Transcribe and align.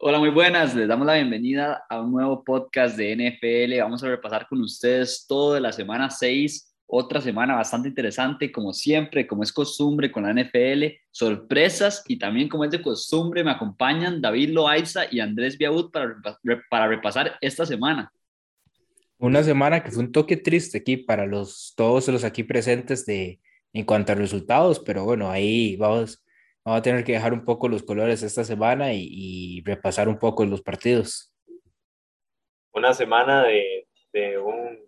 Hola, 0.00 0.20
muy 0.20 0.30
buenas. 0.30 0.76
Les 0.76 0.86
damos 0.86 1.08
la 1.08 1.14
bienvenida 1.14 1.84
a 1.90 2.00
un 2.00 2.12
nuevo 2.12 2.44
podcast 2.44 2.96
de 2.96 3.16
NFL. 3.16 3.80
Vamos 3.80 4.00
a 4.04 4.08
repasar 4.08 4.46
con 4.46 4.60
ustedes 4.60 5.26
todo 5.26 5.54
de 5.54 5.60
la 5.60 5.72
semana 5.72 6.08
6, 6.08 6.72
otra 6.86 7.20
semana 7.20 7.56
bastante 7.56 7.88
interesante, 7.88 8.52
como 8.52 8.72
siempre, 8.72 9.26
como 9.26 9.42
es 9.42 9.52
costumbre 9.52 10.12
con 10.12 10.22
la 10.22 10.32
NFL, 10.32 10.84
sorpresas 11.10 12.04
y 12.06 12.16
también 12.16 12.48
como 12.48 12.64
es 12.64 12.70
de 12.70 12.80
costumbre 12.80 13.42
me 13.42 13.50
acompañan 13.50 14.20
David 14.20 14.50
Loaiza 14.50 15.06
y 15.10 15.18
Andrés 15.18 15.58
Biaud 15.58 15.90
para, 15.90 16.14
para 16.70 16.86
repasar 16.86 17.36
esta 17.40 17.66
semana. 17.66 18.12
Una 19.18 19.42
semana 19.42 19.82
que 19.82 19.90
fue 19.90 20.04
un 20.04 20.12
toque 20.12 20.36
triste 20.36 20.78
aquí 20.78 20.96
para 20.96 21.26
los, 21.26 21.74
todos 21.76 22.06
los 22.06 22.22
aquí 22.22 22.44
presentes 22.44 23.04
de, 23.04 23.40
en 23.72 23.84
cuanto 23.84 24.12
a 24.12 24.14
resultados, 24.14 24.78
pero 24.78 25.02
bueno, 25.02 25.28
ahí 25.28 25.74
vamos 25.74 26.22
Vamos 26.68 26.80
a 26.80 26.82
tener 26.82 27.02
que 27.02 27.12
dejar 27.12 27.32
un 27.32 27.46
poco 27.46 27.66
los 27.66 27.82
colores 27.82 28.22
esta 28.22 28.44
semana 28.44 28.92
y, 28.92 29.62
repasar 29.64 30.06
un 30.06 30.18
poco 30.18 30.44
los 30.44 30.60
partidos. 30.60 31.32
Una 32.74 32.92
semana 32.92 33.44
de, 33.44 33.86
un 34.38 34.78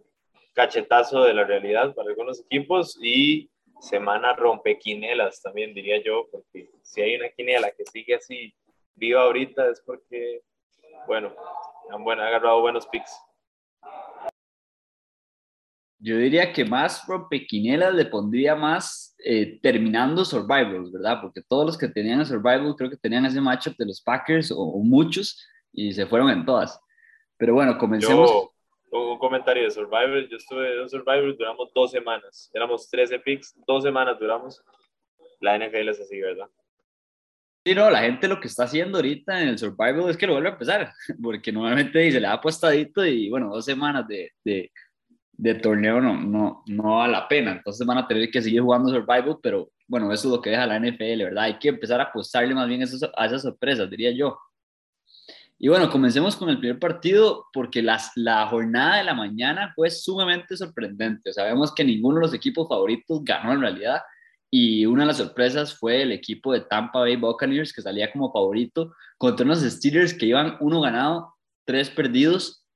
cachetazo 0.52 1.24
de 1.24 1.33
la 1.33 1.45
realidad 1.45 1.95
para 1.95 2.11
algunos 2.11 2.43
equipos 2.43 2.98
y 3.01 3.48
semana 3.80 4.35
rompequinelas 4.35 5.41
también 5.41 5.73
diría 5.73 6.02
yo, 6.05 6.29
porque 6.30 6.69
si 6.83 7.01
hay 7.01 7.16
una 7.16 7.30
quinela 7.30 7.71
que 7.71 7.87
sigue 7.91 8.16
así 8.16 8.52
viva 8.95 9.23
ahorita 9.23 9.71
es 9.71 9.80
porque, 9.80 10.43
bueno, 11.07 11.35
han, 11.91 12.05
bueno, 12.05 12.21
agarrado 12.21 12.60
buenos 12.60 12.87
picks. 12.88 13.19
Yo 16.03 16.17
diría 16.17 16.53
que 16.53 16.65
más 16.65 17.07
rompequinelas 17.07 17.95
le 17.95 18.07
pondría 18.07 18.57
más 18.57 19.15
eh, 19.23 19.61
terminando 19.61 20.25
Survivors, 20.25 20.91
¿verdad? 20.91 21.21
Porque 21.21 21.43
todos 21.43 21.67
los 21.67 21.79
que 21.79 21.89
tenían 21.89 22.25
Survival 22.25 22.75
creo 22.75 22.89
que 22.89 22.97
tenían 22.97 23.27
ese 23.27 23.41
matchup 23.41 23.77
de 23.77 23.85
los 23.85 24.01
Packers 24.01 24.51
o, 24.51 24.79
muchos 24.79 25.47
y 25.73 25.93
se 25.93 26.07
fueron 26.07 26.31
en 26.31 26.47
todas. 26.47 26.81
Pero 27.37 27.53
bueno, 27.53 27.77
comencemos. 27.77 28.30
Yo, 28.30 28.52
un 28.93 29.19
comentario 29.19 29.65
de 29.65 29.71
Survivor. 29.71 30.27
Yo 30.29 30.39
estuve 30.39 30.80
en 30.80 30.89
Survivor, 30.89 31.37
duramos 31.37 31.71
dos 31.74 31.91
semanas. 31.91 32.51
Éramos 32.55 32.89
13 32.89 33.19
picks, 33.19 33.55
dos 33.67 33.83
semanas 33.83 34.19
duramos. 34.19 34.65
La 35.41 35.59
NFL 35.59 35.91
es 35.91 36.01
así, 36.01 36.19
¿verdad? 36.19 36.46
Sí, 37.67 37.74
no, 37.74 37.91
la 37.91 38.01
gente 38.01 38.27
lo 38.27 38.41
que 38.41 38.49
está 38.49 38.65
haciendo 38.65 38.99
ahorita 38.99 39.43
en 39.43 39.49
el 39.49 39.59
Survival 39.59 40.09
es 40.09 40.17
que 40.17 40.27
lo 40.27 40.33
vuelve 40.33 40.49
a 40.49 40.52
empezar, 40.52 40.91
porque 41.23 41.52
normalmente 41.52 42.11
se 42.11 42.21
le 42.21 42.27
da 42.27 42.33
apostadito 42.33 43.05
y 43.05 43.29
bueno, 43.29 43.51
dos 43.51 43.67
semanas 43.67 44.09
de, 44.09 44.33
de 44.43 44.73
de 45.41 45.55
torneo 45.55 46.02
no, 46.02 46.21
no, 46.21 46.63
no 46.66 46.96
vale 46.96 47.13
la 47.13 47.27
pena. 47.27 47.52
Entonces 47.52 47.87
van 47.87 47.96
a 47.96 48.07
tener 48.07 48.30
que 48.30 48.43
seguir 48.43 48.60
jugando 48.60 48.91
Survival, 48.91 49.38
pero 49.43 49.71
bueno, 49.88 50.13
eso 50.13 50.29
es 50.29 50.35
lo 50.35 50.43
que 50.43 50.51
deja 50.51 50.66
la 50.66 50.79
NFL, 50.79 51.24
¿verdad? 51.24 51.45
Hay 51.45 51.59
que 51.59 51.71
empezar 51.71 51.99
a 51.99 52.05
apostarle 52.05 52.55
más 52.55 52.69
bien 52.69 52.83
a 52.83 52.85
esas, 52.85 53.10
a 53.16 53.27
esas 53.27 53.43
sorpresas, 53.43 53.88
diría 53.88 54.11
yo. 54.11 54.38
Y 55.59 55.68
bueno, 55.68 55.91
comencemos 55.91 56.37
con 56.37 56.51
el 56.51 56.59
primer 56.59 56.79
partido 56.79 57.46
porque 57.55 57.80
las, 57.80 58.13
la 58.16 58.46
jornada 58.49 58.99
de 58.99 59.05
la 59.05 59.15
mañana 59.15 59.73
fue 59.74 59.91
sumamente 59.91 60.57
sorprendente. 60.59 61.33
Sabemos 61.33 61.74
que 61.74 61.85
ninguno 61.85 62.16
de 62.16 62.27
los 62.27 62.35
equipos 62.35 62.68
favoritos 62.68 63.24
ganó 63.24 63.52
en 63.55 63.63
realidad 63.63 64.03
y 64.50 64.84
una 64.84 65.03
de 65.03 65.09
las 65.09 65.19
sorpresas 65.19 65.75
fue 65.75 66.03
el 66.03 66.12
equipo 66.12 66.53
de 66.53 66.61
Tampa 66.61 67.00
Bay 67.00 67.16
Buccaneers 67.16 67.72
que 67.72 67.83
salía 67.83 68.12
como 68.12 68.31
favorito 68.31 68.93
contra 69.16 69.47
unos 69.47 69.61
Steelers 69.61 70.12
que 70.12 70.27
iban 70.27 70.59
uno 70.61 70.83
ganado, 70.83 71.34
tres 71.65 71.88
perdidos, 71.88 72.66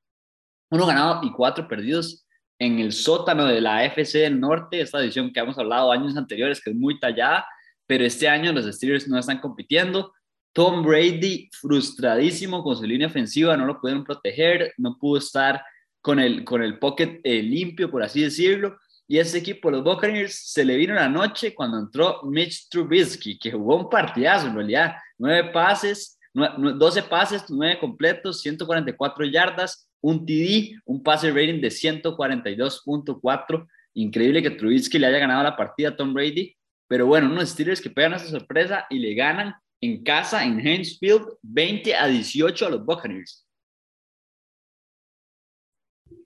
uno 0.71 0.87
ganado 0.87 1.21
y 1.23 1.33
cuatro 1.33 1.69
perdidos 1.69 2.24
en 2.65 2.79
el 2.79 2.93
sótano 2.93 3.47
de 3.47 3.61
la 3.61 3.85
FC 3.85 4.21
del 4.21 4.41
Norte, 4.41 4.81
esta 4.81 5.01
división 5.01 5.33
que 5.33 5.41
hemos 5.41 5.59
hablado 5.59 5.93
años 5.93 6.17
anteriores, 6.17 6.63
que 6.63 6.71
es 6.71 6.77
muy 6.77 6.99
tallada, 6.99 7.47
pero 7.87 8.05
este 8.05 8.29
año 8.29 8.53
los 8.53 8.65
Steelers 8.65 9.07
no 9.07 9.19
están 9.19 9.39
compitiendo. 9.39 10.13
Tom 10.53 10.83
Brady 10.83 11.51
frustradísimo 11.53 12.63
con 12.63 12.77
su 12.77 12.85
línea 12.85 13.09
ofensiva, 13.09 13.57
no 13.57 13.67
lo 13.67 13.81
pudieron 13.81 14.05
proteger, 14.05 14.73
no 14.79 14.97
pudo 14.99 15.19
estar 15.19 15.63
con 16.01 16.19
el, 16.19 16.45
con 16.45 16.63
el 16.63 16.79
pocket 16.79 17.21
eh, 17.25 17.43
limpio, 17.43 17.91
por 17.91 18.03
así 18.03 18.23
decirlo. 18.23 18.79
Y 19.07 19.19
ese 19.19 19.39
equipo, 19.39 19.71
los 19.71 19.85
Buccaneers, 19.85 20.35
se 20.35 20.65
le 20.65 20.77
vino 20.77 20.95
la 20.95 21.09
noche 21.09 21.55
cuando 21.55 21.79
entró 21.79 22.23
Mitch 22.23 22.69
Trubisky, 22.71 23.39
que 23.39 23.53
jugó 23.53 23.77
un 23.77 23.91
partidazo 23.91 24.47
en 24.47 24.55
realidad. 24.55 24.95
Nueve 25.19 25.51
pases, 25.53 26.19
12 26.33 27.03
pases, 27.03 27.45
nueve 27.51 27.79
completos, 27.79 28.41
144 28.41 29.27
yardas, 29.27 29.89
un 30.05 30.27
TD, 30.27 30.77
un 30.85 31.03
pase 31.03 31.31
rating 31.31 31.63
de 31.63 31.69
142.4. 31.69 33.67
Increíble 33.95 34.43
que 34.43 34.51
Trubisky 34.51 34.99
le 34.99 35.07
haya 35.07 35.19
ganado 35.19 35.43
la 35.43 35.57
partida 35.57 35.89
a 35.89 35.97
Tom 35.97 36.13
Brady, 36.13 36.55
pero 36.87 37.07
bueno, 37.07 37.33
unos 37.33 37.49
Steelers 37.49 37.81
que 37.81 37.89
pegan 37.89 38.13
esa 38.13 38.27
sorpresa 38.27 38.85
y 38.91 38.99
le 38.99 39.15
ganan 39.15 39.55
en 39.81 40.05
casa, 40.05 40.45
en 40.45 40.61
Field 40.61 41.25
20 41.41 41.95
a 41.95 42.07
18 42.07 42.67
a 42.67 42.71
los 42.71 42.85
Buccaneers. 42.85 43.47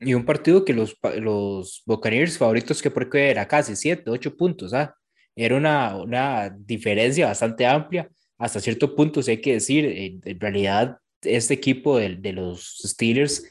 Y 0.00 0.14
un 0.14 0.24
partido 0.24 0.64
que 0.64 0.74
los, 0.74 0.96
los 1.20 1.82
Buccaneers 1.86 2.36
favoritos 2.36 2.82
que 2.82 2.90
porque 2.90 3.30
era 3.30 3.46
casi 3.46 3.76
7, 3.76 4.10
8 4.10 4.36
puntos, 4.36 4.74
¿ah? 4.74 4.92
Era 5.36 5.56
una, 5.56 5.94
una 5.96 6.50
diferencia 6.50 7.26
bastante 7.26 7.64
amplia. 7.64 8.10
Hasta 8.38 8.58
cierto 8.58 8.96
punto, 8.96 9.20
hay 9.26 9.40
que 9.40 9.52
decir, 9.52 9.84
en, 10.24 10.40
realidad, 10.40 10.98
este 11.22 11.54
equipo 11.54 11.98
de, 11.98 12.16
de 12.16 12.32
los 12.32 12.78
Steelers 12.84 13.44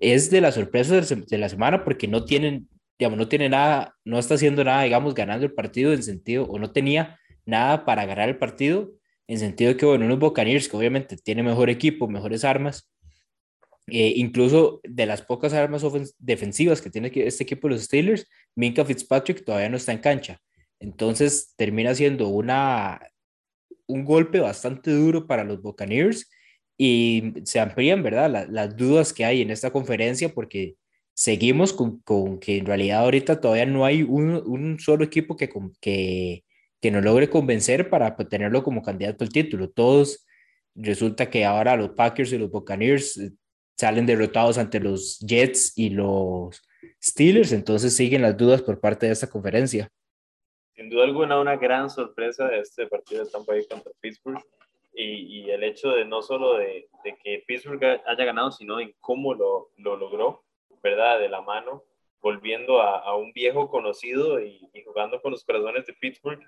es 0.00 0.30
de 0.30 0.40
las 0.40 0.54
sorpresas 0.54 1.08
de 1.26 1.38
la 1.38 1.48
semana 1.48 1.84
porque 1.84 2.06
no 2.06 2.24
tienen, 2.24 2.68
digamos, 2.98 3.18
no 3.18 3.28
tiene 3.28 3.48
nada, 3.48 3.96
no 4.04 4.18
está 4.18 4.34
haciendo 4.34 4.64
nada, 4.64 4.82
digamos, 4.82 5.14
ganando 5.14 5.44
el 5.44 5.52
partido 5.52 5.92
en 5.92 6.02
sentido, 6.02 6.44
o 6.44 6.58
no 6.58 6.72
tenía 6.72 7.18
nada 7.44 7.84
para 7.84 8.06
ganar 8.06 8.28
el 8.28 8.38
partido, 8.38 8.92
en 9.26 9.38
sentido 9.38 9.76
que, 9.76 9.86
bueno, 9.86 10.06
unos 10.06 10.18
Buccaneers 10.18 10.68
que 10.68 10.76
obviamente 10.76 11.16
tiene 11.16 11.42
mejor 11.42 11.68
equipo, 11.70 12.08
mejores 12.08 12.44
armas, 12.44 12.90
eh, 13.90 14.12
incluso 14.16 14.80
de 14.84 15.06
las 15.06 15.22
pocas 15.22 15.52
armas 15.54 15.82
defensivas 16.18 16.80
que 16.80 16.90
tiene 16.90 17.10
este 17.14 17.44
equipo 17.44 17.68
de 17.68 17.74
los 17.74 17.84
Steelers, 17.84 18.26
Minka 18.54 18.84
Fitzpatrick 18.84 19.44
todavía 19.44 19.70
no 19.70 19.78
está 19.78 19.92
en 19.92 19.98
cancha. 19.98 20.38
Entonces 20.78 21.54
termina 21.56 21.94
siendo 21.94 22.28
una, 22.28 23.00
un 23.86 24.04
golpe 24.04 24.40
bastante 24.40 24.90
duro 24.90 25.26
para 25.26 25.44
los 25.44 25.60
Buccaneers 25.62 26.30
y 26.78 27.34
se 27.44 27.58
amplían, 27.58 28.04
¿verdad? 28.04 28.46
las 28.48 28.76
dudas 28.76 29.12
que 29.12 29.24
hay 29.24 29.42
en 29.42 29.50
esta 29.50 29.72
conferencia 29.72 30.28
porque 30.32 30.76
seguimos 31.12 31.72
con, 31.72 31.98
con, 32.02 32.38
que 32.38 32.58
en 32.58 32.66
realidad 32.66 33.00
ahorita 33.00 33.40
todavía 33.40 33.66
no 33.66 33.84
hay 33.84 34.04
un, 34.04 34.40
un 34.46 34.78
solo 34.78 35.04
equipo 35.04 35.36
que, 35.36 35.50
que, 35.80 36.44
que 36.80 36.90
nos 36.92 37.02
logre 37.02 37.28
convencer 37.28 37.90
para 37.90 38.16
tenerlo 38.16 38.62
como 38.62 38.82
candidato 38.82 39.24
al 39.24 39.30
título. 39.30 39.68
Todos 39.68 40.24
resulta 40.76 41.28
que 41.28 41.44
ahora 41.44 41.76
los 41.76 41.90
Packers 41.90 42.32
y 42.32 42.38
los 42.38 42.48
Buccaneers 42.48 43.16
eh, 43.18 43.32
salen 43.76 44.06
derrotados 44.06 44.56
ante 44.56 44.78
los 44.78 45.18
Jets 45.18 45.76
y 45.76 45.90
los 45.90 46.62
Steelers, 47.02 47.50
entonces 47.50 47.96
siguen 47.96 48.22
las 48.22 48.36
dudas 48.36 48.62
por 48.62 48.78
parte 48.78 49.06
de 49.06 49.12
esta 49.12 49.28
conferencia. 49.28 49.88
Sin 50.76 50.88
duda 50.88 51.02
alguna, 51.02 51.40
una 51.40 51.56
gran 51.56 51.90
sorpresa 51.90 52.46
de 52.46 52.60
este 52.60 52.86
partido 52.86 53.24
de 53.24 53.30
Tampa 53.32 53.52
Bay 53.52 53.66
contra 53.66 53.90
Pittsburgh 54.00 54.40
y, 54.92 55.50
el 55.50 55.64
hecho 55.64 55.90
de 55.90 56.04
no 56.04 56.22
solo 56.22 56.56
de, 56.56 56.88
que 57.22 57.44
Pittsburgh 57.46 57.82
haya 57.82 58.24
ganado, 58.24 58.50
sino 58.50 58.80
en 58.80 58.94
cómo 59.00 59.34
lo, 59.34 59.70
lo, 59.76 59.96
logró, 59.96 60.44
¿verdad? 60.82 61.18
De 61.20 61.28
la 61.28 61.40
mano, 61.40 61.84
volviendo 62.20 62.82
a, 62.82 63.16
un 63.16 63.32
viejo 63.32 63.70
conocido 63.70 64.40
y, 64.40 64.68
jugando 64.84 65.20
con 65.20 65.32
los 65.32 65.44
corazones 65.44 65.86
de 65.86 65.94
Pittsburgh, 65.94 66.40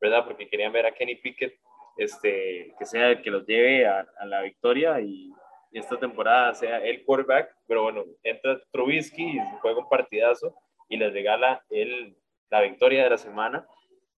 ¿verdad? 0.00 0.24
Porque 0.24 0.48
querían 0.48 0.72
ver 0.72 0.86
a 0.86 0.92
Kenny 0.92 1.16
Pickett, 1.16 1.58
este, 1.96 2.74
que 2.78 2.86
sea 2.86 3.10
el 3.10 3.22
que 3.22 3.30
los 3.30 3.46
lleve 3.46 3.86
a, 3.86 4.06
a 4.18 4.26
la 4.26 4.42
victoria 4.42 5.00
y, 5.00 5.32
esta 5.72 5.98
temporada 5.98 6.54
sea 6.54 6.78
el 6.78 7.04
quarterback, 7.04 7.54
pero 7.66 7.82
bueno, 7.82 8.04
entra 8.22 8.58
Trubisky 8.72 9.36
y 9.36 9.40
juega 9.60 9.80
un 9.80 9.88
partidazo 9.88 10.54
y 10.88 10.96
les 10.96 11.12
regala 11.12 11.62
el, 11.68 12.16
la 12.50 12.62
victoria 12.62 13.04
de 13.04 13.10
la 13.10 13.18
semana. 13.18 13.66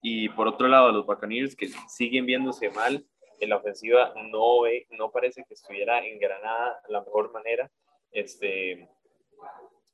Y 0.02 0.30
por 0.30 0.48
otro 0.48 0.68
lado, 0.68 0.92
los 0.92 1.06
Buccaneers 1.06 1.56
que 1.56 1.68
siguen 1.88 2.26
viéndose 2.26 2.70
mal, 2.70 3.04
en 3.40 3.50
la 3.50 3.58
ofensiva 3.58 4.14
no, 4.16 4.62
no 4.92 5.12
parece 5.12 5.44
que 5.48 5.54
estuviera 5.54 6.06
engranada 6.06 6.82
de 6.86 6.94
la 6.94 7.02
mejor 7.02 7.32
manera. 7.32 7.70
Este, 8.12 8.90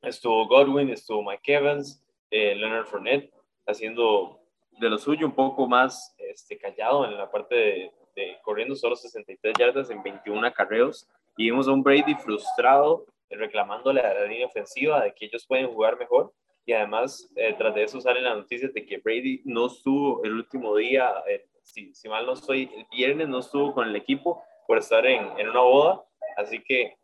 estuvo 0.01 0.47
Godwin, 0.47 0.89
estuvo 0.89 1.23
Mike 1.23 1.53
Evans, 1.53 2.03
eh, 2.29 2.56
Leonard 2.56 2.85
Fournette, 2.85 3.33
haciendo 3.65 4.39
de 4.79 4.89
lo 4.89 4.97
suyo 4.97 5.25
un 5.25 5.35
poco 5.35 5.68
más 5.68 6.15
este, 6.18 6.57
callado 6.57 7.06
en 7.06 7.18
la 7.18 7.29
parte 7.29 7.91
de, 8.15 8.38
corriendo 8.44 8.75
solo 8.75 8.95
63 8.95 9.53
yardas 9.57 9.89
en 9.89 10.01
21 10.03 10.45
acarreos. 10.45 11.07
Y 11.38 11.45
vimos 11.45 11.68
a 11.68 11.71
un 11.71 11.83
Brady 11.83 12.15
frustrado 12.15 13.06
reclamándole 13.29 14.01
a 14.01 14.13
la 14.13 14.25
línea 14.25 14.45
ofensiva 14.45 15.03
de 15.03 15.13
que 15.13 15.25
ellos 15.25 15.45
pueden 15.47 15.71
jugar 15.71 15.97
mejor. 15.97 16.33
Y 16.65 16.73
además, 16.73 17.29
eh, 17.35 17.53
tras 17.57 17.75
de 17.75 17.83
eso 17.83 18.00
salen 18.00 18.23
las 18.23 18.38
noticias 18.38 18.73
de 18.73 18.85
que 18.85 18.97
Brady 18.97 19.41
no 19.45 19.68
estuvo 19.68 20.23
el 20.23 20.33
último 20.33 20.75
día, 20.75 21.12
eh, 21.27 21.45
si, 21.63 21.94
si, 21.94 22.10
mal 22.10 22.25
no 22.25 22.33
estoy, 22.33 22.69
el 22.75 22.86
viernes 22.92 23.27
no 23.27 23.39
estuvo 23.39 23.74
con 23.74 23.88
el 23.88 23.95
equipo 23.95 24.44
por 24.68 24.77
estar 24.77 25.06
en, 25.06 25.39
en 25.39 25.50
una 25.50 25.62
boda, 25.62 26.04
así 26.38 26.62
que 26.63 26.95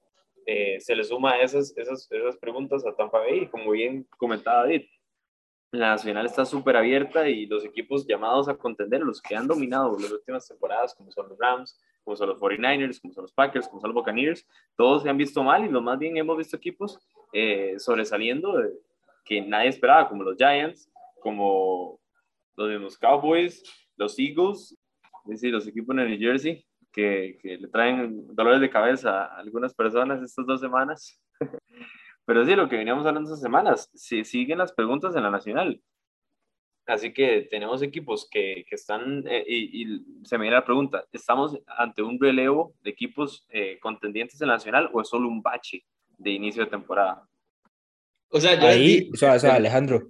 eh, 0.46 0.80
se 0.80 0.96
le 0.96 1.04
suma 1.04 1.40
esas, 1.42 1.76
esas, 1.78 2.12
esas 2.12 2.38
preguntas 2.38 2.86
a 2.86 2.96
Tampa 2.96 3.20
Bay 3.20 3.44
y 3.44 3.48
como 3.48 3.72
bien 3.72 4.08
comentaba 4.18 4.62
David, 4.62 4.84
la 5.72 5.90
nacional 5.90 6.26
está 6.26 6.46
súper 6.46 6.76
abierta 6.76 7.30
y 7.30 7.46
los 7.46 7.64
equipos 7.64 8.08
llamados 8.08 8.50
a 8.50 8.58
contender, 8.58 9.02
los 9.02 9.22
que 9.22 9.36
han 9.36 9.48
dominado 9.48 9.96
las 10.00 10.12
últimas 10.12 10.48
temporadas, 10.48 10.96
como 10.96 11.12
son 11.12 11.30
los 11.30 11.38
Rams, 11.38 11.80
como 12.04 12.16
son 12.16 12.30
los 12.30 12.40
49ers, 12.40 13.00
como 13.00 13.14
son 13.14 13.24
los 13.24 13.34
Packers, 13.34 13.68
como 13.68 13.80
son 13.80 13.90
los 13.90 13.96
Buccaneers, 13.96 14.48
todos 14.76 15.04
se 15.04 15.10
han 15.10 15.18
visto 15.18 15.44
mal 15.44 15.64
y 15.64 15.70
lo 15.70 15.82
más 15.82 16.00
bien 16.00 16.18
hemos 16.18 16.38
visto 16.38 16.58
equipos 16.58 17.00
eh, 17.34 17.76
sobresaliendo 17.78 18.56
que 19.24 19.42
nadie 19.42 19.70
esperaba, 19.70 20.10
como 20.10 20.24
los 20.24 20.36
Giants, 20.36 20.92
como 21.20 22.00
los 22.56 22.70
mismos 22.70 22.98
Cowboys, 22.98 23.64
los 24.00 24.18
Eagles, 24.18 24.76
es 25.26 25.30
decir, 25.30 25.52
los 25.52 25.68
equipos 25.68 25.96
de 25.96 26.06
New 26.06 26.18
Jersey, 26.18 26.66
que, 26.92 27.38
que, 27.42 27.58
le 27.58 27.68
traen 27.68 28.34
dolores 28.34 28.62
de 28.62 28.70
cabeza 28.70 29.26
a 29.26 29.40
algunas 29.40 29.74
personas 29.76 30.24
estas 30.24 30.46
dos 30.48 30.60
semanas. 30.60 31.22
Pero 32.26 32.46
sí, 32.46 32.56
lo 32.56 32.70
que 32.70 32.78
veníamos 32.78 33.06
hablando 33.06 33.30
estas 33.30 33.42
semanas, 33.42 33.90
si 33.94 34.24
siguen 34.24 34.60
las 34.60 34.72
preguntas 34.72 35.16
en 35.16 35.24
la 35.24 35.30
nacional. 35.30 35.82
Así 36.86 37.14
que 37.14 37.48
tenemos 37.52 37.84
equipos 37.84 38.28
que, 38.32 38.66
que 38.68 38.76
están, 38.76 39.24
eh, 39.28 39.44
y, 39.48 40.02
se 40.24 40.38
me 40.38 40.44
viene 40.44 40.56
la 40.56 40.66
pregunta, 40.66 41.06
¿estamos 41.12 41.60
ante 41.68 42.02
un 42.02 42.20
relevo 42.20 42.74
de 42.82 42.90
equipos 42.90 43.46
eh, 43.50 43.78
contendientes 43.80 44.42
en 44.42 44.48
la 44.48 44.56
nacional 44.56 44.90
o 44.94 45.02
es 45.02 45.10
solo 45.10 45.28
un 45.28 45.42
bache 45.42 45.84
de 46.18 46.32
inicio 46.32 46.64
de 46.64 46.72
temporada? 46.72 47.28
O 48.30 48.40
sea, 48.40 48.60
ahí, 48.62 49.10
o 49.14 49.18
sea, 49.18 49.34
Alejandro, 49.34 50.08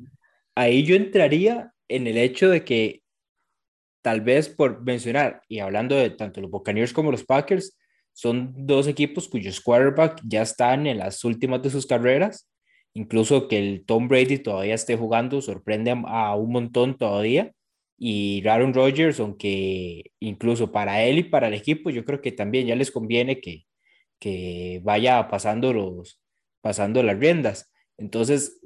ahí 0.55 0.83
yo 0.83 0.95
entraría 0.95 1.73
en 1.89 2.07
el 2.07 2.17
hecho 2.17 2.49
de 2.49 2.63
que 2.63 3.01
tal 4.01 4.21
vez 4.21 4.49
por 4.49 4.81
mencionar, 4.83 5.41
y 5.47 5.59
hablando 5.59 5.95
de 5.95 6.09
tanto 6.09 6.41
los 6.41 6.51
Buccaneers 6.51 6.93
como 6.93 7.11
los 7.11 7.23
Packers, 7.23 7.77
son 8.13 8.53
dos 8.55 8.87
equipos 8.87 9.27
cuyos 9.27 9.61
quarterback 9.61 10.21
ya 10.25 10.41
están 10.41 10.87
en 10.87 10.97
las 10.97 11.23
últimas 11.23 11.61
de 11.61 11.69
sus 11.69 11.85
carreras 11.85 12.49
incluso 12.93 13.47
que 13.47 13.57
el 13.57 13.85
Tom 13.85 14.07
Brady 14.07 14.39
todavía 14.39 14.75
esté 14.75 14.95
jugando 14.95 15.41
sorprende 15.41 15.91
a, 16.05 16.35
un 16.35 16.51
montón 16.51 16.97
todavía. 16.97 17.51
Y 17.97 18.47
Aaron 18.47 18.73
Rodgers, 18.73 19.19
aunque 19.19 20.11
incluso 20.19 20.71
para 20.71 21.03
él 21.03 21.19
y 21.19 21.23
para 21.23 21.47
el 21.47 21.53
equipo, 21.53 21.89
yo 21.89 22.05
creo 22.05 22.21
que 22.21 22.31
también 22.31 22.67
ya 22.67 22.75
les 22.75 22.91
conviene 22.91 23.41
que, 23.41 23.65
que 24.19 24.79
vaya 24.83 25.27
pasando, 25.27 25.73
los, 25.73 26.21
pasando 26.61 27.03
las 27.03 27.19
riendas. 27.19 27.71
Entonces, 27.97 28.61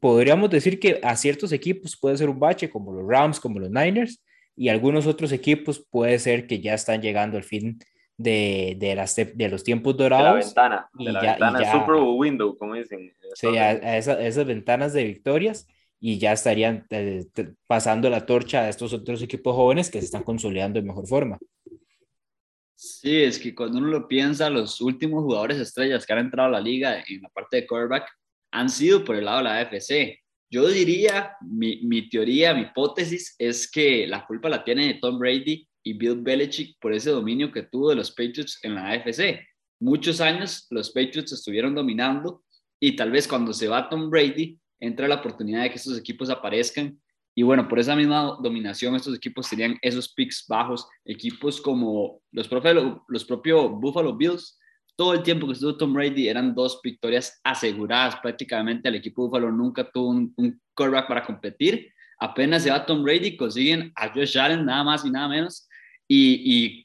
podríamos 0.00 0.48
decir 0.48 0.80
que 0.80 1.00
a 1.02 1.16
ciertos 1.16 1.52
equipos 1.52 1.98
puede 2.00 2.16
ser 2.16 2.30
un 2.30 2.40
bache, 2.40 2.70
como 2.70 2.92
los 2.94 3.06
Rams, 3.06 3.40
como 3.40 3.58
los 3.58 3.70
Niners, 3.70 4.22
y 4.58 4.68
algunos 4.70 5.06
otros 5.06 5.30
equipos 5.30 5.86
puede 5.88 6.18
ser 6.18 6.48
que 6.48 6.60
ya 6.60 6.74
están 6.74 7.00
llegando 7.00 7.36
al 7.36 7.44
fin 7.44 7.78
de, 8.16 8.74
de, 8.78 8.96
las, 8.96 9.14
de 9.14 9.48
los 9.48 9.62
tiempos 9.62 9.96
dorados. 9.96 10.24
De 10.24 10.40
la 10.40 10.44
ventana, 10.44 10.90
de 10.92 11.12
la 11.12 11.20
ventana 11.20 11.72
Super 11.72 11.94
Window, 11.94 12.56
como 12.58 12.74
dicen. 12.74 13.12
Sí, 13.34 13.46
a, 13.56 13.96
esas 13.96 14.46
ventanas 14.46 14.92
de 14.92 15.04
victorias 15.04 15.68
y 16.00 16.18
ya 16.18 16.32
estarían 16.32 16.86
eh, 16.90 17.24
pasando 17.68 18.10
la 18.10 18.26
torcha 18.26 18.62
a 18.62 18.68
estos 18.68 18.92
otros 18.92 19.22
equipos 19.22 19.54
jóvenes 19.54 19.90
que 19.90 20.00
se 20.00 20.06
están 20.06 20.24
consolidando 20.24 20.80
de 20.80 20.86
mejor 20.86 21.06
forma. 21.06 21.38
Sí, 22.74 23.22
es 23.22 23.38
que 23.38 23.54
cuando 23.54 23.78
uno 23.78 23.88
lo 23.88 24.08
piensa, 24.08 24.50
los 24.50 24.80
últimos 24.80 25.22
jugadores 25.22 25.58
estrellas 25.58 26.04
que 26.04 26.12
han 26.12 26.20
entrado 26.20 26.48
a 26.48 26.52
la 26.52 26.60
liga 26.60 27.02
en 27.06 27.22
la 27.22 27.28
parte 27.28 27.58
de 27.58 27.66
quarterback 27.66 28.08
han 28.50 28.68
sido 28.68 29.04
por 29.04 29.14
el 29.14 29.24
lado 29.24 29.38
de 29.38 29.44
la 29.44 29.58
AFC. 29.58 30.18
Yo 30.50 30.66
diría, 30.68 31.32
mi, 31.42 31.82
mi 31.82 32.08
teoría, 32.08 32.54
mi 32.54 32.62
hipótesis 32.62 33.34
es 33.38 33.70
que 33.70 34.06
la 34.06 34.26
culpa 34.26 34.48
la 34.48 34.64
tiene 34.64 34.98
Tom 35.00 35.18
Brady 35.18 35.68
y 35.82 35.92
Bill 35.92 36.22
Belichick 36.22 36.78
por 36.80 36.92
ese 36.92 37.10
dominio 37.10 37.52
que 37.52 37.64
tuvo 37.64 37.90
de 37.90 37.96
los 37.96 38.10
Patriots 38.10 38.58
en 38.62 38.74
la 38.74 38.90
AFC. 38.90 39.40
Muchos 39.80 40.20
años 40.20 40.66
los 40.70 40.90
Patriots 40.90 41.32
estuvieron 41.32 41.74
dominando 41.74 42.42
y 42.80 42.96
tal 42.96 43.10
vez 43.10 43.28
cuando 43.28 43.52
se 43.52 43.68
va 43.68 43.88
Tom 43.88 44.10
Brady 44.10 44.58
entra 44.80 45.08
la 45.08 45.16
oportunidad 45.16 45.62
de 45.62 45.70
que 45.70 45.76
estos 45.76 45.98
equipos 45.98 46.30
aparezcan 46.30 46.98
y 47.38 47.44
bueno, 47.44 47.68
por 47.68 47.78
esa 47.78 47.94
misma 47.94 48.36
dominación 48.42 48.96
estos 48.96 49.14
equipos 49.14 49.48
tenían 49.48 49.78
esos 49.80 50.12
picks 50.12 50.44
bajos, 50.48 50.88
equipos 51.04 51.60
como 51.60 52.20
los, 52.32 52.48
propios, 52.48 52.96
los 53.06 53.24
propios 53.24 53.70
Buffalo 53.70 54.16
Bills, 54.16 54.58
todo 54.98 55.14
el 55.14 55.22
tiempo 55.22 55.46
que 55.46 55.52
estuvo 55.52 55.76
Tom 55.76 55.92
Brady 55.92 56.26
eran 56.26 56.56
dos 56.56 56.80
victorias 56.82 57.40
aseguradas 57.44 58.16
prácticamente, 58.16 58.88
el 58.88 58.96
equipo 58.96 59.28
Buffalo 59.28 59.52
nunca 59.52 59.88
tuvo 59.88 60.08
un, 60.08 60.34
un 60.36 60.60
quarterback 60.74 61.06
para 61.06 61.24
competir, 61.24 61.92
apenas 62.18 62.64
se 62.64 62.70
va 62.70 62.84
Tom 62.84 63.04
Brady, 63.04 63.36
consiguen 63.36 63.92
a 63.94 64.08
Josh 64.12 64.36
Allen 64.36 64.64
nada 64.64 64.82
más 64.82 65.04
y 65.04 65.10
nada 65.10 65.28
menos 65.28 65.68
y, 66.08 66.84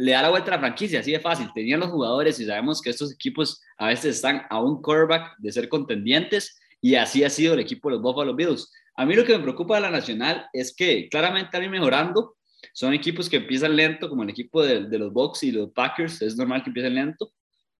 le 0.00 0.12
da 0.12 0.22
la 0.22 0.30
vuelta 0.30 0.52
a 0.52 0.54
la 0.54 0.60
franquicia, 0.60 1.00
así 1.00 1.10
de 1.10 1.18
fácil. 1.18 1.48
Tenían 1.52 1.80
los 1.80 1.90
jugadores 1.90 2.38
y 2.38 2.46
sabemos 2.46 2.80
que 2.80 2.90
estos 2.90 3.12
equipos 3.12 3.60
a 3.78 3.88
veces 3.88 4.14
están 4.14 4.42
a 4.48 4.62
un 4.62 4.80
quarterback 4.80 5.36
de 5.38 5.50
ser 5.50 5.68
contendientes 5.68 6.56
y 6.80 6.94
así 6.94 7.24
ha 7.24 7.30
sido 7.30 7.54
el 7.54 7.60
equipo 7.60 7.88
de 7.88 7.96
los 7.96 8.02
Buffalo 8.02 8.36
Bills. 8.36 8.72
A 8.94 9.04
mí 9.04 9.16
lo 9.16 9.24
que 9.24 9.36
me 9.36 9.42
preocupa 9.42 9.74
de 9.74 9.80
la 9.80 9.90
Nacional 9.90 10.46
es 10.52 10.72
que 10.72 11.08
claramente 11.08 11.58
ido 11.58 11.68
mejorando. 11.68 12.36
Son 12.72 12.94
equipos 12.94 13.28
que 13.28 13.38
empiezan 13.38 13.74
lento, 13.74 14.08
como 14.08 14.22
el 14.22 14.30
equipo 14.30 14.62
de, 14.62 14.86
los 14.98 15.12
Bucks 15.12 15.42
y 15.42 15.50
los 15.50 15.72
Packers, 15.72 16.22
es 16.22 16.36
normal 16.36 16.62
que 16.62 16.70
empiecen 16.70 16.94
lento, 16.94 17.32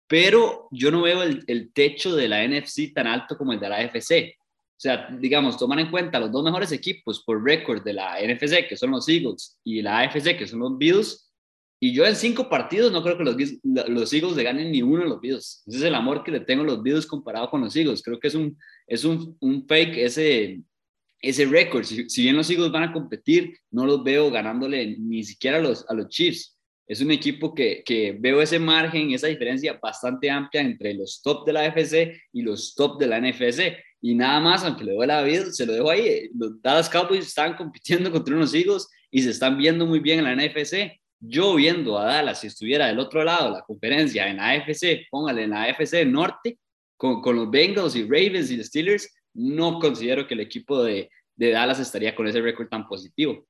pero 0.08 0.68
yo 0.70 0.90
no 0.90 1.02
veo 1.02 1.22
el, 1.22 1.70
techo 1.72 2.16
de 2.16 2.28
la 2.28 2.46
NFC 2.48 2.92
tan 2.94 3.06
alto 3.06 3.36
como 3.36 3.52
el 3.52 3.60
de 3.60 3.68
la 3.68 3.76
AFC. 3.76 4.36
O 4.40 4.80
sea, 4.80 5.08
digamos, 5.20 5.58
toman 5.58 5.80
en 5.80 5.90
cuenta 5.90 6.18
los 6.18 6.32
dos 6.32 6.42
mejores 6.42 6.72
equipos 6.72 7.22
por 7.24 7.44
récord 7.44 7.84
de 7.84 7.92
la 7.92 8.16
NFC, 8.22 8.66
que 8.66 8.76
son 8.76 8.92
los 8.92 9.08
Eagles, 9.08 9.58
y 9.64 9.82
la 9.82 10.00
AFC, 10.00 10.38
que 10.38 10.46
son 10.46 10.60
los 10.60 10.78
Bills. 10.78 11.30
Y 11.78 11.92
yo 11.92 12.06
en 12.06 12.16
cinco 12.16 12.48
partidos 12.48 12.90
no 12.90 13.02
creo 13.02 13.18
que 13.18 13.24
los, 13.24 14.12
Eagles 14.12 14.36
le 14.36 14.42
ganen 14.42 14.72
ni 14.72 14.80
uno 14.82 15.02
a 15.02 15.06
los 15.06 15.20
Bills. 15.20 15.62
Ese 15.66 15.76
es 15.76 15.82
el 15.82 15.94
amor 15.94 16.24
que 16.24 16.32
le 16.32 16.40
tengo 16.40 16.62
a 16.62 16.66
los 16.66 16.82
Bills 16.82 17.06
comparado 17.06 17.50
con 17.50 17.60
los 17.60 17.76
Eagles. 17.76 18.02
Creo 18.02 18.18
que 18.18 18.28
es 18.28 18.34
un, 18.34 18.56
es 18.86 19.04
un, 19.04 19.36
un 19.40 19.66
fake 19.66 19.98
ese, 19.98 20.62
ese 21.20 21.44
récord. 21.44 21.84
Si, 21.84 22.08
si, 22.08 22.22
bien 22.22 22.36
los 22.36 22.48
Eagles 22.48 22.72
van 22.72 22.84
a 22.84 22.92
competir, 22.92 23.58
no 23.70 23.84
los 23.84 24.02
veo 24.02 24.30
ganándole 24.30 24.96
ni 24.98 25.22
siquiera 25.22 25.60
los, 25.60 25.84
a 25.88 25.94
los 25.94 26.08
Chiefs. 26.08 26.57
Es 26.88 27.00
un 27.02 27.10
equipo 27.10 27.54
que, 27.54 27.82
que 27.84 28.16
veo 28.18 28.40
ese 28.40 28.58
margen, 28.58 29.12
esa 29.12 29.26
diferencia 29.26 29.78
bastante 29.80 30.30
amplia 30.30 30.62
entre 30.62 30.94
los 30.94 31.20
top 31.22 31.46
de 31.46 31.52
la 31.52 31.66
AFC 31.66 32.18
y 32.32 32.42
los 32.42 32.74
top 32.74 32.98
de 32.98 33.06
la 33.06 33.20
NFC 33.20 33.76
y 34.00 34.14
nada 34.14 34.40
más, 34.40 34.64
aunque 34.64 34.84
le 34.84 34.94
doy 34.94 35.06
la 35.06 35.22
vida, 35.22 35.50
se 35.50 35.66
lo 35.66 35.72
dejo 35.72 35.90
ahí. 35.90 36.30
Los 36.34 36.62
Dallas 36.62 36.88
Cowboys 36.88 37.26
están 37.26 37.56
compitiendo 37.56 38.10
contra 38.12 38.34
unos 38.34 38.54
Eagles 38.54 38.88
y 39.10 39.22
se 39.22 39.30
están 39.30 39.58
viendo 39.58 39.86
muy 39.86 40.00
bien 40.00 40.20
en 40.20 40.24
la 40.24 40.36
NFC. 40.36 40.98
Yo 41.20 41.56
viendo 41.56 41.98
a 41.98 42.04
Dallas, 42.04 42.40
si 42.40 42.46
estuviera 42.46 42.86
del 42.86 43.00
otro 43.00 43.24
lado 43.24 43.50
la 43.50 43.62
conferencia 43.62 44.28
en 44.28 44.36
la 44.36 44.50
AFC, 44.50 45.08
póngale 45.10 45.44
en 45.44 45.50
la 45.50 45.64
AFC 45.64 46.06
Norte, 46.06 46.58
con, 46.96 47.20
con 47.20 47.36
los 47.36 47.50
Bengals 47.50 47.96
y 47.96 48.02
Ravens 48.02 48.50
y 48.50 48.62
Steelers, 48.62 49.12
no 49.34 49.80
considero 49.80 50.26
que 50.26 50.34
el 50.34 50.40
equipo 50.40 50.82
de, 50.82 51.10
de 51.34 51.50
Dallas 51.50 51.80
estaría 51.80 52.14
con 52.14 52.28
ese 52.28 52.40
récord 52.40 52.68
tan 52.68 52.86
positivo. 52.86 53.44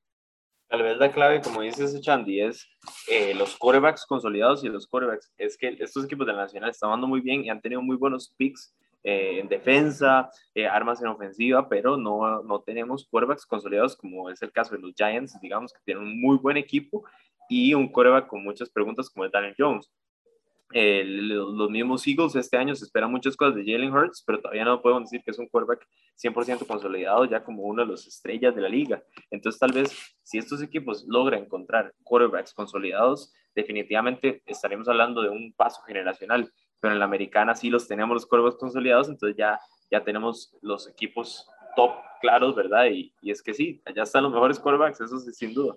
Tal 0.69 0.83
vez 0.83 0.99
la 0.99 1.11
clave, 1.11 1.41
como 1.41 1.63
dices, 1.63 1.99
Chandy, 2.03 2.43
es 2.43 2.69
eh, 3.11 3.33
los 3.35 3.57
corebacks 3.57 4.05
consolidados 4.05 4.63
y 4.65 4.69
los 4.69 4.87
corebacks. 4.87 5.33
Es 5.39 5.57
que 5.57 5.77
estos 5.81 6.05
equipos 6.05 6.27
de 6.27 6.35
la 6.35 6.43
Nacional 6.43 6.71
están 6.71 6.91
dando 6.91 7.07
muy 7.07 7.23
bien 7.23 7.43
y 7.43 7.49
han 7.49 7.63
tenido 7.63 7.81
muy 7.81 7.97
buenos 7.97 8.35
picks 8.37 8.75
eh, 9.03 9.39
en 9.41 9.49
defensa, 9.49 10.29
eh, 10.55 10.67
armas 10.67 11.01
en 11.01 11.09
ofensiva, 11.09 11.69
pero 11.71 11.97
no, 11.97 12.43
no 12.43 12.61
tenemos 12.61 13.09
quarterbacks 13.11 13.47
consolidados 13.47 13.97
como 13.97 14.29
es 14.29 14.43
el 14.43 14.53
caso 14.53 14.75
de 14.75 14.83
los 14.83 14.93
Giants, 14.95 15.41
digamos 15.41 15.73
que 15.73 15.81
tienen 15.87 16.05
un 16.05 16.21
muy 16.21 16.37
buen 16.37 16.59
equipo 16.59 17.05
y 17.49 17.73
un 17.73 17.89
quarterback 17.89 18.27
con 18.27 18.45
muchas 18.45 18.69
preguntas 18.69 19.09
como 19.09 19.25
el 19.25 19.31
Daniel 19.31 19.55
Jones. 19.57 19.91
Los 20.71 21.71
mismos 21.71 22.07
Eagles 22.07 22.35
este 22.35 22.57
año 22.57 22.75
se 22.75 22.85
esperan 22.85 23.11
muchas 23.11 23.37
cosas 23.37 23.55
de 23.55 23.65
Jalen 23.65 23.93
Hurts, 23.93 24.23
pero 24.27 24.41
todavía 24.41 24.65
no 24.65 24.83
podemos 24.83 25.05
decir 25.05 25.23
que 25.25 25.31
es 25.31 25.39
un 25.39 25.49
quarterback 25.49 25.87
100% 26.23 26.67
consolidado 26.67 27.25
ya 27.25 27.43
como 27.43 27.63
uno 27.63 27.83
de 27.83 27.89
los 27.89 28.07
estrellas 28.07 28.55
de 28.55 28.61
la 28.61 28.69
liga. 28.69 29.03
Entonces 29.31 29.59
tal 29.59 29.73
vez 29.73 30.17
si 30.23 30.39
estos 30.39 30.63
equipos 30.63 31.05
logran 31.09 31.43
encontrar 31.45 31.95
quarterbacks 32.03 32.53
consolidados, 32.53 33.33
definitivamente 33.55 34.43
estaremos 34.47 34.89
hablando 34.89 35.23
de 35.23 35.31
un 35.31 35.53
paso 35.55 35.83
generacional 35.83 36.53
pero 36.81 36.93
en 36.93 36.99
la 36.99 37.05
americana 37.05 37.55
sí 37.55 37.71
los 37.71 37.89
tenemos 37.89 38.15
los 38.15 38.27
cuervos 38.27 38.57
consolidados, 38.57 39.09
entonces 39.09 39.37
ya, 39.37 39.61
ya 39.91 40.03
tenemos 40.05 40.55
los 40.63 40.89
equipos 40.89 41.49
top 41.77 41.93
claros, 42.21 42.55
¿verdad? 42.55 42.87
Y, 42.87 43.13
y 43.21 43.31
es 43.31 43.43
que 43.43 43.55
sí, 43.55 43.81
allá 43.85 44.03
están 44.03 44.25
los 44.25 44.33
mejores 44.33 44.59
quarterbacks, 44.59 45.01
eso 45.01 45.19
sí, 45.19 45.33
sin 45.33 45.55
duda. 45.55 45.75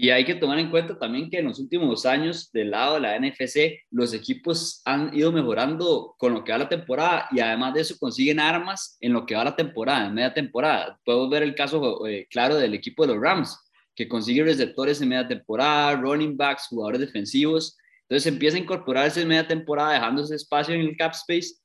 Y 0.00 0.10
hay 0.10 0.24
que 0.24 0.36
tomar 0.36 0.60
en 0.60 0.70
cuenta 0.70 0.96
también 0.96 1.28
que 1.28 1.40
en 1.40 1.46
los 1.46 1.58
últimos 1.58 2.06
años, 2.06 2.52
del 2.52 2.70
lado 2.70 2.94
de 2.94 3.00
la 3.00 3.18
NFC, 3.18 3.80
los 3.90 4.14
equipos 4.14 4.80
han 4.84 5.12
ido 5.12 5.32
mejorando 5.32 6.14
con 6.18 6.34
lo 6.34 6.44
que 6.44 6.52
va 6.52 6.58
la 6.58 6.68
temporada 6.68 7.26
y 7.32 7.40
además 7.40 7.74
de 7.74 7.80
eso 7.80 7.96
consiguen 7.98 8.38
armas 8.38 8.96
en 9.00 9.12
lo 9.12 9.26
que 9.26 9.34
va 9.34 9.42
la 9.42 9.56
temporada, 9.56 10.06
en 10.06 10.14
media 10.14 10.32
temporada. 10.32 11.00
Podemos 11.04 11.30
ver 11.30 11.42
el 11.42 11.56
caso 11.56 12.06
eh, 12.06 12.28
claro 12.30 12.54
del 12.54 12.74
equipo 12.74 13.04
de 13.04 13.14
los 13.14 13.22
Rams, 13.22 13.58
que 13.96 14.06
consigue 14.06 14.44
receptores 14.44 15.00
en 15.00 15.08
media 15.08 15.26
temporada, 15.26 15.96
running 15.96 16.36
backs, 16.36 16.68
jugadores 16.68 17.00
defensivos 17.00 17.76
entonces 18.08 18.32
empieza 18.32 18.56
a 18.56 18.60
incorporarse 18.60 19.20
en 19.20 19.28
media 19.28 19.46
temporada, 19.46 19.92
dejando 19.92 20.22
ese 20.22 20.36
espacio 20.36 20.74
en 20.74 20.80
el 20.80 20.96
cap 20.96 21.12
space 21.12 21.56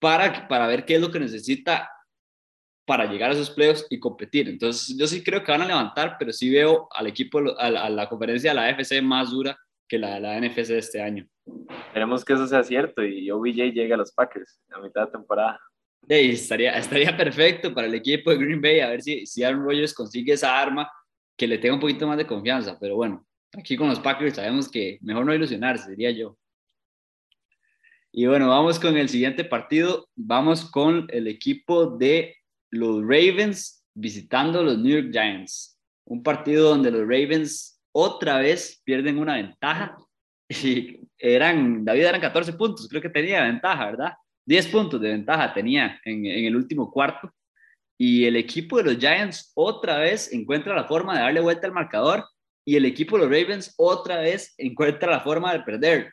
para, 0.00 0.48
para 0.48 0.66
ver 0.66 0.86
qué 0.86 0.94
es 0.94 1.00
lo 1.00 1.10
que 1.10 1.20
necesita 1.20 1.88
para 2.84 3.06
llegar 3.06 3.30
a 3.30 3.34
esos 3.34 3.50
playoffs 3.50 3.86
y 3.90 3.98
competir. 3.98 4.48
Entonces 4.48 4.96
yo 4.96 5.06
sí 5.06 5.22
creo 5.22 5.42
que 5.42 5.52
van 5.52 5.62
a 5.62 5.66
levantar, 5.66 6.16
pero 6.18 6.32
sí 6.32 6.50
veo 6.50 6.88
al 6.92 7.06
equipo, 7.06 7.40
a 7.58 7.70
la, 7.70 8.08
conferencia 8.08 8.50
de 8.50 8.54
la 8.56 8.66
AFC 8.66 9.02
más 9.02 9.30
dura 9.30 9.58
que 9.88 9.98
la 9.98 10.14
de 10.14 10.20
la 10.20 10.40
NFC 10.40 10.68
de 10.68 10.78
este 10.78 11.02
año. 11.02 11.26
Esperemos 11.86 12.24
que 12.24 12.32
eso 12.32 12.46
sea 12.46 12.62
cierto 12.62 13.04
y 13.04 13.30
OBJ 13.30 13.72
llegue 13.72 13.94
a 13.94 13.96
los 13.96 14.12
Packers 14.12 14.60
a 14.70 14.80
mitad 14.80 15.06
de 15.06 15.12
temporada. 15.12 15.60
Sí, 16.08 16.30
estaría, 16.30 16.76
estaría 16.76 17.16
perfecto 17.16 17.72
para 17.72 17.86
el 17.86 17.94
equipo 17.94 18.30
de 18.30 18.38
Green 18.38 18.60
Bay, 18.60 18.80
a 18.80 18.90
ver 18.90 19.02
si, 19.02 19.24
si 19.26 19.44
Aaron 19.44 19.62
Rodgers 19.62 19.94
consigue 19.94 20.32
esa 20.32 20.60
arma 20.60 20.90
que 21.36 21.46
le 21.46 21.58
tenga 21.58 21.74
un 21.74 21.80
poquito 21.80 22.06
más 22.06 22.16
de 22.16 22.26
confianza, 22.26 22.76
pero 22.80 22.96
bueno, 22.96 23.24
aquí 23.56 23.76
con 23.76 23.88
los 23.88 24.00
Packers 24.00 24.36
sabemos 24.36 24.68
que 24.68 24.98
mejor 25.02 25.24
no 25.24 25.34
ilusionarse, 25.34 25.90
diría 25.90 26.10
yo. 26.10 26.36
Y 28.14 28.26
bueno, 28.26 28.48
vamos 28.48 28.78
con 28.78 28.94
el 28.98 29.08
siguiente 29.08 29.42
partido. 29.42 30.06
Vamos 30.14 30.70
con 30.70 31.06
el 31.10 31.28
equipo 31.28 31.86
de 31.86 32.36
los 32.72 33.02
Ravens 33.02 33.84
visitando 33.94 34.62
los 34.62 34.78
New 34.78 35.00
York 35.00 35.12
Giants. 35.12 35.78
Un 36.06 36.22
partido 36.22 36.70
donde 36.70 36.90
los 36.90 37.02
Ravens 37.02 37.80
otra 37.92 38.38
vez 38.38 38.80
pierden 38.84 39.18
una 39.18 39.36
ventaja. 39.36 39.96
Y 40.64 41.00
eran, 41.16 41.82
David 41.82 42.04
eran 42.04 42.20
14 42.20 42.52
puntos, 42.54 42.86
creo 42.86 43.00
que 43.00 43.08
tenía 43.08 43.42
ventaja, 43.42 43.86
¿verdad? 43.86 44.12
10 44.44 44.68
puntos 44.68 45.00
de 45.00 45.08
ventaja 45.08 45.54
tenía 45.54 45.98
en, 46.04 46.26
en 46.26 46.44
el 46.44 46.54
último 46.56 46.90
cuarto. 46.90 47.32
Y 47.98 48.26
el 48.26 48.36
equipo 48.36 48.76
de 48.76 48.84
los 48.84 48.98
Giants 48.98 49.52
otra 49.54 49.96
vez 49.98 50.30
encuentra 50.30 50.74
la 50.74 50.84
forma 50.84 51.14
de 51.14 51.20
darle 51.20 51.40
vuelta 51.40 51.66
al 51.66 51.72
marcador. 51.72 52.26
Y 52.66 52.76
el 52.76 52.84
equipo 52.84 53.16
de 53.16 53.24
los 53.24 53.30
Ravens 53.30 53.72
otra 53.78 54.18
vez 54.18 54.52
encuentra 54.58 55.10
la 55.10 55.20
forma 55.20 55.54
de 55.54 55.60
perder 55.60 56.12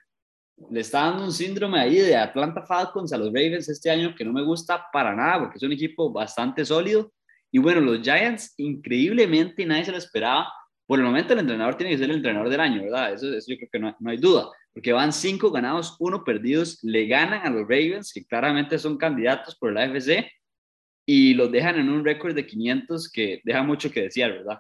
le 0.70 0.80
está 0.82 1.02
dando 1.02 1.24
un 1.26 1.32
síndrome 1.32 1.80
ahí 1.80 1.98
de 1.98 2.16
Atlanta 2.16 2.62
Falcons 2.62 3.14
a 3.14 3.18
los 3.18 3.28
Ravens 3.28 3.70
este 3.70 3.90
año 3.90 4.14
que 4.16 4.26
no 4.26 4.34
me 4.34 4.44
gusta 4.44 4.86
para 4.92 5.16
nada 5.16 5.40
porque 5.40 5.58
es 5.58 5.64
un 5.64 5.72
equipo 5.72 6.12
bastante 6.12 6.66
sólido. 6.66 7.12
Y 7.52 7.60
bueno, 7.60 7.82
los 7.82 8.02
Giants, 8.02 8.54
increíblemente, 8.58 9.66
nadie 9.66 9.86
se 9.86 9.92
lo 9.92 9.98
esperaba. 9.98 10.48
Por 10.86 11.00
el 11.00 11.06
momento, 11.06 11.34
el 11.34 11.40
entrenador 11.40 11.76
tiene 11.76 11.92
que 11.92 11.98
ser 11.98 12.10
el 12.10 12.18
entrenador 12.18 12.50
del 12.50 12.60
año, 12.60 12.84
¿verdad? 12.84 13.14
Eso, 13.14 13.28
yo 13.28 13.58
creo 13.58 13.70
que 13.72 13.80
no, 13.80 13.96
no, 14.00 14.10
hay 14.10 14.18
duda, 14.18 14.50
porque 14.74 14.92
van 14.92 15.14
cinco 15.14 15.52
ganados, 15.52 15.96
uno 16.00 16.24
perdidos, 16.24 16.80
le 16.84 17.08
ganan 17.08 17.46
a 17.46 17.50
los 17.50 17.62
Ravens, 17.62 18.12
que 18.14 18.26
claramente 18.26 18.78
son 18.80 18.98
candidatos 18.98 19.56
por 19.56 19.72
la 19.72 19.84
AFC, 19.84 20.26
y 21.06 21.34
los 21.34 21.52
dejan 21.52 21.80
en 21.80 21.90
un 21.90 22.06
récord 22.06 22.36
de 22.36 22.46
500 22.46 23.12
que 23.12 23.42
deja 23.44 23.64
mucho 23.64 23.92
que 23.92 24.02
desear, 24.02 24.32
¿verdad? 24.32 24.60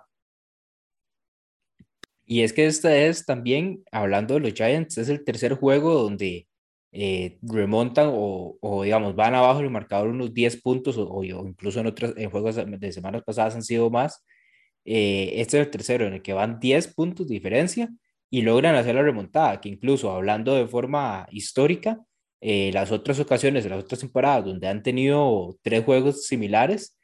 Y 2.31 2.43
es 2.43 2.53
que 2.53 2.67
esta 2.67 2.95
es 2.95 3.25
también, 3.25 3.83
hablando 3.91 4.35
de 4.35 4.41
los 4.41 4.53
Giants, 4.53 4.99
es 4.99 5.09
el 5.09 5.23
tercer 5.23 5.55
juego 5.55 5.95
donde 5.95 6.47
eh, 6.91 7.39
remontan 7.41 8.11
o, 8.13 8.55
o, 8.61 8.83
digamos, 8.83 9.15
van 9.15 9.33
abajo 9.33 9.61
el 9.61 9.71
marcador 9.71 10.09
unos 10.09 10.31
10 10.31 10.61
puntos 10.61 10.95
o, 10.99 11.09
o 11.09 11.23
incluso 11.23 11.79
en 11.79 11.87
otros 11.87 12.13
en 12.17 12.29
juegos 12.29 12.55
de 12.55 12.91
semanas 12.91 13.23
pasadas 13.25 13.55
han 13.55 13.63
sido 13.63 13.89
más. 13.89 14.23
Eh, 14.85 15.41
este 15.41 15.59
es 15.59 15.65
el 15.65 15.71
tercero 15.71 16.05
en 16.05 16.13
el 16.13 16.21
que 16.21 16.33
van 16.33 16.59
10 16.59 16.93
puntos 16.93 17.27
de 17.27 17.33
diferencia 17.33 17.89
y 18.29 18.43
logran 18.43 18.75
hacer 18.75 18.93
la 18.93 19.01
remontada, 19.01 19.59
que 19.59 19.69
incluso 19.69 20.11
hablando 20.11 20.53
de 20.53 20.67
forma 20.67 21.27
histórica, 21.31 21.99
eh, 22.41 22.69
las 22.73 22.91
otras 22.91 23.19
ocasiones, 23.19 23.65
las 23.65 23.83
otras 23.83 24.01
temporadas 24.01 24.45
donde 24.45 24.67
han 24.67 24.83
tenido 24.83 25.57
tres 25.63 25.83
juegos 25.83 26.27
similares, 26.27 26.95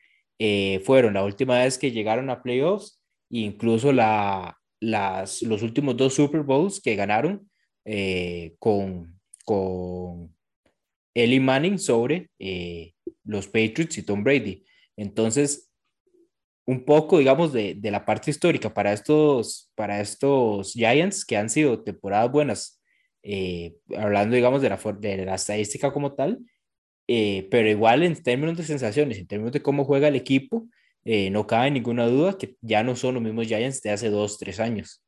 fueron 0.84 1.16
la 1.16 1.24
última 1.24 1.60
vez 1.60 1.78
que 1.80 1.92
llegaron 1.92 2.30
a 2.30 2.44
playoffs 2.44 3.02
e 3.32 3.40
incluso 3.40 3.92
la, 3.92 4.55
las, 4.80 5.42
los 5.42 5.62
últimos 5.62 5.98
dos 5.98 6.14
Super 6.14 6.42
Bowls 6.42 6.82
que 6.82 6.96
ganaron 6.96 7.50
eh, 7.86 8.56
con, 8.60 9.20
con 9.46 10.36
Eli 11.14 11.40
Manning 11.40 11.80
sobre 11.80 12.30
eh, 12.40 12.94
los 13.24 13.48
Patriots 13.48 13.98
y 13.98 14.04
Tom 14.04 14.24
Brady. 14.24 14.66
Entonces, 14.98 15.72
un 16.66 16.84
poco, 16.84 17.20
digamos, 17.20 17.54
de, 17.54 17.76
de, 17.76 17.92
la 17.92 18.06
parte 18.06 18.32
histórica 18.32 18.74
para 18.74 18.92
estos, 18.92 19.72
para 19.76 20.02
estos 20.02 20.74
Giants 20.74 21.26
que 21.26 21.38
han 21.38 21.50
sido 21.50 21.84
temporadas 21.84 22.32
buenas, 22.32 22.82
eh, 23.22 23.76
hablando, 23.96 24.36
digamos, 24.36 24.62
de 24.62 24.70
la, 24.70 24.80
de 25.00 25.26
la 25.26 25.36
estadística 25.36 25.94
como 25.94 26.14
tal, 26.16 26.40
pero 27.08 27.70
igual 27.70 28.02
en 28.02 28.22
términos 28.22 28.58
de 28.58 28.64
sensaciones, 28.64 29.20
en 29.20 29.28
términos 29.28 29.54
de 29.54 29.62
cómo 29.62 29.86
juega 29.86 30.08
el 30.08 30.16
equipo, 30.16 30.68
eh, 31.06 31.30
no 31.30 31.46
cabe 31.46 31.70
ninguna 31.70 32.08
duda 32.08 32.36
que 32.36 32.58
ya 32.62 32.84
no 32.84 32.96
son 32.96 33.14
los 33.14 33.24
mismos 33.24 33.46
Giants 33.46 33.82
de 33.84 33.92
hace 33.92 34.10
dos, 34.10 34.40
tres 34.40 34.60
años. 34.60 35.04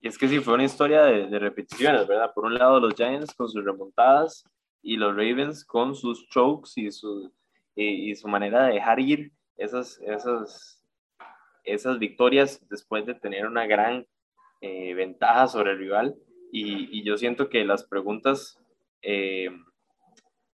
Y 0.00 0.08
es 0.08 0.16
que 0.16 0.28
sí, 0.28 0.40
fue 0.40 0.54
una 0.54 0.64
historia 0.64 1.02
de, 1.02 1.38
repeticiones, 1.38 2.06
¿verdad? 2.06 2.32
Por 2.34 2.46
un 2.46 2.54
lado 2.54 2.80
los 2.80 2.94
Giants 2.94 3.34
con 3.34 3.48
sus 3.50 3.62
remontadas 3.62 4.44
y 4.80 4.96
los 4.96 5.14
Ravens 5.14 5.64
con 5.64 5.94
sus 5.94 6.26
chokes 6.28 6.70
y 6.76 6.90
su, 6.90 7.30
y, 7.74 8.14
su 8.14 8.28
manera 8.28 8.66
de 8.66 8.74
dejar 8.74 8.98
ir 8.98 9.32
esas, 9.56 10.00
esas, 10.06 10.82
esas 11.64 11.98
victorias 11.98 12.66
después 12.70 13.04
de 13.04 13.14
tener 13.14 13.46
una 13.46 13.66
gran 13.66 14.06
eh, 14.62 14.94
ventaja 14.94 15.48
sobre 15.48 15.72
el 15.72 15.78
rival. 15.78 16.16
Y, 16.50 16.98
y, 16.98 17.04
yo 17.04 17.18
siento 17.18 17.50
que 17.50 17.62
las 17.64 17.84
preguntas 17.84 18.58
eh, 19.02 19.50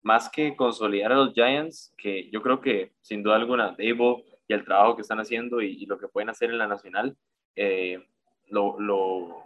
más 0.02 0.28
que 0.30 0.57
consolidar 0.57 1.12
a 1.12 1.16
los 1.16 1.35
Giants, 1.35 1.95
que 1.97 2.30
yo 2.30 2.42
creo 2.42 2.61
que 2.61 2.92
sin 3.00 3.23
duda 3.23 3.37
alguna, 3.37 3.75
Debo 3.76 4.25
y 4.49 4.52
el 4.52 4.64
trabajo 4.64 4.97
que 4.97 5.02
están 5.02 5.21
haciendo 5.21 5.61
y, 5.61 5.87
lo 5.87 5.99
que 5.99 6.09
pueden 6.09 6.30
hacer 6.30 6.50
en 6.50 6.59
la 6.59 6.66
Nacional, 6.66 7.16
eh, 7.57 8.02
lo, 8.49 8.80
lo, 8.80 9.45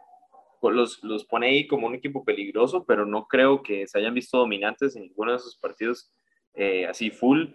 los, 0.62 1.02
los, 1.02 1.24
pone 1.24 1.48
ahí 1.48 1.66
como 1.66 1.86
un 1.86 1.94
equipo 1.94 2.24
peligroso, 2.24 2.84
pero 2.86 3.04
no 3.04 3.26
creo 3.26 3.62
que 3.62 3.86
se 3.86 3.98
hayan 3.98 4.14
visto 4.14 4.38
dominantes 4.38 4.96
en 4.96 5.02
ninguno 5.02 5.32
de 5.32 5.38
esos 5.38 5.56
partidos 5.56 6.10
eh, 6.54 6.86
así 6.86 7.10
full. 7.10 7.48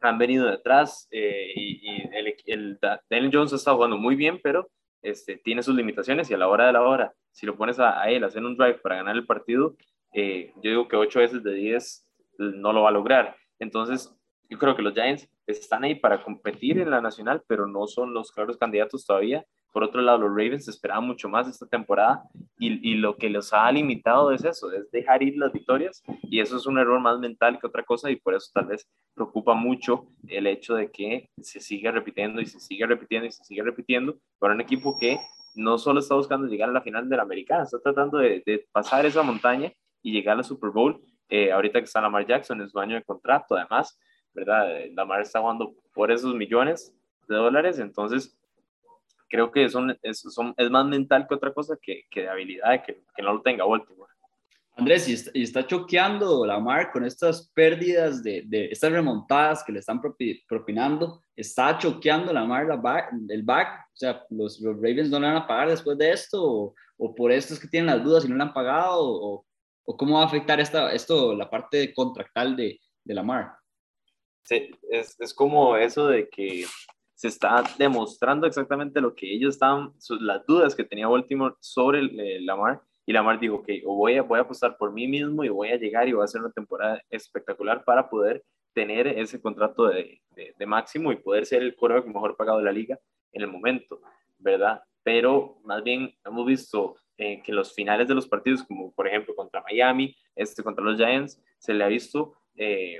Han 0.00 0.18
venido 0.18 0.46
detrás 0.46 1.08
eh, 1.10 1.52
y, 1.54 2.02
el, 2.12 2.34
el, 2.46 2.78
Daniel 3.10 3.30
Jones 3.32 3.52
está 3.52 3.74
jugando 3.74 3.96
muy 3.98 4.14
bien, 4.14 4.40
pero 4.42 4.70
este, 5.02 5.36
tiene 5.36 5.62
sus 5.62 5.74
limitaciones 5.74 6.30
y 6.30 6.34
a 6.34 6.38
la 6.38 6.48
hora 6.48 6.66
de 6.66 6.72
la 6.72 6.82
hora, 6.82 7.12
si 7.30 7.46
lo 7.46 7.56
pones 7.56 7.78
a, 7.78 8.00
a 8.00 8.10
él 8.10 8.24
a 8.24 8.28
hacer 8.28 8.42
un 8.42 8.56
drive 8.56 8.78
para 8.78 8.96
ganar 8.96 9.16
el 9.16 9.26
partido, 9.26 9.76
yo 10.14 10.70
digo 10.70 10.88
que 10.88 10.96
8 10.96 11.18
veces 11.18 11.42
de 11.42 11.54
10 11.54 12.08
no 12.38 12.72
lo 12.72 12.82
va 12.82 12.90
a 12.90 12.92
lograr. 12.92 13.36
Entonces, 13.58 14.14
yo 14.48 14.58
creo 14.58 14.76
que 14.76 14.82
los 14.82 14.94
Giants 14.94 15.28
están 15.46 15.84
ahí 15.84 15.94
para 15.94 16.22
competir 16.22 16.78
en 16.78 16.90
la 16.90 17.00
nacional, 17.00 17.42
pero 17.46 17.66
no 17.66 17.86
son 17.86 18.14
los 18.14 18.30
claros 18.30 18.56
candidatos 18.56 19.04
todavía. 19.04 19.44
Por 19.72 19.82
otro 19.82 20.00
lado, 20.00 20.18
los 20.18 20.30
Ravens 20.30 20.68
esperaban 20.68 21.06
mucho 21.06 21.28
más 21.28 21.48
esta 21.48 21.66
temporada 21.66 22.22
y, 22.58 22.92
y, 22.92 22.94
lo 22.94 23.16
que 23.16 23.28
los 23.28 23.52
ha 23.52 23.70
limitado 23.72 24.30
es 24.30 24.44
eso, 24.44 24.70
es 24.70 24.88
dejar 24.92 25.24
ir 25.24 25.36
las 25.36 25.52
victorias 25.52 26.00
y 26.22 26.38
eso 26.38 26.56
es 26.56 26.66
un 26.66 26.78
error 26.78 27.00
más 27.00 27.18
mental 27.18 27.58
que 27.58 27.66
otra 27.66 27.82
cosa 27.82 28.08
y 28.08 28.16
por 28.16 28.34
eso 28.34 28.52
tal 28.54 28.66
vez 28.66 28.88
preocupa 29.14 29.54
mucho 29.54 30.06
el 30.28 30.46
hecho 30.46 30.76
de 30.76 30.92
que 30.92 31.28
se 31.40 31.58
siga 31.58 31.90
repitiendo 31.90 32.40
y 32.40 32.46
se 32.46 32.60
sigue 32.60 32.86
repitiendo 32.86 33.26
y 33.26 33.32
se 33.32 33.42
sigue 33.42 33.64
repitiendo 33.64 34.16
para 34.38 34.54
un 34.54 34.60
equipo 34.60 34.96
que 34.96 35.18
no 35.56 35.76
solo 35.76 35.98
está 35.98 36.14
buscando 36.14 36.46
llegar 36.46 36.68
a 36.68 36.72
la 36.72 36.82
final 36.82 37.08
de 37.08 37.16
la 37.16 37.22
americana, 37.24 37.64
está 37.64 37.80
tratando 37.80 38.18
de, 38.18 38.44
de 38.46 38.68
pasar 38.70 39.06
esa 39.06 39.24
montaña 39.24 39.72
y 40.04 40.12
llegar 40.12 40.34
a 40.34 40.36
la 40.36 40.42
Super 40.44 40.70
Bowl 40.70 41.02
eh, 41.28 41.50
ahorita 41.50 41.80
que 41.80 41.86
está 41.86 42.00
Lamar 42.00 42.26
Jackson 42.26 42.60
en 42.60 42.68
su 42.68 42.78
año 42.78 42.94
de 42.94 43.02
contrato, 43.02 43.56
además, 43.56 43.98
¿verdad? 44.32 44.76
Eh, 44.76 44.92
Lamar 44.94 45.22
está 45.22 45.40
jugando 45.40 45.74
por 45.92 46.12
esos 46.12 46.34
millones 46.34 46.94
de 47.26 47.34
dólares, 47.34 47.78
entonces 47.78 48.38
creo 49.28 49.50
que 49.50 49.68
son, 49.68 49.98
es, 50.02 50.20
son, 50.20 50.54
es 50.56 50.70
más 50.70 50.86
mental 50.86 51.26
que 51.26 51.34
otra 51.34 51.52
cosa 51.52 51.76
que, 51.80 52.04
que 52.10 52.22
de 52.22 52.28
habilidad, 52.28 52.84
que, 52.84 53.02
que 53.16 53.22
no 53.22 53.32
lo 53.32 53.42
tenga 53.42 53.64
Baltimore. 53.64 54.12
Andrés, 54.76 55.08
y 55.08 55.12
está, 55.14 55.30
y 55.34 55.42
está, 55.44 55.66
choqueando 55.66 56.44
Lamar 56.44 56.90
con 56.90 57.04
estas 57.04 57.48
pérdidas 57.54 58.22
de, 58.22 58.42
de, 58.44 58.66
estas 58.66 58.92
remontadas 58.92 59.62
que 59.62 59.72
le 59.72 59.78
están 59.78 60.00
propinando. 60.48 61.22
Está 61.36 61.78
choqueando 61.78 62.32
Lamar 62.32 62.66
la 62.66 62.76
back, 62.76 63.12
el 63.28 63.44
back. 63.44 63.86
O 63.92 63.96
sea, 63.96 64.24
los, 64.30 64.60
los, 64.60 64.74
Ravens 64.76 65.10
no 65.10 65.20
le 65.20 65.28
van 65.28 65.36
a 65.36 65.46
pagar 65.46 65.70
después 65.70 65.96
de 65.96 66.10
esto, 66.10 66.42
o, 66.42 66.74
o 66.96 67.14
por 67.14 67.30
esto 67.30 67.54
es 67.54 67.60
que 67.60 67.68
tienen 67.68 67.94
las 67.94 68.04
dudas 68.04 68.24
y 68.24 68.28
no 68.28 68.36
le 68.36 68.42
han 68.42 68.52
pagado, 68.52 69.00
o, 69.00 69.46
o 69.84 69.96
cómo 69.96 70.16
va 70.16 70.22
a 70.22 70.26
afectar 70.26 70.60
esta, 70.60 70.92
esto, 70.92 71.34
la 71.34 71.50
parte 71.50 71.92
contractual 71.94 72.56
de, 72.56 72.80
de 73.04 73.14
Lamar? 73.14 73.52
Sí, 74.42 74.70
es, 74.90 75.18
es, 75.20 75.32
como 75.32 75.76
eso 75.76 76.08
de 76.08 76.28
que 76.28 76.66
se 77.14 77.28
está 77.28 77.62
demostrando 77.78 78.46
exactamente 78.46 79.00
lo 79.00 79.14
que 79.14 79.32
ellos 79.32 79.54
estaban, 79.54 79.92
las 80.20 80.44
dudas 80.46 80.74
que 80.74 80.84
tenía 80.84 81.08
Baltimore 81.08 81.54
sobre 81.60 82.00
el, 82.00 82.20
el 82.20 82.46
Lamar, 82.46 82.82
y 83.06 83.12
Lamar 83.12 83.38
dijo, 83.38 83.56
ok, 83.56 83.68
o 83.84 83.96
voy 83.96 84.16
a, 84.16 84.22
voy 84.22 84.38
a 84.38 84.42
apostar 84.42 84.76
por 84.76 84.92
mí 84.92 85.06
mismo 85.06 85.44
y 85.44 85.48
voy 85.48 85.68
a 85.68 85.76
llegar 85.76 86.08
y 86.08 86.12
voy 86.12 86.22
a 86.22 86.24
hacer 86.24 86.40
una 86.40 86.52
temporada 86.52 87.02
espectacular 87.10 87.84
para 87.84 88.08
poder 88.08 88.42
tener 88.72 89.06
ese 89.06 89.40
contrato 89.40 89.86
de, 89.86 90.20
de, 90.34 90.66
máximo 90.66 91.12
y 91.12 91.16
poder 91.16 91.46
ser 91.46 91.62
el 91.62 91.76
quarterback 91.76 92.12
mejor 92.12 92.36
pagado 92.36 92.58
de 92.58 92.64
la 92.64 92.72
liga 92.72 92.98
en 93.32 93.42
el 93.42 93.48
momento, 93.48 94.00
¿verdad? 94.38 94.82
Pero 95.02 95.58
más 95.64 95.82
bien 95.84 96.12
hemos 96.24 96.46
visto 96.46 96.96
eh, 97.18 97.42
que 97.42 97.52
los 97.52 97.74
finales 97.74 98.08
de 98.08 98.14
los 98.14 98.26
partidos, 98.26 98.62
como 98.64 98.92
por 98.92 99.06
ejemplo 99.06 99.34
contra 99.34 99.62
Miami, 99.62 100.16
este 100.34 100.62
contra 100.62 100.84
los 100.84 100.96
Giants, 100.96 101.40
se 101.58 101.74
le 101.74 101.84
ha 101.84 101.88
visto 101.88 102.34
eh, 102.56 102.98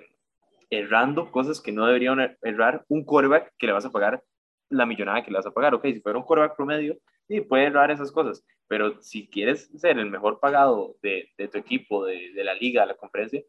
errando 0.70 1.30
cosas 1.30 1.60
que 1.60 1.72
no 1.72 1.86
deberían 1.86 2.20
er-, 2.20 2.38
errar 2.42 2.84
un 2.88 3.04
quarterback 3.04 3.52
que 3.58 3.66
le 3.66 3.72
vas 3.72 3.84
a 3.84 3.90
pagar 3.90 4.22
la 4.68 4.86
millonada 4.86 5.22
que 5.22 5.30
le 5.30 5.38
vas 5.38 5.46
a 5.46 5.52
pagar. 5.52 5.74
Ok, 5.74 5.84
si 5.86 6.00
fuera 6.00 6.18
un 6.18 6.24
quarterback 6.24 6.56
promedio, 6.56 6.98
sí, 7.26 7.40
puede 7.40 7.64
errar 7.64 7.90
esas 7.90 8.12
cosas, 8.12 8.44
pero 8.66 9.00
si 9.02 9.28
quieres 9.28 9.70
ser 9.76 9.98
el 9.98 10.10
mejor 10.10 10.40
pagado 10.40 10.96
de, 11.02 11.30
de 11.36 11.48
tu 11.48 11.58
equipo, 11.58 12.04
de, 12.04 12.32
de, 12.32 12.44
la 12.44 12.54
liga, 12.54 12.82
de 12.82 12.88
la 12.88 12.96
conferencia, 12.96 13.42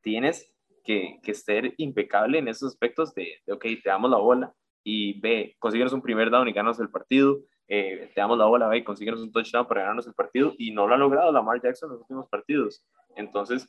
tienes 0.00 0.52
que, 0.84 1.18
que, 1.22 1.34
ser 1.34 1.74
impecable 1.76 2.38
en 2.38 2.48
esos 2.48 2.72
aspectos 2.72 3.14
de, 3.14 3.40
de, 3.46 3.52
ok, 3.52 3.62
te 3.82 3.90
damos 3.90 4.10
la 4.10 4.18
bola 4.18 4.54
y 4.82 5.20
ve, 5.20 5.56
consigues 5.58 5.92
un 5.92 6.02
primer 6.02 6.30
down 6.30 6.48
y 6.48 6.52
ganas 6.52 6.80
el 6.80 6.90
partido, 6.90 7.40
eh, 7.72 8.10
te 8.12 8.20
damos 8.20 8.36
la 8.36 8.46
bola 8.46 8.76
y 8.76 8.82
consiguieron 8.82 9.22
un 9.22 9.30
touchdown 9.30 9.64
para 9.64 9.82
ganarnos 9.82 10.04
el 10.08 10.12
partido 10.12 10.54
y 10.58 10.72
no 10.72 10.88
lo 10.88 10.94
ha 10.94 10.98
logrado 10.98 11.30
Lamar 11.30 11.62
Jackson 11.62 11.88
en 11.88 11.92
los 11.92 12.00
últimos 12.00 12.28
partidos. 12.28 12.84
Entonces, 13.14 13.68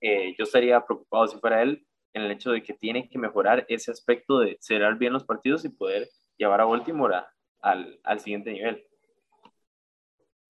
eh, 0.00 0.34
yo 0.38 0.44
estaría 0.44 0.82
preocupado 0.82 1.28
si 1.28 1.36
fuera 1.36 1.60
él 1.60 1.86
en 2.14 2.22
el 2.22 2.30
hecho 2.30 2.52
de 2.52 2.62
que 2.62 2.72
tiene 2.72 3.10
que 3.10 3.18
mejorar 3.18 3.66
ese 3.68 3.90
aspecto 3.90 4.38
de 4.38 4.56
cerrar 4.60 4.96
bien 4.96 5.12
los 5.12 5.24
partidos 5.24 5.62
y 5.66 5.68
poder 5.68 6.08
llevar 6.38 6.62
a 6.62 6.64
Baltimore 6.64 7.16
a, 7.16 7.28
al, 7.60 8.00
al 8.02 8.20
siguiente 8.20 8.50
nivel. 8.50 8.82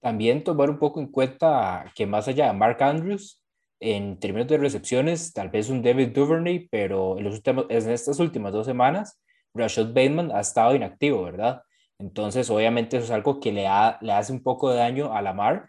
También 0.00 0.44
tomar 0.44 0.70
un 0.70 0.78
poco 0.78 1.00
en 1.00 1.08
cuenta 1.08 1.90
que 1.96 2.06
más 2.06 2.28
allá 2.28 2.46
de 2.46 2.52
Mark 2.52 2.80
Andrews, 2.80 3.42
en 3.80 4.20
términos 4.20 4.46
de 4.46 4.58
recepciones, 4.58 5.32
tal 5.32 5.48
vez 5.48 5.68
un 5.68 5.82
David 5.82 6.10
Duvernay, 6.10 6.68
pero 6.70 7.18
en, 7.18 7.24
los 7.24 7.34
últimos, 7.34 7.66
en 7.68 7.90
estas 7.90 8.20
últimas 8.20 8.52
dos 8.52 8.66
semanas, 8.66 9.20
Rashad 9.52 9.88
Bateman 9.88 10.30
ha 10.30 10.40
estado 10.40 10.76
inactivo, 10.76 11.24
¿verdad? 11.24 11.62
Entonces, 12.02 12.50
obviamente, 12.50 12.96
eso 12.96 13.04
es 13.06 13.10
algo 13.12 13.40
que 13.40 13.52
le, 13.52 13.62
le 14.00 14.12
hace 14.12 14.32
un 14.32 14.42
poco 14.42 14.70
de 14.70 14.78
daño 14.78 15.14
a 15.14 15.22
Lamar, 15.22 15.68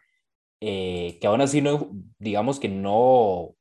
eh, 0.61 1.17
que 1.21 1.27
aún 1.27 1.41
así 1.41 1.61
no, 1.61 1.91
digamos 2.19 2.59
que 2.59 2.69
no 2.69 3.55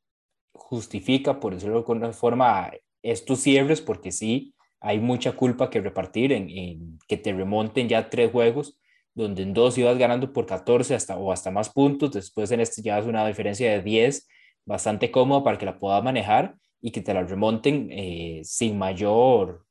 justifica, 0.53 1.39
por 1.39 1.53
decirlo 1.53 1.75
de 1.75 1.79
alguna 1.81 2.13
forma, 2.13 2.71
estos 3.03 3.39
cierres, 3.39 3.81
porque 3.81 4.11
sí 4.11 4.55
hay 4.79 4.99
mucha 4.99 5.33
culpa 5.33 5.69
que 5.69 5.81
repartir 5.81 6.33
en, 6.33 6.49
en 6.49 6.99
que 7.07 7.17
te 7.17 7.33
remonten 7.33 7.87
ya 7.89 8.09
tres 8.09 8.31
juegos 8.31 8.79
donde 9.15 9.43
en 9.43 9.53
dos 9.53 9.77
ibas 9.77 9.97
ganando 9.97 10.33
por 10.33 10.45
14 10.45 10.95
hasta, 10.95 11.17
o 11.17 11.31
hasta 11.31 11.51
más 11.51 11.69
puntos, 11.69 12.11
después 12.11 12.51
en 12.51 12.59
este 12.61 12.81
ya 12.81 12.97
es 12.97 13.05
una 13.05 13.27
diferencia 13.27 13.71
de 13.71 13.81
10 13.81 14.27
bastante 14.65 15.11
cómodo 15.11 15.43
para 15.43 15.57
que 15.57 15.65
la 15.65 15.77
puedas 15.77 16.03
manejar 16.03 16.55
y 16.81 16.91
que 16.91 17.01
te 17.01 17.13
la 17.13 17.23
remonten 17.23 17.89
eh, 17.91 18.41
sin 18.43 18.77
mayor 18.77 19.65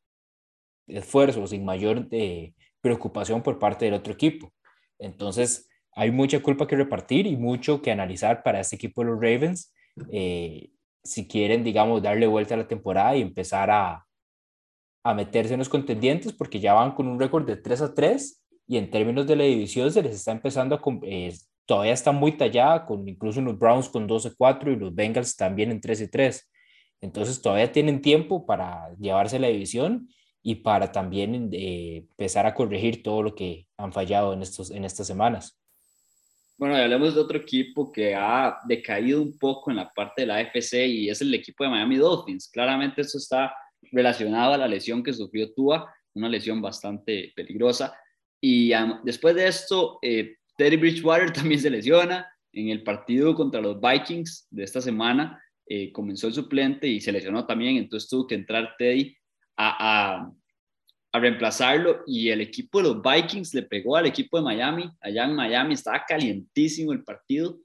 esfuerzo, 0.87 1.47
sin 1.47 1.65
mayor 1.65 2.07
eh, 2.11 2.55
preocupación 2.83 3.43
por 3.43 3.59
parte 3.59 3.87
del 3.87 3.95
otro 3.95 4.13
equipo. 4.13 4.53
Entonces, 4.99 5.69
hay 5.95 6.11
mucha 6.11 6.43
culpa 6.43 6.67
que 6.67 6.77
repartir 6.77 7.27
y 7.27 7.37
mucho 7.37 7.81
que 7.81 7.91
analizar 7.91 8.43
para 8.43 8.61
este 8.61 8.77
equipo 8.77 9.03
de 9.03 9.11
los 9.11 9.21
Ravens. 9.21 9.73
Eh, 10.11 10.71
si 11.03 11.27
quieren, 11.27 11.65
digamos, 11.65 12.03
darle 12.03 12.27
vuelta 12.27 12.55
a 12.55 12.59
la 12.59 12.69
temporada 12.69 13.17
y 13.17 13.23
empezar 13.23 13.71
a, 13.71 14.07
a 15.05 15.15
meterse 15.15 15.55
en 15.55 15.59
los 15.59 15.69
contendientes, 15.69 16.33
porque 16.33 16.61
ya 16.61 16.75
van 16.75 16.93
con 16.95 17.09
un 17.09 17.19
récord 17.19 17.47
de 17.47 17.57
3 17.57 17.83
a 17.83 17.95
3 17.95 18.43
y 18.69 18.77
en 18.77 18.91
términos 18.91 19.27
de 19.27 19.37
la 19.37 19.45
división 19.45 19.91
se 19.91 20.03
les 20.03 20.15
está 20.15 20.33
empezando 20.33 20.77
a, 20.77 20.81
todavía 21.67 21.93
está 21.93 22.13
muy 22.13 22.33
tallada, 22.33 22.87
con 22.87 23.07
incluso 23.09 23.41
los 23.41 23.59
Browns 23.59 23.89
con 23.89 24.09
12-4 24.09 24.73
y 24.73 24.77
los 24.77 24.95
Bengals 24.95 25.37
también 25.37 25.71
en 25.71 25.81
13-3. 25.81 26.43
Entonces 27.01 27.43
todavía 27.43 27.71
tienen 27.73 28.01
tiempo 28.01 28.47
para 28.47 28.95
llevarse 28.99 29.39
la 29.39 29.49
división 29.49 30.09
y 30.43 30.57
para 30.57 30.91
también 30.91 31.51
eh, 31.53 32.07
empezar 32.11 32.47
a 32.47 32.55
corregir 32.55 33.03
todo 33.03 33.23
lo 33.23 33.35
que 33.35 33.69
han 33.77 33.93
fallado 33.93 34.33
en, 34.33 34.43
estos, 34.43 34.71
en 34.71 34.85
estas 34.85 35.07
semanas. 35.07 35.59
Bueno, 36.59 36.77
hablemos 36.77 37.15
de 37.15 37.21
otro 37.21 37.39
equipo 37.39 37.91
que 37.91 38.15
ha 38.15 38.59
decaído 38.67 39.23
un 39.23 39.39
poco 39.39 39.71
en 39.71 39.77
la 39.79 39.91
parte 39.93 40.23
de 40.23 40.27
la 40.27 40.37
AFC 40.37 40.87
y 40.87 41.09
es 41.09 41.21
el 41.21 41.35
equipo 41.35 41.65
de 41.65 41.71
Miami 41.71 41.97
Dolphins. 41.97 42.49
Claramente 42.49 43.03
eso 43.03 43.19
está 43.19 43.55
relacionado 43.91 44.53
a 44.53 44.59
la 44.59 44.69
lesión 44.69 45.03
que 45.03 45.13
sufrió 45.13 45.53
Tua, 45.53 45.93
una 46.15 46.29
lesión 46.29 46.61
bastante 46.61 47.33
peligrosa. 47.35 47.97
Y 48.41 48.73
después 49.05 49.35
de 49.35 49.47
esto, 49.47 49.99
eh, 50.03 50.37
Teddy 50.57 50.77
Bridgewater 50.77 51.33
también 51.33 51.61
se 51.61 51.71
lesiona. 51.71 52.29
En 52.53 52.69
el 52.69 52.83
partido 52.83 53.35
contra 53.35 53.61
los 53.61 53.81
Vikings 53.81 54.49
de 54.51 54.65
esta 54.65 54.81
semana 54.81 55.43
eh, 55.67 55.91
comenzó 55.91 56.27
el 56.27 56.35
suplente 56.35 56.87
y 56.87 57.01
se 57.01 57.13
lesionó 57.13 57.47
también, 57.47 57.77
entonces 57.77 58.09
tuvo 58.11 58.27
que 58.27 58.35
entrar 58.35 58.75
Teddy 58.79 59.17
a, 59.57 60.31
a, 61.13 61.21
reemplazarlo 61.21 62.03
y 62.07 62.31
el 62.31 62.41
equipo 62.41 62.79
de 62.79 62.89
los 62.89 63.03
Vikings 63.03 63.53
le 63.53 63.63
pegó 63.65 63.97
al 63.97 64.07
equipo 64.07 64.39
de 64.39 64.45
Miami. 64.45 64.91
Allá 65.01 65.25
en 65.25 65.35
Miami 65.35 65.75
estaba 65.75 66.05
calientísimo 66.07 66.93
el 66.93 67.05
partido. 67.05 67.59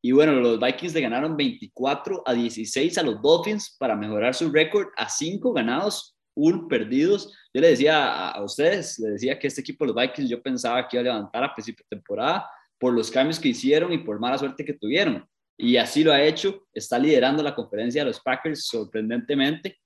Y 0.00 0.12
bueno, 0.12 0.32
los 0.34 0.58
Vikings 0.60 0.94
le 0.94 1.00
ganaron 1.00 1.36
24 1.36 2.22
a 2.26 2.32
16 2.32 2.98
a 2.98 3.02
los 3.02 3.22
Dolphins 3.22 3.76
para 3.78 3.96
mejorar 3.96 4.34
su 4.34 4.50
récord 4.50 4.88
a 4.96 5.08
5 5.08 5.52
ganados, 5.52 6.16
1 6.34 6.68
perdidos. 6.68 7.32
Yo 7.54 7.60
le 7.60 7.68
decía 7.68 8.30
a, 8.30 8.42
ustedes, 8.42 8.98
le 8.98 9.10
decía 9.10 9.38
que 9.38 9.46
este 9.46 9.60
equipo 9.60 9.84
de 9.84 9.92
los 9.92 10.02
Vikings 10.02 10.30
yo 10.30 10.42
pensaba 10.42 10.86
que 10.88 10.96
iba 10.96 11.02
a 11.02 11.14
levantar 11.14 11.44
a 11.44 11.54
principio 11.54 11.84
de 11.88 11.96
temporada 11.96 12.48
por 12.78 12.92
los 12.92 13.12
cambios 13.12 13.38
que 13.38 13.48
hicieron 13.48 13.92
y 13.92 13.98
por 13.98 14.18
mala 14.18 14.38
suerte 14.38 14.64
que 14.64 14.74
tuvieron. 14.74 15.24
Y 15.56 15.76
así 15.76 16.02
lo 16.02 16.12
ha 16.12 16.20
hecho, 16.20 16.66
está 16.74 16.98
liderando 16.98 17.40
la 17.40 17.54
conferencia 17.54 18.02
de 18.02 18.06
los 18.06 18.18
Packers 18.18 18.66
sorprendentemente. 18.66 19.78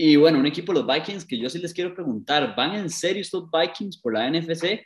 Y 0.00 0.14
bueno, 0.14 0.38
un 0.38 0.46
equipo 0.46 0.72
de 0.72 0.78
los 0.78 0.86
Vikings 0.86 1.26
que 1.26 1.36
yo 1.36 1.50
sí 1.50 1.58
les 1.58 1.74
quiero 1.74 1.92
preguntar, 1.92 2.54
¿van 2.56 2.76
en 2.76 2.88
serio 2.88 3.20
estos 3.20 3.50
Vikings 3.50 4.00
por 4.00 4.14
la 4.14 4.30
NFC? 4.30 4.80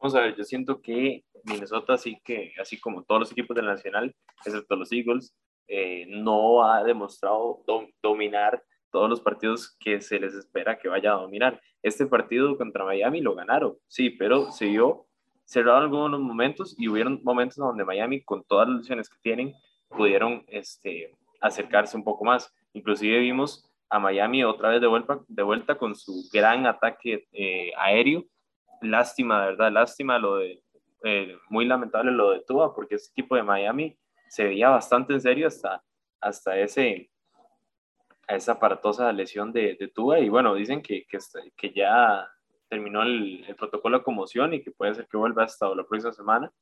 Vamos 0.00 0.14
a 0.14 0.20
ver, 0.20 0.36
yo 0.36 0.42
siento 0.42 0.80
que 0.80 1.22
Minnesota 1.44 1.98
sí 1.98 2.18
que, 2.24 2.54
así 2.58 2.80
como 2.80 3.04
todos 3.04 3.20
los 3.20 3.32
equipos 3.32 3.54
del 3.54 3.66
Nacional, 3.66 4.16
excepto 4.42 4.74
los 4.76 4.90
Eagles, 4.90 5.36
eh, 5.68 6.06
no 6.08 6.64
ha 6.64 6.82
demostrado 6.82 7.62
dominar 8.02 8.64
todos 8.90 9.10
los 9.10 9.20
partidos 9.20 9.76
que 9.80 10.00
se 10.00 10.18
les 10.18 10.32
espera 10.32 10.78
que 10.78 10.88
vaya 10.88 11.12
a 11.12 11.20
dominar. 11.20 11.60
Este 11.82 12.06
partido 12.06 12.56
contra 12.56 12.86
Miami 12.86 13.20
lo 13.20 13.34
ganaron, 13.34 13.76
sí, 13.86 14.08
pero 14.08 14.50
se 14.50 14.64
vio 14.64 15.08
cerrado 15.44 15.76
algunos 15.76 16.20
momentos 16.20 16.74
y 16.78 16.88
hubieron 16.88 17.20
momentos 17.22 17.56
donde 17.56 17.84
Miami, 17.84 18.22
con 18.22 18.44
todas 18.44 18.66
las 18.66 18.78
lesiones 18.78 19.10
que 19.10 19.18
tienen, 19.20 19.54
pudieron 19.90 20.42
este, 20.48 21.14
acercarse 21.42 21.98
un 21.98 22.04
poco 22.04 22.24
más. 22.24 22.50
Inclusive 22.76 23.20
vimos 23.20 23.64
a 23.88 23.98
Miami 23.98 24.44
otra 24.44 24.68
vez 24.68 24.82
de 24.82 24.86
vuelta, 24.86 25.20
de 25.28 25.42
vuelta 25.42 25.78
con 25.78 25.94
su 25.94 26.28
gran 26.30 26.66
ataque 26.66 27.26
eh, 27.32 27.72
aéreo. 27.78 28.26
Lástima, 28.82 29.40
de 29.40 29.46
verdad, 29.52 29.72
lástima 29.72 30.18
lo 30.18 30.36
de, 30.36 30.62
eh, 31.02 31.38
muy 31.48 31.64
lamentable 31.64 32.12
lo 32.12 32.32
de 32.32 32.42
Tua, 32.46 32.74
porque 32.74 32.96
ese 32.96 33.10
equipo 33.10 33.34
de 33.34 33.42
Miami 33.42 33.96
se 34.28 34.44
veía 34.44 34.68
bastante 34.68 35.14
en 35.14 35.22
serio 35.22 35.46
hasta, 35.46 35.82
hasta 36.20 36.58
ese, 36.58 37.10
esa 38.28 38.52
aparatosa 38.52 39.10
lesión 39.10 39.54
de, 39.54 39.74
de 39.80 39.88
Tua 39.88 40.20
y 40.20 40.28
bueno, 40.28 40.54
dicen 40.54 40.82
que, 40.82 41.06
que, 41.06 41.18
que 41.56 41.72
ya 41.72 42.28
terminó 42.68 43.02
el, 43.04 43.42
el, 43.48 43.56
protocolo 43.56 43.98
de 43.98 44.04
conmoción 44.04 44.52
y 44.52 44.62
que 44.62 44.70
puede 44.70 44.94
ser 44.94 45.06
que 45.06 45.16
vuelva 45.16 45.44
hasta 45.44 45.74
la 45.74 45.84
próxima 45.84 46.12
semana. 46.12 46.52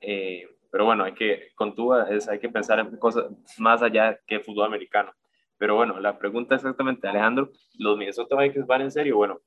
Eh, 0.00 0.48
pero 0.70 0.86
bueno, 0.86 1.04
hay 1.04 1.12
que, 1.12 1.50
con 1.54 1.74
Tua 1.74 2.08
es, 2.08 2.26
hay 2.26 2.38
que 2.38 2.48
pensar 2.48 2.78
en 2.78 2.96
cosas 2.96 3.26
más 3.58 3.82
allá 3.82 4.18
que 4.26 4.40
fútbol 4.40 4.64
americano. 4.64 5.12
Pero 5.58 5.74
bueno, 5.74 5.98
la 6.00 6.18
pregunta 6.18 6.54
exactamente, 6.54 7.08
Alejandro, 7.08 7.50
¿los 7.78 7.98
Minnesota 7.98 8.36
Vikings 8.36 8.66
van 8.66 8.82
en 8.82 8.92
serio? 8.92 9.16
Bueno, 9.16 9.40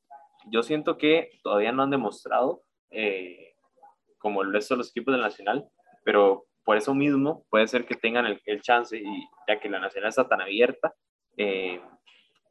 yo 0.49 0.61
siento 0.61 0.97
que 0.97 1.29
todavía 1.43 1.71
no 1.71 1.83
han 1.83 1.89
demostrado, 1.89 2.63
eh, 2.89 3.53
como 4.17 4.41
el 4.41 4.51
resto 4.51 4.73
de 4.73 4.79
los 4.79 4.89
equipos 4.89 5.13
del 5.13 5.21
Nacional, 5.21 5.67
pero 6.03 6.45
por 6.63 6.77
eso 6.77 6.93
mismo 6.93 7.45
puede 7.49 7.67
ser 7.67 7.85
que 7.85 7.95
tengan 7.95 8.25
el, 8.25 8.41
el 8.45 8.61
chance, 8.61 8.97
y 8.97 9.27
ya 9.47 9.59
que 9.59 9.69
la 9.69 9.79
Nacional 9.79 10.09
está 10.09 10.27
tan 10.27 10.41
abierta, 10.41 10.93
eh, 11.37 11.81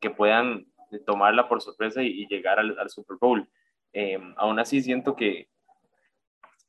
que 0.00 0.10
puedan 0.10 0.66
tomarla 1.06 1.48
por 1.48 1.60
sorpresa 1.60 2.02
y, 2.02 2.26
llegar 2.26 2.58
al, 2.58 2.90
Super 2.90 3.16
Bowl. 3.20 3.48
Eh, 3.92 4.18
aún 4.36 4.58
así, 4.58 4.80
siento 4.82 5.14
que 5.14 5.48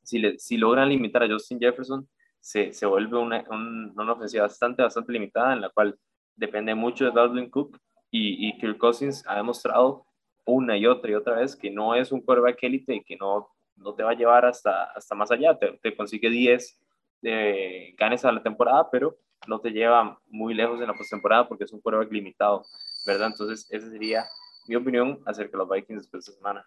si, 0.02 0.18
le, 0.18 0.38
si 0.38 0.56
logran 0.56 0.88
limitar 0.88 1.22
a 1.22 1.28
Justin 1.28 1.58
Jefferson, 1.58 2.08
se, 2.38 2.72
se 2.72 2.86
vuelve 2.86 3.18
una, 3.18 3.44
una, 3.48 4.12
ofensiva 4.12 4.42
bastante, 4.42 4.82
bastante 4.82 5.12
limitada 5.12 5.52
en 5.52 5.60
la 5.60 5.70
cual 5.70 5.96
depende 6.36 6.74
mucho 6.74 7.04
de 7.04 7.12
Dalvin 7.12 7.50
Cook 7.50 7.78
y, 8.10 8.48
y 8.48 8.58
Kirk 8.58 8.78
Cousins 8.78 9.24
ha 9.26 9.36
demostrado 9.36 10.04
una 10.44 10.76
y 10.76 10.86
otra 10.86 11.10
y 11.10 11.14
otra 11.14 11.36
vez 11.36 11.56
que 11.56 11.70
no 11.70 11.94
es 11.94 12.12
un 12.12 12.20
quarterback 12.20 12.62
élite 12.62 12.94
y 12.96 13.04
que 13.04 13.16
no, 13.16 13.48
no 13.76 13.94
te 13.94 14.02
va 14.02 14.10
a 14.10 14.14
llevar 14.14 14.44
hasta, 14.44 14.84
hasta 14.84 15.14
más 15.14 15.30
allá. 15.30 15.58
Te, 15.58 15.78
te 15.82 15.96
consigue 15.96 16.28
10 16.30 16.80
de 17.22 17.94
ganes 17.96 18.24
a 18.24 18.32
la 18.32 18.42
temporada, 18.42 18.90
pero 18.90 19.16
no 19.46 19.60
te 19.60 19.70
lleva 19.70 20.18
muy 20.26 20.54
lejos 20.54 20.80
en 20.80 20.88
la 20.88 20.94
postemporada 20.94 21.48
porque 21.48 21.64
es 21.64 21.72
un 21.72 21.80
quarterback 21.80 22.12
limitado, 22.12 22.64
¿verdad? 23.06 23.28
Entonces, 23.28 23.66
esa 23.70 23.90
sería 23.90 24.24
mi 24.66 24.76
opinión 24.76 25.20
acerca 25.24 25.52
de 25.52 25.58
los 25.58 25.68
Vikings 25.68 26.02
después 26.02 26.24
de 26.24 26.32
esta 26.32 26.38
semana. 26.38 26.66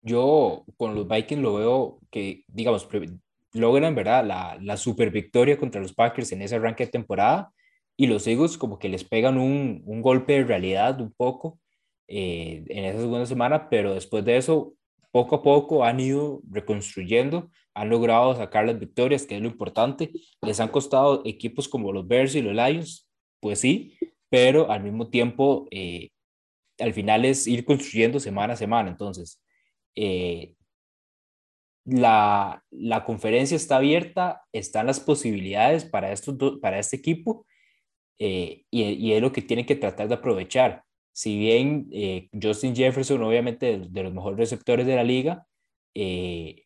Yo 0.00 0.64
con 0.76 0.94
los 0.94 1.06
Vikings 1.06 1.42
lo 1.42 1.54
veo 1.54 1.98
que, 2.10 2.44
digamos, 2.48 2.88
logran, 3.52 3.94
¿verdad? 3.94 4.24
La, 4.24 4.58
la 4.60 4.76
super 4.76 5.10
victoria 5.10 5.58
contra 5.58 5.80
los 5.80 5.94
Packers 5.94 6.32
en 6.32 6.42
ese 6.42 6.56
arranque 6.56 6.86
de 6.86 6.90
temporada 6.90 7.52
y 8.02 8.08
los 8.08 8.26
Eagles 8.26 8.58
como 8.58 8.80
que 8.80 8.88
les 8.88 9.04
pegan 9.04 9.38
un, 9.38 9.80
un 9.86 10.02
golpe 10.02 10.32
de 10.32 10.42
realidad 10.42 11.00
un 11.00 11.12
poco 11.12 11.60
eh, 12.08 12.64
en 12.68 12.84
esa 12.84 12.98
segunda 12.98 13.26
semana, 13.26 13.68
pero 13.70 13.94
después 13.94 14.24
de 14.24 14.38
eso, 14.38 14.74
poco 15.12 15.36
a 15.36 15.42
poco 15.44 15.84
han 15.84 16.00
ido 16.00 16.42
reconstruyendo 16.50 17.48
han 17.74 17.90
logrado 17.90 18.34
sacar 18.34 18.66
las 18.66 18.80
victorias, 18.80 19.24
que 19.24 19.36
es 19.36 19.40
lo 19.40 19.46
importante. 19.46 20.10
Les 20.42 20.58
han 20.58 20.68
costado 20.68 21.22
equipos 21.24 21.68
como 21.68 21.92
los 21.92 22.08
Bears 22.08 22.34
y 22.34 22.42
los 22.42 22.54
Lions, 22.54 23.08
pues 23.38 23.60
sí, 23.60 23.96
pero 24.28 24.68
al 24.72 24.82
mismo 24.82 25.08
tiempo, 25.08 25.68
eh, 25.70 26.10
al 26.80 26.92
final 26.92 27.24
es 27.24 27.46
ir 27.46 27.64
construyendo 27.64 28.18
semana 28.18 28.54
a 28.54 28.56
semana. 28.56 28.90
Entonces, 28.90 29.40
eh, 29.94 30.56
la, 31.84 32.64
la, 32.70 33.04
conferencia 33.04 33.56
está 33.56 33.76
abierta, 33.76 34.42
están 34.52 34.86
las 34.86 34.98
posibilidades 34.98 35.84
para, 35.84 36.12
estos 36.12 36.36
para 36.60 36.80
este 36.80 36.96
equipo 36.96 37.46
eh, 38.24 38.64
y, 38.70 38.82
y, 38.82 39.12
es 39.12 39.20
lo 39.20 39.32
que 39.32 39.42
tienen 39.42 39.66
que 39.66 39.76
tratar 39.76 40.08
de 40.08 40.14
aprovechar. 40.14 40.84
Si 41.12 41.38
bien 41.38 41.90
Justin 42.40 42.74
Jefferson, 42.74 43.22
obviamente 43.22 43.78
de, 43.78 43.88
de, 43.88 44.02
los 44.02 44.14
mejores 44.14 44.38
receptores 44.38 44.86
de 44.86 44.96
la 44.96 45.04
liga, 45.04 45.46
eh, 45.94 46.64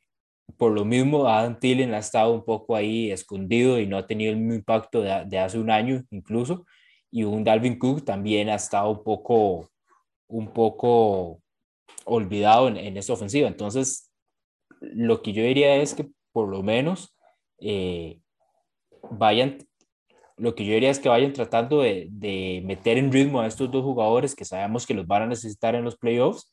por 0.57 0.73
lo 0.73 0.85
mismo, 0.85 1.27
Adam 1.27 1.59
Thielen 1.59 1.95
ha 1.95 1.99
estado 1.99 2.33
un 2.33 2.45
poco 2.45 2.77
ahí 2.77 3.11
escondido 3.11 3.81
y 3.81 3.87
no 3.87 3.99
ha 3.99 4.07
tenido 4.07 4.31
el 4.33 4.39
mismo 4.39 4.55
impacto 4.55 5.03
de, 5.03 5.39
hace 5.39 5.59
un 5.59 5.71
año 5.71 6.05
incluso. 6.11 6.65
Y 7.11 7.25
un 7.25 7.45
Dalvin 7.45 7.79
Cook 7.79 8.05
también 8.05 8.49
ha 8.49 8.55
estado 8.55 8.91
un 8.91 9.03
poco, 9.03 9.71
un 10.29 10.53
poco 10.53 11.41
olvidado 12.05 12.69
en, 12.69 12.77
en 12.77 12.97
esta 12.97 13.13
ofensiva. 13.13 13.49
Entonces, 13.49 14.11
lo 14.81 15.23
que 15.23 15.33
yo 15.33 15.43
diría 15.43 15.77
es 15.77 15.95
que 15.95 16.09
por 16.33 16.49
lo 16.49 16.63
menos 16.63 17.17
eh, 17.59 18.21
vayan, 19.11 19.59
lo 20.37 20.55
que 20.55 20.65
yo 20.65 20.75
diría 20.75 20.91
es 20.91 20.99
que 20.99 21.09
vayan 21.09 21.33
tratando 21.33 21.81
de, 21.81 22.09
de, 22.11 22.63
meter 22.65 22.99
en 22.99 23.11
ritmo 23.13 23.41
a 23.41 23.47
estos 23.47 23.71
dos 23.71 23.83
jugadores 23.83 24.35
que 24.35 24.45
sabemos 24.45 24.87
que 24.87 24.95
los 24.95 25.07
van 25.07 25.23
a 25.23 25.27
necesitar 25.27 25.75
en 25.75 25.85
los 25.85 25.97
playoffs, 25.97 26.53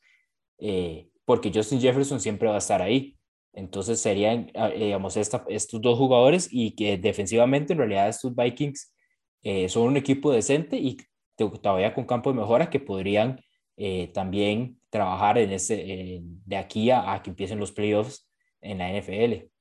eh, 0.58 1.08
porque 1.24 1.52
Justin 1.54 1.80
Jefferson 1.80 2.20
siempre 2.20 2.48
va 2.48 2.54
a 2.54 2.58
estar 2.58 2.80
ahí. 2.82 3.16
Entonces 3.52 4.00
serían, 4.00 4.50
ah, 4.54 4.70
digamos, 4.70 5.16
esta, 5.16 5.44
estos 5.48 5.80
dos 5.80 5.98
jugadores 5.98 6.48
y 6.50 6.74
que 6.74 6.96
defensivamente 6.98 7.72
en 7.72 7.78
realidad 7.78 8.08
estos 8.08 8.34
Vikings 8.34 8.94
eh, 9.42 9.68
son 9.68 9.84
un 9.88 9.96
equipo 9.96 10.32
decente 10.32 10.76
y 10.76 10.96
todavía 11.36 11.94
con 11.94 12.04
campo 12.04 12.32
de 12.32 12.38
mejora 12.38 12.70
que 12.70 12.80
podrían 12.80 13.40
eh, 13.76 14.08
también 14.14 14.80
trabajar 14.90 15.38
en 15.38 15.52
ese, 15.52 16.20
de 16.22 16.56
aquí 16.56 16.90
a, 16.90 17.20
que 17.22 17.30
empiecen 17.30 17.58
los 17.60 17.72
playoffs 17.72 18.28
en 18.60 18.78
la 18.78 18.90
NFL. 18.90 19.53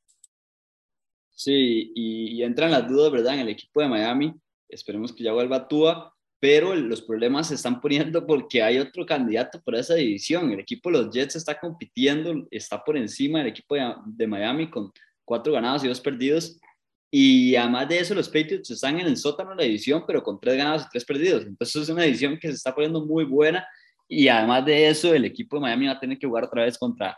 Sí, 1.34 1.92
y, 1.96 2.38
y, 2.38 2.44
entran 2.44 2.72
las 2.72 2.88
dudas, 2.88 3.12
¿verdad? 3.12 3.36
En 3.36 3.42
el 3.42 3.50
equipo 3.50 3.82
de 3.82 3.90
Miami. 3.90 4.34
Esperemos 4.70 5.12
que 5.12 5.24
ya 5.24 5.34
vuelva 5.34 5.68
Tua, 5.68 6.14
pero 6.40 6.76
los 6.76 7.02
problemas 7.02 7.48
se 7.48 7.56
están 7.56 7.82
poniendo 7.82 8.26
porque 8.26 8.62
hay 8.62 8.78
otro 8.78 9.06
candidato 9.06 9.62
por 9.62 9.76
esa 9.76 9.96
división. 9.96 10.52
El 10.52 10.60
equipo 10.60 10.90
de 10.90 10.98
los 10.98 11.14
Jets 11.14 11.36
está 11.36 11.60
compitiendo, 11.60 12.48
está 12.52 12.84
por 12.84 12.98
encima 12.98 13.40
del 13.40 13.48
equipo 13.48 13.76
de, 13.76 13.94
de 14.06 14.28
Miami 14.28 14.70
con 14.70 14.92
cuatro 15.26 15.54
ganados 15.54 15.84
y 15.84 15.88
dos 15.88 16.02
perdidos. 16.02 16.60
Y 17.12 17.56
además 17.56 17.88
de 17.90 18.00
eso, 18.00 18.16
los 18.16 18.28
Patriots 18.28 18.72
están 18.72 19.00
en 19.00 19.08
el 19.08 19.18
sótano 19.18 19.52
de 19.52 19.56
la 19.58 19.64
división, 19.64 20.04
pero 20.08 20.24
con 20.24 20.40
tres 20.40 20.58
ganados 20.58 20.84
y 20.84 20.90
tres 20.92 21.06
perdidos. 21.06 21.46
Entonces 21.46 21.84
es 21.84 21.90
una 21.90 22.04
división 22.04 22.38
que 22.40 22.48
se 22.48 22.56
está 22.56 22.74
poniendo 22.74 23.06
muy 23.06 23.24
buena 23.24 23.66
y 24.08 24.28
además 24.28 24.66
de 24.66 24.90
eso, 24.90 25.14
el 25.14 25.26
equipo 25.26 25.56
de 25.56 25.62
Miami 25.62 25.88
va 25.88 25.94
a 25.94 26.00
tener 26.00 26.20
que 26.20 26.28
jugar 26.28 26.44
otra 26.46 26.64
vez 26.64 26.78
contra, 26.78 27.18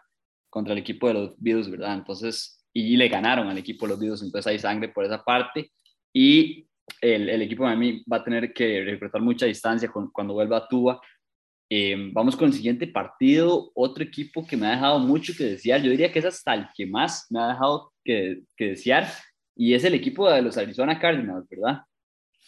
contra 0.49 0.73
el 0.73 0.80
equipo 0.80 1.08
de 1.08 1.13
los 1.15 1.36
Bills, 1.38 1.69
¿verdad? 1.69 1.95
Entonces, 1.95 2.64
y 2.76 2.98
le 2.98 3.08
ganaron 3.08 3.48
al 3.48 3.58
equipo 3.58 3.86
de 3.86 3.92
los 3.92 4.00
Bills, 4.00 4.22
entonces 4.22 4.48
hay 4.48 4.60
sangre 4.60 4.90
por 4.90 5.06
esa 5.06 5.24
parte. 5.24 5.72
Y 6.14 6.68
el, 7.00 7.30
el 7.30 7.42
equipo 7.42 7.64
de 7.64 7.70
Miami 7.70 8.04
va 8.12 8.18
a 8.18 8.24
tener 8.24 8.54
que 8.54 8.84
reclutar 8.84 9.22
mucha 9.22 9.46
distancia 9.46 9.90
con, 9.90 10.12
cuando 10.12 10.34
vuelva 10.34 10.58
a 10.58 10.68
Tuba. 10.68 11.00
Eh, 11.70 11.96
vamos 12.12 12.36
con 12.36 12.50
el 12.50 12.54
siguiente 12.54 12.86
partido, 12.88 13.72
otro 13.74 14.04
equipo 14.04 14.46
que 14.46 14.58
me 14.58 14.68
ha 14.68 14.72
dejado 14.72 15.00
mucho 15.00 15.34
que 15.36 15.46
desear, 15.46 15.82
yo 15.82 15.90
diría 15.90 16.12
que 16.12 16.20
es 16.20 16.26
hasta 16.26 16.54
el 16.54 16.68
que 16.76 16.86
más 16.86 17.26
me 17.32 17.40
ha 17.40 17.48
dejado 17.48 17.92
que, 18.04 18.42
que 18.56 18.66
desear, 18.72 19.08
y 19.56 19.74
es 19.74 19.84
el 19.84 19.96
equipo 19.96 20.30
de 20.30 20.42
los 20.42 20.58
Arizona 20.58 21.00
Cardinals, 21.00 21.48
¿verdad? 21.50 21.80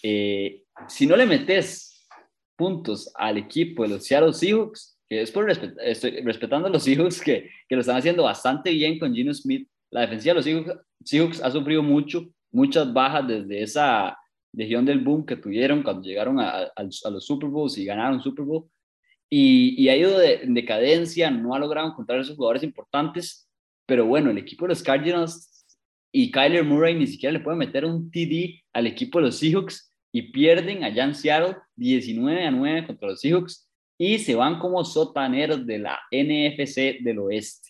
Eh, 0.04 0.64
si 0.88 1.08
no 1.08 1.16
le 1.16 1.26
metes 1.26 2.08
puntos 2.56 3.12
al 3.16 3.38
equipo 3.38 3.84
de 3.84 3.90
los 3.90 4.06
Seattle 4.06 4.34
Seahawks, 4.34 5.00
que 5.10 5.22
es 5.22 5.32
por 5.32 5.50
estoy 5.50 6.22
respetando 6.22 6.68
a 6.68 6.72
los 6.72 6.84
Seahawks 6.84 7.22
que, 7.22 7.50
que, 7.68 7.76
lo 7.76 7.82
están 7.82 7.98
haciendo 7.98 8.24
bastante 8.24 8.72
bien 8.72 9.00
con 9.00 9.16
Gino 9.16 9.34
Smith. 9.34 9.68
La 9.92 10.02
defensiva 10.02 10.36
de 10.36 10.52
los 10.52 10.78
Seahawks, 11.04 11.42
ha 11.42 11.52
sufrido 11.52 11.84
mucho, 11.84 12.28
muchas 12.52 12.92
bajas 12.92 13.28
desde 13.28 13.64
esa 13.64 14.18
legión 14.54 14.86
del 14.86 15.00
boom 15.00 15.26
que 15.26 15.36
tuvieron 15.36 15.84
cuando 15.84 16.04
llegaron 16.04 16.40
a, 16.40 16.50
a, 16.50 16.72
a 16.76 17.10
los 17.10 17.26
Super 17.26 17.50
Bowls 17.50 17.78
y 17.78 17.86
ganaron 17.86 18.22
Super 18.22 18.46
Bowl. 18.46 18.66
Y, 19.30 19.82
y 19.82 19.90
ha 19.90 19.98
ido 19.98 20.18
de, 20.18 20.36
en 20.36 20.54
decadencia, 20.54 21.30
no 21.30 21.54
ha 21.54 21.60
logrado 21.60 21.88
encontrar 21.88 22.20
esos 22.20 22.36
jugadores 22.36 22.64
importantes, 22.64 23.50
pero 23.86 24.06
bueno, 24.06 24.30
el 24.32 24.38
equipo 24.38 24.66
de 24.66 24.70
los 24.70 24.84
Cardinals 24.84 25.66
y 26.12 26.32
Kyler 26.32 26.64
Murray 26.64 26.96
ni 26.96 27.08
siquiera 27.08 27.34
le 27.34 27.42
puede 27.42 27.58
meter 27.58 27.86
un 27.86 28.10
TD 28.10 28.62
al 28.74 28.88
equipo 28.88 29.20
de 29.20 29.26
los 29.26 29.38
Seahawks 29.38 29.94
y 30.12 30.32
pierden 30.32 30.84
allá 30.84 31.04
en 31.04 31.16
Seattle 31.16 31.58
19 31.76 32.46
a 32.46 32.52
9 32.52 32.88
contra 32.88 33.10
los 33.10 33.22
Seahawks 33.22 33.70
y 33.98 34.20
se 34.20 34.36
van 34.36 34.60
como 34.60 34.84
sotaneros 34.86 35.66
de 35.66 35.80
la 35.80 36.00
NFC 36.12 37.02
del 37.02 37.20
oeste. 37.20 37.70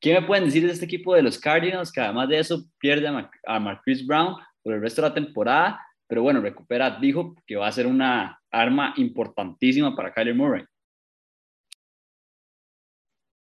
¿Qué 0.00 0.14
me 0.14 0.26
pueden 0.26 0.46
decir 0.46 0.64
de 0.66 0.72
este 0.72 0.86
equipo 0.86 1.14
de 1.14 1.22
los 1.22 1.38
Cardinals? 1.38 1.92
Que 1.92 2.00
además 2.00 2.28
de 2.28 2.38
eso 2.38 2.64
pierde 2.78 3.06
a, 3.46 3.60
Marquise 3.60 4.04
Brown 4.06 4.36
por 4.62 4.72
el 4.72 4.80
resto 4.80 5.02
de 5.02 5.08
la 5.08 5.14
temporada, 5.14 5.86
pero 6.06 6.22
bueno, 6.22 6.40
recupera 6.40 6.98
dijo 6.98 7.34
que 7.46 7.56
va 7.56 7.66
a 7.66 7.72
ser 7.72 7.86
una 7.86 8.40
arma 8.50 8.94
importantísima 8.96 9.94
para 9.94 10.12
Kyler 10.12 10.34
Murray. 10.34 10.64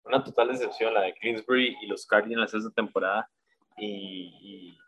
Una 0.04 0.22
total 0.22 0.48
decepción 0.48 0.92
la 0.92 1.00
de 1.00 1.14
Kingsbury 1.14 1.78
y 1.80 1.86
los 1.86 2.06
Cardinals 2.06 2.52
esta 2.52 2.70
temporada. 2.70 3.28
Y, 3.78 4.30
y 4.42 4.78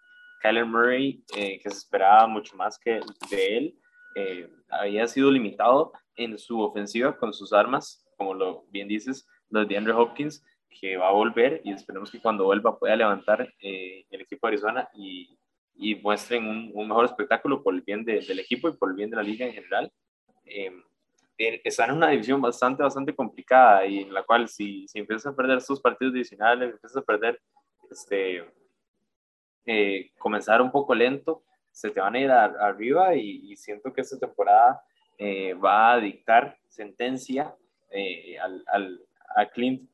Kyler 0.43 0.67
Murray, 0.67 1.25
eh, 1.37 1.59
que 1.61 1.71
se 1.71 1.79
esperaba 1.79 2.27
mucho 2.27 2.55
más 2.55 2.79
que 2.79 3.01
de 3.31 3.57
él, 3.57 3.79
eh, 4.15 4.51
había 4.69 5.07
sido 5.07 5.31
limitado 5.31 5.93
en 6.17 6.39
su 6.39 6.61
ofensiva 6.61 7.17
con 7.17 7.33
sus 7.33 7.53
armas, 7.53 8.07
como 8.17 8.35
lo 8.35 8.67
bien 8.69 8.89
dices, 8.89 9.27
los 9.49 9.67
de 9.67 9.77
Andrew 9.77 9.99
Hopkins, 9.99 10.45
que 10.81 10.97
va 10.97 11.09
a 11.09 11.13
volver 11.13 11.61
y 11.65 11.73
esperemos 11.73 12.11
que 12.11 12.21
cuando 12.21 12.45
vuelva 12.45 12.79
pueda 12.79 12.97
levantar 12.97 13.53
eh, 13.61 14.05
el 14.11 14.21
equipo 14.21 14.47
de 14.47 14.55
Arizona 14.55 14.89
y, 14.95 15.39
y 15.75 15.95
muestren 15.97 16.47
un, 16.47 16.71
un, 16.75 16.89
mejor 16.89 17.05
espectáculo 17.05 17.63
por 17.63 17.75
el 17.75 17.83
bien 17.83 18.05
de, 18.05 18.21
del 18.21 18.39
equipo 18.39 18.69
y 18.69 18.77
por 18.77 18.91
el 18.91 18.97
bien 18.97 19.11
de 19.11 19.17
la 19.17 19.23
liga 19.23 19.47
en 19.47 19.53
general. 19.53 19.93
Eh, 20.45 20.73
están 21.39 21.91
en 21.91 21.97
una 21.97 22.09
división 22.09 22.41
bastante, 22.41 22.83
bastante 22.83 23.15
complicada 23.15 23.87
y 23.87 24.01
en 24.01 24.15
la 24.15 24.23
cual 24.23 24.49
si, 24.49 24.87
si 24.89 24.99
empiezas 24.99 25.33
a 25.33 25.37
perder 25.37 25.61
sus 25.61 25.81
partidos 25.81 26.15
divisionales, 26.15 26.73
empiezas 26.73 26.97
a 26.97 27.03
perder 27.03 27.41
este, 27.91 28.45
eh, 29.67 30.11
comenzar 30.19 30.63
un 30.63 30.71
poco 30.71 30.95
lento, 30.95 31.43
se 31.71 31.91
te 31.91 32.01
van 32.01 32.15
a 32.15 32.21
ir 32.21 32.31
a, 32.31 32.45
arriba 32.45 33.15
y, 33.15 33.53
y, 33.53 33.57
siento 33.57 33.93
que 33.93 34.01
esta 34.01 34.19
temporada 34.19 34.81
eh, 35.19 35.55
va 35.55 35.93
a 35.93 36.01
dictar 36.01 36.57
sentencia 36.69 37.55
eh, 37.91 38.39
al, 38.39 38.65
al, 38.67 39.01
a, 39.35 39.47
Clint, 39.47 39.91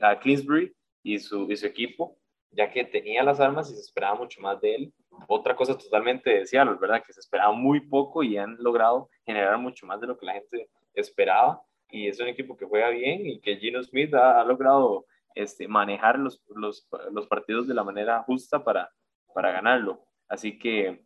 a 0.00 0.18
Clinsbury 0.18 0.72
y 1.02 1.18
su, 1.18 1.50
y 1.50 1.56
su 1.56 1.66
equipo, 1.66 2.16
ya 2.50 2.70
que 2.70 2.84
tenía 2.84 3.22
las 3.22 3.40
armas 3.40 3.70
y 3.70 3.74
se 3.74 3.80
esperaba 3.80 4.14
mucho 4.16 4.40
más 4.40 4.60
de 4.60 4.74
él. 4.74 4.94
Otra 5.26 5.56
cosa 5.56 5.76
totalmente 5.76 6.30
de 6.30 6.64
¿verdad? 6.80 7.02
Que 7.04 7.12
se 7.12 7.20
esperaba 7.20 7.52
muy 7.52 7.80
poco 7.80 8.22
y 8.22 8.36
han 8.36 8.56
logrado 8.58 9.10
generar 9.24 9.58
mucho 9.58 9.86
más 9.86 10.00
de 10.00 10.06
lo 10.06 10.18
que 10.18 10.26
la 10.26 10.34
gente 10.34 10.68
esperaba. 10.94 11.60
Y 11.90 12.06
es 12.08 12.20
un 12.20 12.28
equipo 12.28 12.56
que 12.56 12.66
juega 12.66 12.90
bien 12.90 13.26
y 13.26 13.40
que 13.40 13.56
Gino 13.56 13.82
Smith 13.82 14.14
ha, 14.14 14.40
ha 14.40 14.44
logrado 14.44 15.06
este, 15.34 15.68
manejar 15.68 16.18
los, 16.18 16.42
los, 16.54 16.88
los, 17.12 17.26
partidos 17.26 17.66
de 17.66 17.74
la 17.74 17.84
manera 17.84 18.22
justa 18.24 18.62
para, 18.62 18.90
para 19.34 19.52
ganarlo. 19.52 20.04
Así 20.28 20.58
que 20.58 21.00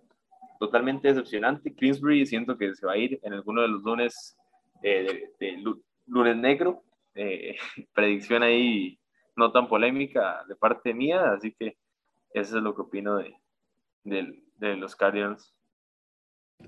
totalmente 0.58 1.08
decepcionante. 1.08 1.74
Kingsbury 1.74 2.24
siento 2.24 2.56
que 2.56 2.74
se 2.74 2.86
va 2.86 2.92
a 2.92 2.96
ir 2.96 3.18
en 3.22 3.32
alguno 3.32 3.62
de 3.62 3.68
los 3.68 3.82
lunes 3.82 4.36
eh, 4.82 5.30
de, 5.38 5.62
lunes 6.06 6.36
negro. 6.36 6.82
Eh, 7.14 7.56
predicción 7.94 8.42
ahí 8.42 8.98
no 9.36 9.52
tan 9.52 9.68
polémica 9.68 10.44
de 10.48 10.56
parte 10.56 10.94
mía, 10.94 11.32
así 11.32 11.54
que 11.58 11.76
eso 12.32 12.56
es 12.56 12.62
lo 12.62 12.74
que 12.74 12.82
opino 12.82 13.16
de, 13.16 13.34
de, 14.04 14.42
de 14.56 14.76
los 14.76 14.96
Cardinals. 14.96 15.54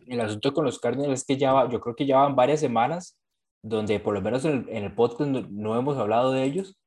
El 0.06 0.20
asunto 0.20 0.52
con 0.52 0.64
los 0.64 0.78
Cardinals 0.78 1.20
es 1.20 1.26
que 1.26 1.36
ya 1.36 1.68
yo 1.68 1.80
creo 1.80 1.94
que 1.94 2.06
ya 2.06 2.18
van 2.18 2.34
varias 2.34 2.60
semanas 2.60 3.18
donde 3.62 3.98
por 3.98 4.12
lo 4.12 4.20
menos 4.20 4.44
en 4.44 4.52
el, 4.52 4.68
en 4.68 4.84
el 4.84 4.94
podcast 4.94 5.30
no, 5.30 5.46
no, 5.50 5.78
hemos 5.78 5.96
hablado 5.96 6.32
de 6.32 6.44
ellos, 6.44 6.78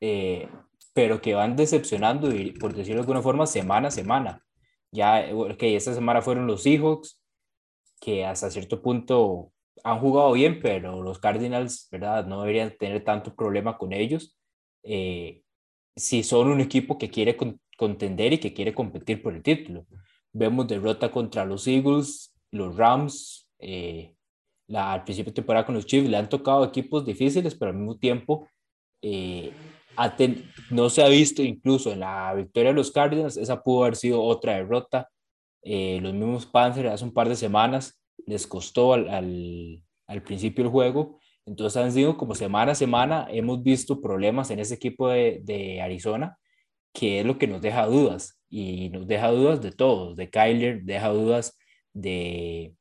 eh, 0.00 0.48
pero 0.94 1.20
que 1.20 1.34
van 1.34 1.56
decepcionando, 1.56 2.28
por 2.58 2.72
decirlo 2.72 2.96
de 2.96 3.00
alguna 3.00 3.20
forma, 3.20 3.46
semana 3.46 3.88
a 3.88 3.90
semana. 3.90 4.42
Ya, 4.90 5.28
ok, 5.34 5.62
esta 5.62 5.92
semana 5.92 6.22
fueron 6.22 6.46
los 6.46 6.62
Seahawks, 6.62 7.22
que 8.00 8.24
hasta 8.24 8.50
cierto 8.50 8.80
punto 8.80 9.52
han 9.84 9.98
jugado 10.00 10.32
bien, 10.32 10.60
pero 10.60 11.02
los 11.02 11.18
Cardinals, 11.18 11.88
¿verdad? 11.90 12.26
No 12.26 12.40
deberían 12.40 12.76
tener 12.78 13.04
tanto 13.04 13.34
problema 13.34 13.78
con 13.78 13.92
ellos. 13.92 14.36
Eh, 14.82 15.42
si 15.96 16.22
son 16.22 16.48
un 16.48 16.60
equipo 16.60 16.98
que 16.98 17.10
quiere 17.10 17.36
con, 17.36 17.60
contender 17.76 18.32
y 18.32 18.38
que 18.38 18.52
quiere 18.52 18.74
competir 18.74 19.22
por 19.22 19.34
el 19.34 19.42
título. 19.42 19.86
Vemos 20.32 20.66
derrota 20.66 21.10
contra 21.10 21.44
los 21.44 21.66
Eagles, 21.66 22.34
los 22.50 22.76
Rams, 22.76 23.50
eh, 23.58 24.14
la, 24.66 24.92
al 24.92 25.04
principio 25.04 25.30
de 25.30 25.36
temporada 25.36 25.64
con 25.64 25.74
los 25.74 25.86
Chiefs, 25.86 26.08
le 26.08 26.16
han 26.16 26.28
tocado 26.28 26.64
equipos 26.64 27.04
difíciles, 27.04 27.54
pero 27.54 27.70
al 27.70 27.76
mismo 27.76 27.96
tiempo 27.98 28.48
eh, 29.02 29.52
no 30.70 30.90
se 30.90 31.02
ha 31.02 31.08
visto 31.08 31.42
incluso 31.42 31.92
en 31.92 32.00
la 32.00 32.34
victoria 32.34 32.70
de 32.70 32.76
los 32.76 32.90
Cardinals, 32.90 33.36
esa 33.36 33.62
pudo 33.62 33.84
haber 33.84 33.96
sido 33.96 34.22
otra 34.22 34.54
derrota. 34.54 35.08
Eh, 35.62 35.98
los 36.00 36.12
mismos 36.12 36.46
Panthers 36.46 36.90
hace 36.90 37.04
un 37.04 37.12
par 37.12 37.28
de 37.28 37.36
semanas 37.36 37.98
les 38.26 38.46
costó 38.46 38.94
al, 38.94 39.82
al, 40.06 40.22
principio 40.22 40.64
el 40.64 40.70
juego. 40.70 41.20
Entonces 41.46 41.82
han 41.82 41.92
sido 41.92 42.16
como 42.16 42.34
semana 42.34 42.72
a 42.72 42.74
semana, 42.74 43.26
hemos 43.30 43.62
visto 43.62 44.00
problemas 44.00 44.50
en 44.50 44.58
ese 44.58 44.74
equipo 44.74 45.08
de, 45.08 45.40
de 45.44 45.80
Arizona, 45.80 46.38
que 46.92 47.20
es 47.20 47.26
lo 47.26 47.38
que 47.38 47.46
nos 47.46 47.60
deja 47.60 47.86
dudas. 47.86 48.40
Y 48.48 48.90
nos 48.90 49.06
deja 49.06 49.30
dudas 49.30 49.60
de 49.60 49.72
todos, 49.72 50.16
de 50.16 50.30
Kyler, 50.30 50.82
deja 50.84 51.08
dudas 51.08 51.58
de, 51.92 52.74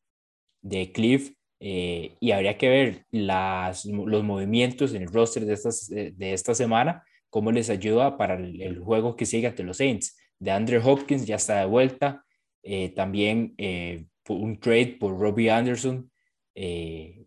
de 0.62 0.91
Cliff, 0.91 1.32
eh, 1.60 2.15
y 2.19 2.32
habría 2.32 2.58
que 2.58 2.69
ver 2.69 3.06
las, 3.12 3.86
los 3.86 4.24
movimientos 4.24 4.93
en 4.93 5.04
el 5.04 5.12
roster 5.12 5.45
de, 5.45 5.54
estas, 5.54 5.88
de 5.89 6.34
esta 6.34 6.54
semana, 6.54 7.04
cómo 7.30 7.52
les 7.52 7.69
ayuda 7.69 8.17
para 8.17 8.36
el, 8.36 8.62
el, 8.62 8.80
juego 8.80 9.15
que 9.15 9.26
sigue 9.26 9.48
ante 9.48 9.63
los 9.63 9.78
Saints. 9.78 10.17
De 10.39 10.52
Andrew 10.52 10.82
Hopkins 10.88 11.26
ya 11.26 11.38
está 11.38 11.60
de 11.60 11.65
vuelta, 11.65 12.26
eh, 12.67 12.89
también 12.89 13.54
eh, 13.58 14.06
un 14.27 14.59
trade 14.59 14.97
por 14.99 15.19
Robbie 15.19 15.49
Anderson, 15.49 16.11
eh, 16.55 17.25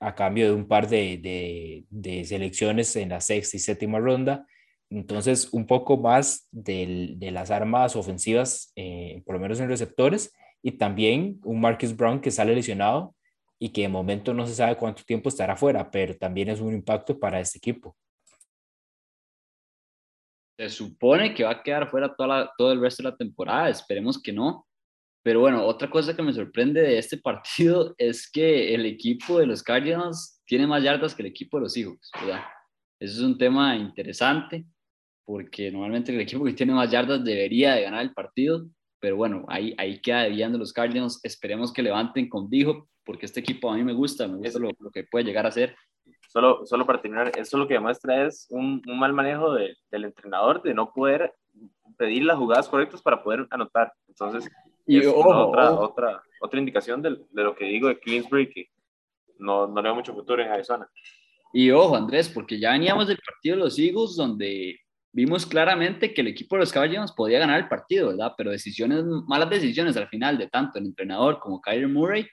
a 0.00 0.14
cambio 0.14 0.46
de 0.46 0.54
un 0.54 0.66
par 0.66 0.88
de, 0.88 1.84
de, 1.90 2.24
selecciones 2.24 2.96
en 2.96 3.10
la 3.10 3.20
sexta 3.20 3.56
y 3.56 3.60
séptima 3.60 3.98
ronda. 3.98 4.46
Entonces, 4.88 5.52
un 5.52 5.66
poco 5.66 5.98
más 5.98 6.48
de 6.50 7.30
las 7.32 7.50
armas 7.50 7.94
ofensivas, 7.96 8.72
eh, 8.76 9.22
por 9.26 9.34
lo 9.34 9.40
menos 9.40 9.60
en 9.60 9.68
receptores, 9.68 10.32
y 10.62 10.72
también 10.72 11.40
un 11.44 11.60
Marcus 11.60 11.96
Brown 11.96 12.20
que 12.20 12.30
sale 12.30 12.54
lesionado 12.54 13.14
y 13.58 13.70
que 13.70 13.82
de 13.82 13.88
momento 13.88 14.32
no 14.32 14.46
se 14.46 14.54
sabe 14.54 14.76
cuánto 14.76 15.04
tiempo 15.04 15.28
estará 15.28 15.56
fuera, 15.56 15.90
pero 15.90 16.16
también 16.16 16.48
es 16.48 16.60
un 16.60 16.74
impacto 16.74 17.18
para 17.18 17.40
este 17.40 17.58
equipo. 17.58 17.96
Se 20.58 20.68
supone 20.70 21.34
que 21.34 21.44
va 21.44 21.52
a 21.52 21.62
quedar 21.62 21.90
fuera 21.90 22.14
toda 22.14 22.52
todo 22.56 22.72
el 22.72 22.80
resto 22.80 23.02
de 23.02 23.10
la 23.10 23.16
temporada, 23.16 23.68
esperemos 23.68 24.20
que 24.20 24.32
no. 24.32 24.66
Pero 25.22 25.40
bueno, 25.40 25.64
otra 25.64 25.90
cosa 25.90 26.16
que 26.16 26.22
me 26.22 26.32
sorprende 26.32 26.80
de 26.80 26.98
este 26.98 27.16
partido 27.22 27.94
es 27.98 28.30
que 28.30 28.74
el 28.74 28.86
equipo 28.86 29.38
de 29.38 29.46
los 29.46 29.62
Cardinals 29.62 30.40
tiene 30.46 30.66
más 30.66 30.82
yardas 30.82 31.14
que 31.14 31.22
el 31.22 31.28
equipo 31.28 31.58
de 31.58 31.62
los 31.62 31.72
Seahawks, 31.72 32.10
¿verdad? 32.20 32.42
Eso 32.98 33.18
es 33.18 33.22
un 33.22 33.38
tema 33.38 33.76
interesante 33.76 34.64
porque 35.24 35.70
normalmente 35.70 36.12
el 36.12 36.20
equipo 36.20 36.44
que 36.44 36.52
tiene 36.52 36.74
más 36.74 36.90
yardas 36.90 37.22
debería 37.22 37.74
de 37.74 37.82
ganar 37.82 38.02
el 38.02 38.12
partido, 38.12 38.66
pero 38.98 39.16
bueno, 39.16 39.44
ahí, 39.48 39.74
ahí 39.78 40.00
queda 40.00 40.24
debiendo 40.24 40.58
los 40.58 40.72
Cardinals. 40.72 41.20
Esperemos 41.22 41.72
que 41.72 41.82
levanten 41.82 42.28
con 42.28 42.50
Dijo, 42.50 42.88
porque 43.04 43.26
este 43.26 43.40
equipo 43.40 43.70
a 43.70 43.76
mí 43.76 43.84
me 43.84 43.92
gusta, 43.92 44.26
me 44.26 44.38
gusta 44.38 44.58
lo, 44.58 44.70
lo 44.78 44.90
que 44.90 45.04
puede 45.04 45.24
llegar 45.24 45.46
a 45.46 45.52
ser. 45.52 45.76
Solo, 46.28 46.66
solo 46.66 46.84
para 46.84 47.00
terminar, 47.00 47.32
eso 47.36 47.58
lo 47.58 47.66
que 47.66 47.74
demuestra 47.74 48.26
es 48.26 48.46
un, 48.50 48.82
un 48.86 48.98
mal 48.98 49.12
manejo 49.12 49.54
de, 49.54 49.76
del 49.90 50.04
entrenador 50.04 50.62
de 50.62 50.74
no 50.74 50.92
poder 50.92 51.32
pedir 51.96 52.24
las 52.24 52.36
jugadas 52.36 52.68
correctas 52.68 53.02
para 53.02 53.22
poder 53.22 53.46
anotar. 53.50 53.92
Entonces, 54.08 54.50
y 54.86 54.98
es 54.98 55.06
otra, 55.06 55.72
otra, 55.72 56.22
otra 56.40 56.58
indicación 56.58 57.02
de, 57.02 57.10
de, 57.30 57.42
lo 57.42 57.54
que 57.54 57.66
digo 57.66 57.88
de 57.88 58.00
Kingsbury, 58.00 58.50
que 58.50 58.70
no, 59.38 59.66
no 59.66 59.82
le 59.82 59.88
da 59.88 59.94
mucho 59.94 60.14
futuro 60.14 60.42
en 60.42 60.50
Arizona. 60.50 60.88
Y 61.52 61.70
ojo, 61.70 61.96
Andrés, 61.96 62.28
porque 62.28 62.58
ya 62.58 62.72
veníamos 62.72 63.08
del 63.08 63.18
partido 63.18 63.56
de 63.56 63.62
los 63.62 63.78
Eagles, 63.78 64.16
donde 64.16 64.78
vimos 65.12 65.46
claramente 65.46 66.14
que 66.14 66.20
el 66.20 66.28
equipo 66.28 66.56
de 66.56 66.60
los 66.60 66.72
Cardinals 66.72 67.12
podía 67.12 67.40
ganar 67.40 67.60
el 67.60 67.68
partido, 67.68 68.08
¿verdad? 68.08 68.32
Pero 68.36 68.50
decisiones, 68.50 69.04
malas 69.26 69.50
decisiones 69.50 69.96
al 69.96 70.08
final 70.08 70.38
de 70.38 70.48
tanto 70.48 70.78
el 70.78 70.86
entrenador 70.86 71.40
como 71.40 71.60
Kyler 71.60 71.88
Murray 71.88 72.26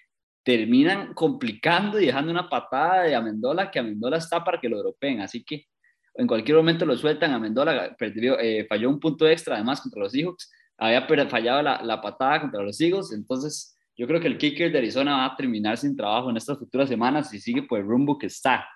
terminan 0.44 1.14
complicando 1.14 2.00
y 2.00 2.06
dejando 2.06 2.32
una 2.32 2.48
patada 2.48 3.04
de 3.04 3.16
Amendola 3.16 3.70
que 3.70 3.80
Amendola 3.80 4.18
está 4.18 4.44
para 4.44 4.60
que 4.60 4.70
lo 4.70 4.78
dropeen. 4.78 5.22
Así 5.22 5.44
que 5.44 5.66
en 6.14 6.28
cualquier 6.28 6.58
momento 6.58 6.86
lo 6.86 6.96
sueltan. 6.96 7.34
Amendola 7.34 7.96
perdió, 7.98 8.40
eh, 8.40 8.66
falló 8.70 8.90
un 8.90 9.00
punto 9.00 9.28
extra 9.28 9.56
además 9.56 9.82
contra 9.82 10.04
los 10.04 10.12
Seahawks. 10.12 10.52
Había 10.78 11.08
fallado 11.28 11.62
la, 11.62 11.82
la 11.84 12.02
patada 12.02 12.42
contra 12.42 12.62
los 12.62 12.80
Eagles. 12.80 13.12
Entonces 13.12 13.76
yo 13.96 14.08
creo 14.08 14.20
que 14.20 14.28
el 14.28 14.38
kicker 14.38 14.72
de 14.72 14.78
Arizona 14.78 15.18
va 15.18 15.26
a 15.26 15.36
terminar 15.36 15.78
sin 15.78 15.96
trabajo 15.96 16.30
en 16.30 16.38
estas 16.38 16.60
futuras 16.60 16.88
semanas 16.88 17.34
y 17.34 17.40
sigue 17.40 17.64
por 17.64 17.80
el 17.80 17.86
rumbo 17.86 18.18
que 18.18 18.28
está. 18.28 18.68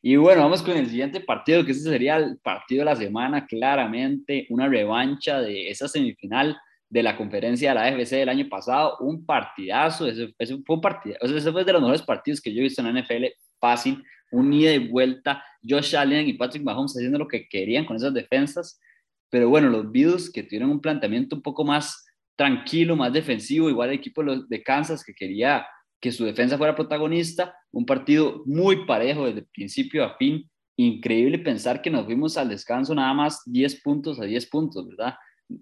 Y 0.00 0.14
bueno, 0.14 0.42
vamos 0.42 0.62
con 0.62 0.76
el 0.76 0.88
siguiente 0.88 1.20
partido, 1.20 1.64
que 1.64 1.72
ese 1.72 1.82
sería 1.82 2.16
el 2.16 2.38
partido 2.38 2.80
de 2.80 2.84
la 2.84 2.96
semana, 2.96 3.46
claramente 3.46 4.46
una 4.50 4.68
revancha 4.68 5.40
de 5.40 5.70
esa 5.70 5.88
semifinal 5.88 6.56
de 6.88 7.02
la 7.02 7.16
conferencia 7.16 7.70
de 7.70 7.74
la 7.74 7.84
AFC 7.86 8.10
del 8.12 8.28
año 8.28 8.48
pasado, 8.48 8.96
un 9.00 9.26
partidazo, 9.26 10.06
ese, 10.06 10.32
fue 10.64 10.76
un 10.76 10.80
partido, 10.80 11.16
ese 11.20 11.52
fue 11.52 11.64
de 11.64 11.72
los 11.72 11.82
mejores 11.82 12.02
partidos 12.02 12.40
que 12.40 12.54
yo 12.54 12.60
he 12.60 12.62
visto 12.62 12.80
en 12.80 12.94
la 12.94 13.00
NFL, 13.00 13.24
fácil, 13.60 14.02
un 14.30 14.52
ida 14.52 14.72
y 14.72 14.88
vuelta, 14.88 15.44
Josh 15.68 15.96
Allen 15.96 16.28
y 16.28 16.34
Patrick 16.34 16.62
Mahomes 16.62 16.92
haciendo 16.92 17.18
lo 17.18 17.28
que 17.28 17.48
querían 17.48 17.84
con 17.84 17.96
esas 17.96 18.14
defensas, 18.14 18.80
pero 19.30 19.48
bueno, 19.48 19.68
los 19.68 19.90
Bills 19.90 20.30
que 20.30 20.42
tuvieron 20.42 20.70
un 20.70 20.80
planteamiento 20.80 21.36
un 21.36 21.42
poco 21.42 21.64
más 21.64 22.06
tranquilo, 22.36 22.96
más 22.96 23.12
defensivo, 23.12 23.68
igual 23.68 23.90
el 23.90 23.96
equipo 23.96 24.22
de 24.22 24.62
Kansas 24.62 25.04
que 25.04 25.14
quería 25.14 25.66
que 26.00 26.12
su 26.12 26.24
defensa 26.24 26.56
fuera 26.56 26.76
protagonista, 26.76 27.54
un 27.72 27.84
partido 27.84 28.42
muy 28.46 28.86
parejo 28.86 29.26
desde 29.26 29.42
principio 29.42 30.04
a 30.04 30.16
fin, 30.16 30.48
increíble 30.76 31.40
pensar 31.40 31.82
que 31.82 31.90
nos 31.90 32.04
fuimos 32.04 32.36
al 32.36 32.48
descanso 32.48 32.94
nada 32.94 33.12
más 33.12 33.42
10 33.46 33.82
puntos 33.82 34.20
a 34.20 34.24
10 34.24 34.46
puntos, 34.46 34.88
¿verdad? 34.88 35.14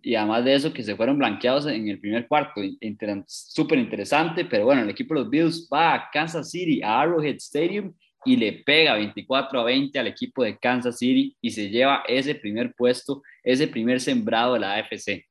Y 0.02 0.14
además 0.14 0.44
de 0.44 0.54
eso, 0.54 0.72
que 0.72 0.82
se 0.82 0.96
fueron 0.96 1.16
blanqueados 1.16 1.66
en 1.66 1.88
el 1.88 2.00
primer 2.00 2.26
cuarto, 2.28 2.60
súper 3.26 3.78
interesante, 3.78 4.44
pero 4.44 4.64
bueno, 4.66 4.82
el 4.82 4.90
equipo 4.90 5.14
de 5.14 5.20
los 5.20 5.30
Bills 5.30 5.68
va 5.72 5.94
a 5.94 6.10
Kansas 6.12 6.50
City, 6.50 6.82
a 6.82 7.00
Arrowhead 7.00 7.36
Stadium, 7.36 7.94
y 8.26 8.36
le 8.36 8.52
pega 8.52 8.94
24 8.94 9.60
a 9.60 9.64
20 9.64 9.98
al 9.98 10.06
equipo 10.08 10.42
de 10.42 10.58
Kansas 10.58 10.98
City 10.98 11.36
y 11.40 11.50
se 11.50 11.70
lleva 11.70 12.02
ese 12.06 12.34
primer 12.34 12.74
puesto, 12.74 13.22
ese 13.42 13.68
primer 13.68 14.00
sembrado 14.00 14.54
de 14.54 14.60
la 14.60 14.74
AFC. 14.74 15.24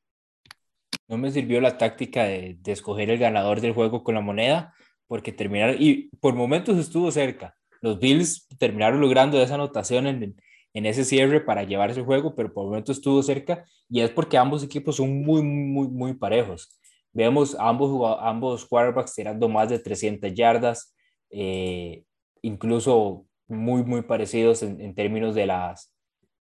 No 1.07 1.17
me 1.17 1.29
sirvió 1.29 1.61
la 1.61 1.77
táctica 1.77 2.23
de, 2.23 2.55
de 2.59 2.71
escoger 2.71 3.09
el 3.09 3.19
ganador 3.19 3.61
del 3.61 3.73
juego 3.73 4.03
con 4.03 4.15
la 4.15 4.21
moneda, 4.21 4.73
porque 5.07 5.31
terminaron, 5.31 5.75
y 5.79 6.09
por 6.19 6.33
momentos 6.33 6.77
estuvo 6.77 7.11
cerca. 7.11 7.55
Los 7.81 7.99
Bills 7.99 8.47
terminaron 8.57 8.99
logrando 8.99 9.39
esa 9.39 9.55
anotación 9.55 10.07
en, 10.07 10.35
en 10.75 10.85
ese 10.85 11.05
cierre 11.05 11.39
para 11.39 11.63
llevar 11.63 11.89
ese 11.89 12.03
juego, 12.03 12.35
pero 12.35 12.53
por 12.53 12.65
momentos 12.65 12.97
estuvo 12.97 13.23
cerca 13.23 13.63
y 13.89 14.01
es 14.01 14.09
porque 14.09 14.37
ambos 14.37 14.61
equipos 14.61 14.97
son 14.97 15.21
muy, 15.23 15.41
muy, 15.41 15.87
muy 15.87 16.13
parejos. 16.13 16.77
Vemos 17.13 17.55
ambos, 17.57 18.17
ambos 18.19 18.65
quarterbacks 18.65 19.15
tirando 19.15 19.47
más 19.47 19.69
de 19.69 19.79
300 19.79 20.33
yardas, 20.33 20.93
eh, 21.29 22.03
incluso 22.45 23.25
muy, 23.47 23.83
muy 23.83 24.01
parecidos 24.03 24.63
en, 24.63 24.79
en, 24.81 24.95
términos 24.95 25.35
de 25.35 25.45
las 25.47 25.91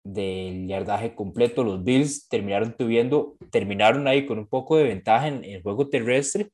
del 0.04 0.68
yardaje 0.68 1.16
completo. 1.16 1.64
Los 1.64 1.84
Bills 1.84 2.28
terminaron 2.30 2.76
tuviendo, 2.78 3.36
terminaron 3.52 4.08
ahí 4.08 4.26
con 4.26 4.40
un 4.40 4.48
poco 4.48 4.78
de 4.78 4.84
ventaja 4.84 5.28
en 5.28 5.44
el 5.44 5.62
juego 5.62 5.90
terrestre, 5.90 6.50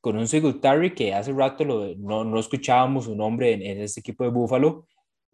con 0.00 0.16
un 0.16 0.28
Singletary 0.28 0.94
que 0.94 1.14
hace 1.14 1.32
rato 1.32 1.64
lo, 1.64 1.94
no, 1.96 2.24
no, 2.24 2.38
escuchábamos 2.38 3.04
su 3.06 3.16
nombre 3.16 3.52
en, 3.52 3.62
en 3.62 3.80
este 3.80 4.00
equipo 4.00 4.24
de 4.24 4.30
Buffalo. 4.30 4.86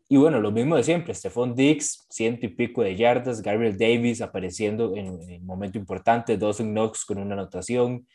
Y 0.09 0.17
bueno, 0.17 0.41
lo 0.41 0.53
mismo 0.53 0.77
de 0.77 0.85
siempre, 0.85 1.13
Stephon 1.13 1.55
Dix, 1.57 2.07
ciento 2.09 2.47
y 2.47 2.51
pico 2.51 2.83
de 2.83 2.95
yardas, 2.95 3.43
Gabriel 3.43 3.77
Davis 3.77 4.21
apareciendo 4.21 4.95
en, 4.95 5.09
un 5.09 5.45
momento 5.45 5.79
importante, 5.79 6.39
Dawson 6.39 6.71
Knox 6.71 7.05
con 7.05 7.19
una 7.19 7.35
anotación, 7.35 8.07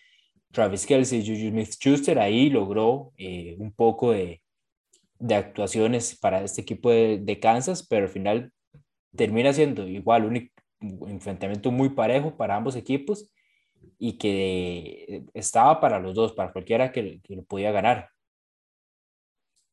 Travis 0.52 0.86
Kelsey, 0.86 1.26
Juju 1.26 1.50
Smith-Schuster, 1.50 2.18
ahí 2.20 2.50
logró 2.50 3.12
eh, 3.18 3.56
un 3.60 3.74
poco 3.74 4.12
de, 4.12 4.41
de, 5.22 5.36
actuaciones 5.36 6.18
para 6.20 6.44
este 6.44 6.62
equipo 6.62 6.90
de, 6.92 7.40
Kansas, 7.42 7.86
pero 7.88 8.06
al 8.06 8.12
final 8.12 8.52
termina 9.16 9.54
siendo 9.54 9.88
igual 9.88 10.26
un, 10.26 10.50
un 10.80 11.10
enfrentamiento 11.10 11.72
muy 11.72 11.90
parejo 11.90 12.36
para 12.36 12.56
ambos 12.56 12.76
equipos 12.76 13.32
y 13.98 14.18
que 14.18 15.26
estaba 15.34 15.80
para 15.80 16.00
los 16.00 16.16
dos, 16.16 16.34
para 16.34 16.52
cualquiera 16.52 16.92
que, 16.92 17.22
que 17.22 17.36
lo 17.36 17.44
podía 17.44 17.72
ganar. 17.72 18.10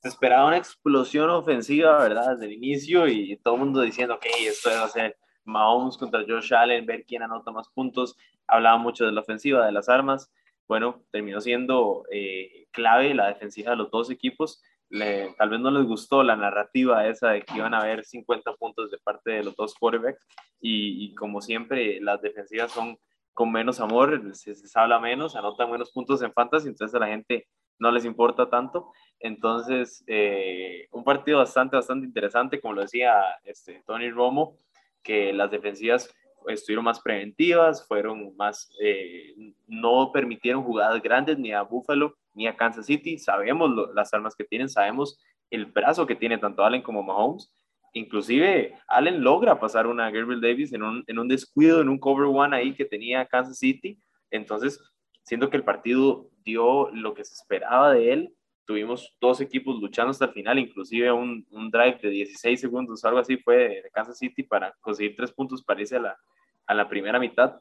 Se 0.02 0.08
esperaba 0.08 0.46
una 0.46 0.58
explosión 0.58 1.28
ofensiva, 1.30 1.98
¿verdad? 1.98 2.32
Desde 2.32 2.46
el 2.46 2.52
inicio 2.52 3.08
y 3.08 3.36
todo 3.38 3.54
el 3.54 3.60
mundo 3.60 3.80
diciendo, 3.82 4.14
ok, 4.14 4.26
esto 4.40 4.70
va 4.70 4.84
a 4.84 4.88
ser 4.88 5.16
Mahomes 5.44 5.96
contra 5.96 6.24
Josh 6.28 6.54
Allen, 6.54 6.86
ver 6.86 7.04
quién 7.04 7.22
anota 7.22 7.50
más 7.50 7.68
puntos. 7.70 8.16
Hablaba 8.46 8.76
mucho 8.78 9.06
de 9.06 9.12
la 9.12 9.22
ofensiva, 9.22 9.66
de 9.66 9.72
las 9.72 9.88
armas. 9.88 10.30
Bueno, 10.68 11.02
terminó 11.10 11.40
siendo 11.40 12.04
eh, 12.12 12.66
clave 12.70 13.14
la 13.14 13.28
defensiva 13.28 13.70
de 13.70 13.76
los 13.78 13.90
dos 13.90 14.10
equipos. 14.10 14.62
Le, 14.90 15.34
tal 15.36 15.50
vez 15.50 15.60
no 15.60 15.70
les 15.70 15.84
gustó 15.84 16.22
la 16.22 16.36
narrativa 16.36 17.06
esa 17.06 17.30
de 17.30 17.42
que 17.42 17.56
iban 17.56 17.74
a 17.74 17.80
haber 17.80 18.04
50 18.04 18.54
puntos 18.54 18.90
de 18.90 18.98
parte 18.98 19.32
de 19.32 19.44
los 19.44 19.54
dos 19.54 19.74
quarterbacks 19.74 20.24
y, 20.60 21.04
y 21.04 21.14
como 21.14 21.42
siempre 21.42 22.00
las 22.00 22.22
defensivas 22.22 22.72
son 22.72 22.98
con 23.34 23.52
menos 23.52 23.78
amor, 23.78 24.20
se, 24.34 24.54
se 24.56 24.78
habla 24.80 24.98
menos, 24.98 25.36
anotan 25.36 25.70
menos 25.70 25.92
puntos 25.92 26.20
en 26.22 26.32
fantasy, 26.32 26.66
entonces 26.66 26.94
a 26.96 26.98
la 26.98 27.06
gente 27.06 27.46
no 27.78 27.92
les 27.92 28.04
importa 28.04 28.50
tanto. 28.50 28.92
Entonces, 29.20 30.02
eh, 30.08 30.88
un 30.90 31.04
partido 31.04 31.38
bastante, 31.38 31.76
bastante 31.76 32.04
interesante, 32.04 32.60
como 32.60 32.74
lo 32.74 32.82
decía 32.82 33.14
este, 33.44 33.82
Tony 33.86 34.10
Romo, 34.10 34.56
que 35.04 35.32
las 35.32 35.52
defensivas 35.52 36.12
estuvieron 36.48 36.84
más 36.84 37.00
preventivas, 37.00 37.86
fueron 37.86 38.34
más, 38.36 38.70
eh, 38.82 39.34
no 39.68 40.10
permitieron 40.12 40.64
jugadas 40.64 41.00
grandes 41.00 41.38
ni 41.38 41.52
a 41.52 41.62
Buffalo 41.62 42.16
ni 42.34 42.46
a 42.46 42.56
Kansas 42.56 42.86
City. 42.86 43.18
Sabemos 43.18 43.70
las 43.94 44.12
armas 44.14 44.34
que 44.34 44.44
tienen, 44.44 44.68
sabemos 44.68 45.18
el 45.50 45.66
brazo 45.66 46.06
que 46.06 46.16
tiene 46.16 46.38
tanto 46.38 46.64
Allen 46.64 46.82
como 46.82 47.02
Mahomes 47.02 47.52
inclusive 47.92 48.74
Allen 48.86 49.22
logra 49.22 49.58
pasar 49.58 49.86
una 49.86 50.10
Gabriel 50.10 50.40
Davis 50.40 50.72
en 50.72 50.82
un, 50.82 51.04
en 51.06 51.18
un 51.18 51.28
descuido, 51.28 51.80
en 51.80 51.88
un 51.88 51.98
cover 51.98 52.26
one 52.26 52.56
ahí 52.56 52.74
que 52.74 52.84
tenía 52.84 53.26
Kansas 53.26 53.58
City. 53.58 53.98
Entonces, 54.30 54.80
siento 55.22 55.50
que 55.50 55.56
el 55.56 55.64
partido 55.64 56.28
dio 56.44 56.90
lo 56.90 57.14
que 57.14 57.24
se 57.24 57.34
esperaba 57.34 57.92
de 57.92 58.12
él. 58.12 58.34
Tuvimos 58.64 59.16
dos 59.20 59.40
equipos 59.40 59.80
luchando 59.80 60.10
hasta 60.10 60.26
el 60.26 60.32
final, 60.32 60.58
inclusive 60.58 61.10
un, 61.10 61.46
un 61.50 61.70
drive 61.70 61.98
de 62.02 62.10
16 62.10 62.60
segundos, 62.60 63.04
algo 63.04 63.18
así 63.18 63.38
fue 63.38 63.56
de 63.56 63.90
Kansas 63.92 64.18
City 64.18 64.42
para 64.42 64.74
conseguir 64.80 65.16
tres 65.16 65.32
puntos, 65.32 65.64
parece 65.64 65.96
a 65.96 66.00
la, 66.00 66.18
a 66.66 66.74
la 66.74 66.88
primera 66.88 67.18
mitad. 67.18 67.58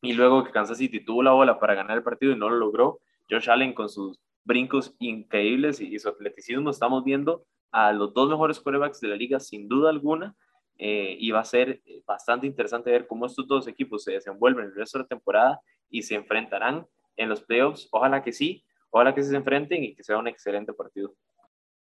Y 0.00 0.12
luego 0.12 0.44
que 0.44 0.52
Kansas 0.52 0.78
City 0.78 1.00
tuvo 1.00 1.24
la 1.24 1.32
bola 1.32 1.58
para 1.58 1.74
ganar 1.74 1.96
el 1.96 2.04
partido 2.04 2.32
y 2.32 2.36
no 2.36 2.48
lo 2.48 2.56
logró, 2.56 3.00
Josh 3.30 3.50
Allen 3.50 3.72
con 3.72 3.88
sus 3.88 4.18
brincos 4.44 4.94
increíbles 4.98 5.80
y, 5.80 5.98
su 5.98 6.08
atleticismo, 6.08 6.70
estamos 6.70 7.04
viendo 7.04 7.44
a 7.70 7.92
los 7.92 8.14
dos 8.14 8.30
mejores 8.30 8.60
quarterbacks 8.60 9.00
de 9.00 9.08
la 9.08 9.16
liga, 9.16 9.40
sin 9.40 9.68
duda 9.68 9.90
alguna, 9.90 10.34
eh, 10.78 11.16
y 11.18 11.30
va 11.30 11.40
a 11.40 11.44
ser 11.44 11.82
bastante 12.06 12.46
interesante 12.46 12.90
ver 12.90 13.06
cómo 13.06 13.26
estos 13.26 13.46
dos 13.46 13.68
equipos 13.68 14.04
se 14.04 14.12
desenvuelven 14.12 14.66
el 14.66 14.74
resto 14.74 14.98
de 14.98 15.04
la 15.04 15.08
temporada 15.08 15.60
y 15.90 16.02
se 16.02 16.14
enfrentarán 16.14 16.86
en 17.16 17.28
los 17.28 17.42
playoffs. 17.42 17.88
Ojalá 17.90 18.22
que 18.22 18.32
sí, 18.32 18.64
ojalá 18.90 19.14
que 19.14 19.22
se 19.22 19.36
enfrenten 19.36 19.84
y 19.84 19.94
que 19.94 20.02
sea 20.02 20.16
un 20.16 20.28
excelente 20.28 20.72
partido. 20.72 21.14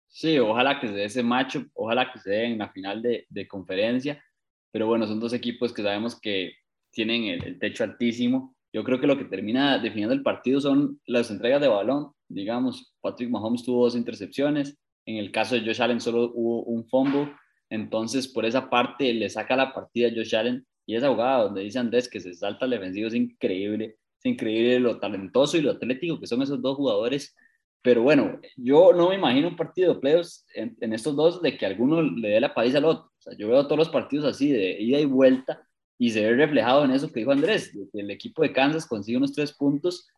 Sí, 0.09 0.39
ojalá 0.39 0.81
que 0.81 0.89
se 0.89 0.95
dé 0.95 1.05
ese 1.05 1.23
macho, 1.23 1.67
ojalá 1.75 2.11
que 2.11 2.19
se 2.19 2.31
dé 2.31 2.45
en 2.47 2.59
la 2.59 2.71
final 2.71 3.03
de, 3.03 3.49
conferencia, 3.49 4.25
pero 4.71 4.87
bueno, 4.87 5.07
son 5.07 5.21
dos 5.21 5.35
equipos 5.35 5.75
que 5.75 5.83
sabemos 5.83 6.19
que 6.19 6.55
tienen 6.91 7.25
el, 7.25 7.59
techo 7.59 7.85
altísimo. 7.85 8.56
Yo 8.77 8.85
creo 8.85 9.01
que 9.01 9.07
lo 9.07 9.17
que 9.17 9.25
termina 9.25 9.79
definiendo 9.79 10.13
el 10.13 10.23
partido 10.23 10.61
son 10.61 11.01
las 11.07 11.31
entregas 11.31 11.63
de 11.63 11.69
balón. 11.69 12.13
Digamos, 12.29 12.93
Patrick 13.01 13.31
Mahomes 13.31 13.65
tuvo 13.65 13.85
dos 13.85 13.97
intercepciones, 13.97 14.77
en 15.07 15.17
el 15.17 15.33
caso 15.33 15.55
de 15.55 15.63
Josh 15.63 15.81
Allen 15.81 15.99
solo 15.99 16.31
hubo 16.35 16.63
un 16.65 16.87
fumble, 16.87 17.33
entonces 17.71 18.29
por 18.29 18.45
esa 18.45 18.69
parte 18.69 19.15
le 19.15 19.31
saca 19.31 19.57
la 19.57 19.73
partida 19.73 20.09
a 20.09 20.11
Josh 20.15 20.37
Allen. 20.37 20.67
Y 20.85 20.95
esa 20.95 21.09
jugada 21.09 21.45
donde 21.45 21.63
dice 21.63 21.79
Andrés 21.79 22.07
que 22.07 22.21
se 22.21 22.35
salta 22.35 22.67
al 22.67 22.71
defensivo 22.71 23.09
es 23.09 23.15
increíble, 23.15 23.97
es 24.19 24.27
increíble 24.27 24.79
lo 24.79 25.01
talentoso 25.01 25.57
y 25.57 25.63
lo 25.63 25.71
atlético 25.71 26.21
que 26.21 26.27
son 26.27 26.43
esos 26.43 26.61
dos 26.61 26.77
jugadores. 26.77 27.35
Pero 27.81 28.03
bueno, 28.03 28.39
yo 28.57 28.93
no 28.93 29.09
me 29.09 29.15
imagino 29.15 29.49
un 29.49 29.57
partido 29.57 29.95
de 29.95 30.01
playoffs 30.01 30.45
en, 30.55 30.77
en, 30.83 30.93
estos 30.93 31.17
dos 31.17 31.41
de 31.41 31.57
que 31.57 31.65
alguno 31.65 32.03
le 32.03 32.29
dé 32.29 32.41
la 32.41 32.53
paliza 32.53 32.77
al 32.77 32.85
otro. 32.85 33.07
O 33.07 33.21
sea, 33.23 33.33
yo 33.39 33.49
veo 33.49 33.65
todos 33.65 33.79
los 33.79 33.89
partidos 33.89 34.27
así 34.27 34.53
de 34.53 34.77
ida 34.83 35.01
y 35.01 35.07
vuelta 35.07 35.67
y 35.99 36.11
se 36.11 36.23
ve 36.23 36.37
reflejado 36.37 36.85
en 36.85 36.91
eso 36.91 37.11
que 37.11 37.21
dijo 37.21 37.33
Andrés, 37.33 37.73
que 37.93 38.01
el 38.01 38.11
equipo 38.11 38.43
de 38.43 38.53
Kansas 38.53 38.87
consigue 38.87 39.19
unos 39.19 39.33
tres 39.33 39.53
puntos 39.53 40.09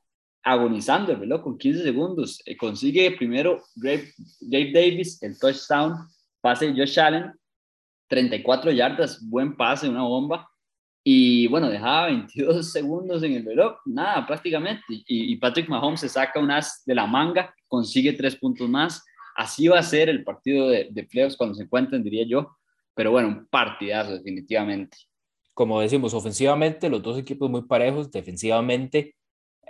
agonizando 0.43 1.13
el 1.13 1.21
reloj 1.21 1.43
con 1.43 1.59
15 1.59 1.83
segundos. 1.83 2.43
Eh, 2.47 2.57
consigue 2.57 3.11
primero 3.13 3.63
Dave, 3.75 4.13
Davis 4.41 5.23
el 5.23 5.39
touchdown, 5.39 5.95
pase 6.41 6.73
Josh 6.75 6.99
Allen, 6.99 7.33
34 8.09 8.73
yardas, 8.73 9.21
buen 9.29 9.57
pase, 9.57 9.89
una 9.89 10.03
bomba. 10.03 10.49
Y 11.05 11.47
bueno, 11.49 11.69
dejaba 11.69 12.07
22 12.07 12.73
segundos 12.73 13.23
en 13.23 13.35
el 13.35 13.45
reloj, 13.45 13.77
nada 13.87 14.27
prácticamente. 14.27 14.83
Y, 14.89 15.33
y, 15.33 15.37
Patrick 15.37 15.69
Mahomes 15.69 16.01
se 16.01 16.09
saca 16.09 16.41
un 16.41 16.51
as 16.51 16.83
de 16.85 16.95
la 16.95 17.07
manga, 17.07 17.55
consigue 17.67 18.13
tres 18.13 18.37
puntos 18.37 18.69
más. 18.69 19.05
Así 19.37 19.69
va 19.69 19.79
a 19.79 19.83
ser 19.83 20.09
el 20.09 20.25
partido 20.25 20.69
de, 20.69 20.89
de 20.91 21.05
playoffs 21.05 21.37
cuando 21.37 21.55
se 21.55 21.63
encuentren, 21.63 22.03
diría 22.03 22.27
yo. 22.27 22.57
Pero 22.95 23.13
bueno, 23.13 23.29
un 23.29 23.47
partidazo 23.47 24.15
definitivamente. 24.15 24.97
Como 25.59 25.81
decimos, 25.81 26.15
ofensivamente 26.15 26.89
los 26.89 27.03
dos 27.03 27.19
equipos 27.19 27.51
muy 27.51 27.63
parejos, 27.63 28.13
defensivamente 28.13 29.17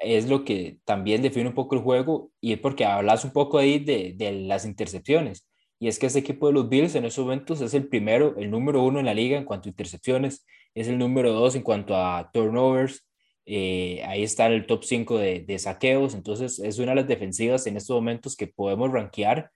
es 0.03 0.29
lo 0.29 0.44
que 0.44 0.81
también 0.85 1.22
define 1.22 1.48
un 1.48 1.55
poco 1.55 1.77
el 1.77 1.81
juego 1.81 2.31
y 2.42 2.53
es 2.53 2.59
porque 2.59 2.85
hablas 2.85 3.24
un 3.24 3.33
poco 3.33 3.57
ahí 3.57 3.79
de, 3.79 4.14
las 4.46 4.66
intercepciones. 4.66 5.48
Y 5.79 5.88
es 5.88 5.98
que 5.98 6.05
ese 6.05 6.18
equipo 6.18 6.46
de 6.48 6.53
los 6.53 6.68
Bills 6.68 6.94
en 6.94 7.07
esos 7.07 7.24
momentos 7.24 7.62
es 7.62 7.72
el 7.72 7.88
primero, 7.88 8.37
el 8.37 8.51
número 8.51 8.83
uno 8.83 8.98
en 9.01 9.07
la 9.07 9.14
liga 9.14 9.38
en 9.38 9.46
cuanto 9.46 9.70
a 9.70 9.70
intercepciones, 9.70 10.44
es 10.74 10.88
el 10.88 10.98
número 10.98 11.33
dos 11.33 11.55
en 11.55 11.62
cuanto 11.62 11.96
a 11.96 12.29
turnovers, 12.35 13.09
eh, 13.46 14.03
ahí 14.05 14.22
está 14.24 14.46
el 14.48 14.66
top 14.66 14.85
5 14.85 15.16
de, 15.16 15.40
de, 15.40 15.59
saqueos, 15.59 16.14
entonces 16.14 16.59
es 16.59 16.79
una 16.79 16.92
de 16.92 16.96
las 16.96 17.09
defensivas 17.09 17.66
en 17.66 17.79
estos 17.79 17.94
momentos 17.94 18.37
que 18.37 18.46
podemos 18.46 18.92
rankear 18.92 19.51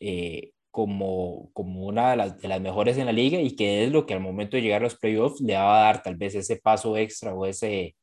eh, 0.00 0.50
como, 0.70 1.50
como 1.52 1.86
una 1.86 2.10
de 2.10 2.16
las, 2.16 2.40
de 2.40 2.48
las, 2.48 2.60
mejores 2.60 2.98
en 2.98 3.06
la 3.06 3.12
liga 3.12 3.40
y 3.40 3.56
que 3.56 3.84
es 3.84 3.92
lo 3.92 4.06
que 4.06 4.14
al 4.14 4.20
momento 4.20 4.56
de 4.56 4.62
llegar 4.62 4.82
a 4.82 4.84
los 4.84 4.98
playoffs 4.98 5.40
le 5.40 5.54
va 5.54 5.80
a 5.80 5.84
dar 5.84 6.02
tal 6.02 6.16
vez 6.16 6.34
ese 6.34 6.56
paso 6.56 6.96
extra 6.96 7.34
o 7.34 7.46
ese, 7.46 7.96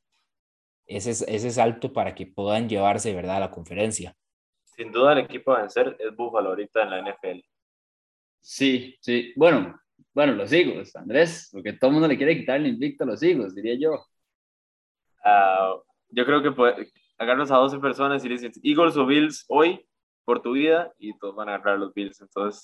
ese, 0.87 1.11
ese 1.11 1.51
salto 1.51 1.93
para 1.93 2.15
que 2.15 2.27
puedan 2.27 2.67
llevarse 2.67 3.13
¿verdad? 3.13 3.37
a 3.37 3.41
la 3.41 3.51
conferencia. 3.51 4.15
Sin 4.63 4.91
duda 4.91 5.13
el 5.13 5.19
equipo 5.19 5.53
a 5.53 5.61
vencer 5.61 5.95
es 5.99 6.15
Buffalo 6.15 6.49
ahorita 6.49 6.83
en 6.83 6.89
la 6.89 7.01
NFL. 7.01 7.39
Sí, 8.41 8.95
sí. 8.99 9.33
Bueno, 9.35 9.79
bueno, 10.13 10.33
los 10.33 10.51
Eagles, 10.51 10.95
Andrés, 10.95 11.49
porque 11.51 11.73
todo 11.73 11.89
el 11.89 11.93
mundo 11.93 12.07
le 12.07 12.17
quiere 12.17 12.37
quitar 12.37 12.57
el 12.57 12.67
invicto 12.67 13.03
a 13.03 13.07
los 13.07 13.23
Eagles, 13.23 13.55
diría 13.55 13.75
yo. 13.79 14.05
Uh, 15.23 15.81
yo 16.09 16.25
creo 16.25 16.43
que 16.43 16.51
puede, 16.51 16.91
agarras 17.17 17.51
a 17.51 17.57
12 17.57 17.79
personas 17.79 18.23
y 18.23 18.29
dices 18.29 18.59
Eagles 18.63 18.97
o 18.97 19.05
Bills 19.05 19.45
hoy 19.47 19.85
por 20.25 20.41
tu 20.41 20.53
vida 20.53 20.91
y 20.97 21.17
todos 21.17 21.35
van 21.35 21.49
a 21.49 21.55
agarrar 21.55 21.79
los 21.79 21.93
Bills. 21.93 22.19
Entonces, 22.21 22.63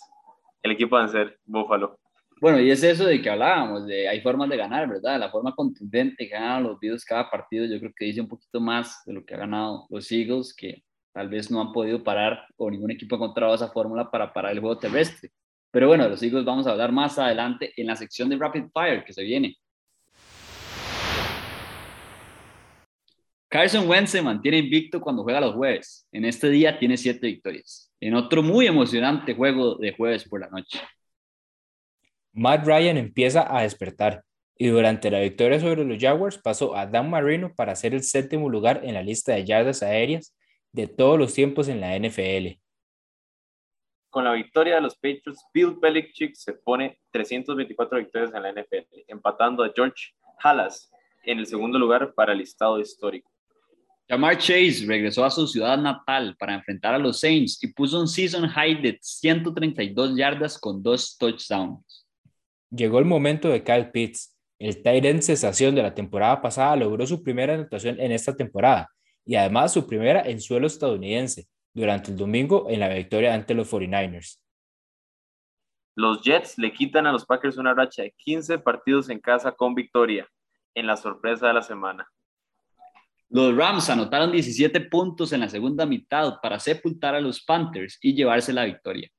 el 0.63 0.71
equipo 0.71 0.95
va 0.95 1.05
a 1.05 1.07
ser 1.07 1.39
Buffalo. 1.45 1.97
Bueno, 2.41 2.59
y 2.59 2.71
es 2.71 2.83
eso 2.83 3.05
de 3.05 3.21
que 3.21 3.29
hablábamos, 3.29 3.85
de 3.85 4.09
hay 4.09 4.19
formas 4.21 4.49
de 4.49 4.57
ganar, 4.57 4.89
¿verdad? 4.89 5.19
La 5.19 5.29
forma 5.29 5.53
contundente 5.53 6.27
que 6.27 6.33
ganan 6.33 6.63
los 6.63 6.79
Bills 6.79 7.05
cada 7.05 7.29
partido, 7.29 7.65
yo 7.65 7.79
creo 7.79 7.91
que 7.95 8.05
dice 8.05 8.21
un 8.21 8.27
poquito 8.27 8.59
más 8.59 9.03
de 9.05 9.13
lo 9.13 9.23
que 9.23 9.35
ha 9.35 9.37
ganado 9.37 9.85
los 9.91 10.11
Eagles, 10.11 10.55
que 10.55 10.83
tal 11.13 11.29
vez 11.29 11.51
no 11.51 11.61
han 11.61 11.71
podido 11.71 12.03
parar 12.03 12.47
o 12.57 12.71
ningún 12.71 12.89
equipo 12.89 13.15
ha 13.15 13.19
encontrado 13.19 13.53
esa 13.53 13.69
fórmula 13.71 14.09
para 14.09 14.33
parar 14.33 14.53
el 14.53 14.59
juego 14.59 14.79
terrestre. 14.79 15.29
Pero 15.69 15.87
bueno, 15.87 16.05
de 16.05 16.09
los 16.09 16.23
Eagles 16.23 16.43
vamos 16.43 16.65
a 16.65 16.71
hablar 16.71 16.91
más 16.91 17.19
adelante 17.19 17.73
en 17.77 17.87
la 17.87 17.95
sección 17.95 18.27
de 18.27 18.37
Rapid 18.37 18.65
Fire 18.73 19.05
que 19.05 19.13
se 19.13 19.23
viene. 19.23 19.55
Carson 23.51 23.85
Wentz 23.85 24.11
se 24.11 24.21
mantiene 24.21 24.59
invicto 24.59 25.01
cuando 25.01 25.23
juega 25.23 25.41
los 25.41 25.53
jueves. 25.53 26.07
En 26.13 26.23
este 26.23 26.49
día 26.49 26.79
tiene 26.79 26.95
siete 26.95 27.27
victorias. 27.27 27.91
En 27.99 28.15
otro 28.15 28.41
muy 28.41 28.65
emocionante 28.65 29.35
juego 29.35 29.75
de 29.75 29.91
jueves 29.91 30.23
por 30.23 30.39
la 30.39 30.47
noche. 30.47 30.79
Matt 32.31 32.65
Ryan 32.65 32.95
empieza 32.95 33.53
a 33.53 33.63
despertar 33.63 34.23
y 34.57 34.67
durante 34.67 35.11
la 35.11 35.19
victoria 35.19 35.59
sobre 35.59 35.83
los 35.83 36.01
Jaguars 36.01 36.37
pasó 36.37 36.77
a 36.77 36.85
Dan 36.85 37.09
Marino 37.09 37.53
para 37.53 37.75
ser 37.75 37.93
el 37.93 38.03
séptimo 38.03 38.49
lugar 38.49 38.85
en 38.85 38.93
la 38.93 39.03
lista 39.03 39.33
de 39.33 39.43
yardas 39.43 39.83
aéreas 39.83 40.33
de 40.71 40.87
todos 40.87 41.19
los 41.19 41.33
tiempos 41.33 41.67
en 41.67 41.81
la 41.81 41.99
NFL. 41.99 42.57
Con 44.09 44.23
la 44.23 44.31
victoria 44.31 44.75
de 44.75 44.81
los 44.81 44.95
Patriots, 44.95 45.45
Bill 45.53 45.75
Belichick 45.77 46.35
se 46.35 46.53
pone 46.53 47.01
324 47.11 47.97
victorias 47.97 48.33
en 48.33 48.43
la 48.43 48.53
NFL, 48.53 49.03
empatando 49.07 49.61
a 49.61 49.73
George 49.75 50.13
Halas 50.41 50.89
en 51.23 51.39
el 51.39 51.47
segundo 51.47 51.77
lugar 51.77 52.13
para 52.13 52.31
el 52.31 52.37
listado 52.37 52.79
histórico. 52.79 53.30
Jamar 54.11 54.37
Chase 54.37 54.83
regresó 54.85 55.23
a 55.23 55.31
su 55.31 55.47
ciudad 55.47 55.77
natal 55.77 56.35
para 56.37 56.53
enfrentar 56.53 56.93
a 56.93 56.99
los 56.99 57.21
Saints 57.21 57.63
y 57.63 57.71
puso 57.71 57.97
un 57.97 58.09
season 58.09 58.45
high 58.45 58.81
de 58.81 58.99
132 59.01 60.17
yardas 60.17 60.59
con 60.59 60.83
dos 60.83 61.17
touchdowns. 61.17 62.05
Llegó 62.69 62.99
el 62.99 63.05
momento 63.05 63.47
de 63.47 63.63
Kyle 63.63 63.89
Pitts. 63.89 64.37
El 64.59 64.83
tight 64.83 65.05
end 65.05 65.21
sensación 65.21 65.75
de 65.75 65.83
la 65.83 65.93
temporada 65.93 66.41
pasada 66.41 66.75
logró 66.75 67.07
su 67.07 67.23
primera 67.23 67.53
anotación 67.53 68.01
en 68.01 68.11
esta 68.11 68.35
temporada 68.35 68.89
y 69.25 69.35
además 69.35 69.71
su 69.71 69.87
primera 69.87 70.21
en 70.23 70.41
suelo 70.41 70.67
estadounidense 70.67 71.47
durante 71.73 72.11
el 72.11 72.17
domingo 72.17 72.69
en 72.69 72.81
la 72.81 72.89
victoria 72.89 73.33
ante 73.33 73.53
los 73.53 73.71
49ers. 73.71 74.41
Los 75.95 76.21
Jets 76.21 76.57
le 76.57 76.73
quitan 76.73 77.07
a 77.07 77.13
los 77.13 77.25
Packers 77.25 77.55
una 77.55 77.73
racha 77.73 78.01
de 78.01 78.13
15 78.17 78.59
partidos 78.59 79.09
en 79.09 79.21
casa 79.21 79.53
con 79.53 79.73
victoria 79.73 80.27
en 80.75 80.85
la 80.85 80.97
sorpresa 80.97 81.47
de 81.47 81.53
la 81.53 81.61
semana. 81.61 82.11
Los 83.33 83.55
Rams 83.55 83.89
anotaron 83.89 84.33
17 84.33 84.81
puntos 84.81 85.31
en 85.31 85.39
la 85.39 85.49
segunda 85.49 85.85
mitad 85.85 86.33
para 86.41 86.59
sepultar 86.59 87.15
a 87.15 87.21
los 87.21 87.41
Panthers 87.41 87.97
y 88.01 88.13
llevarse 88.13 88.51
la 88.51 88.65
victoria. 88.65 89.09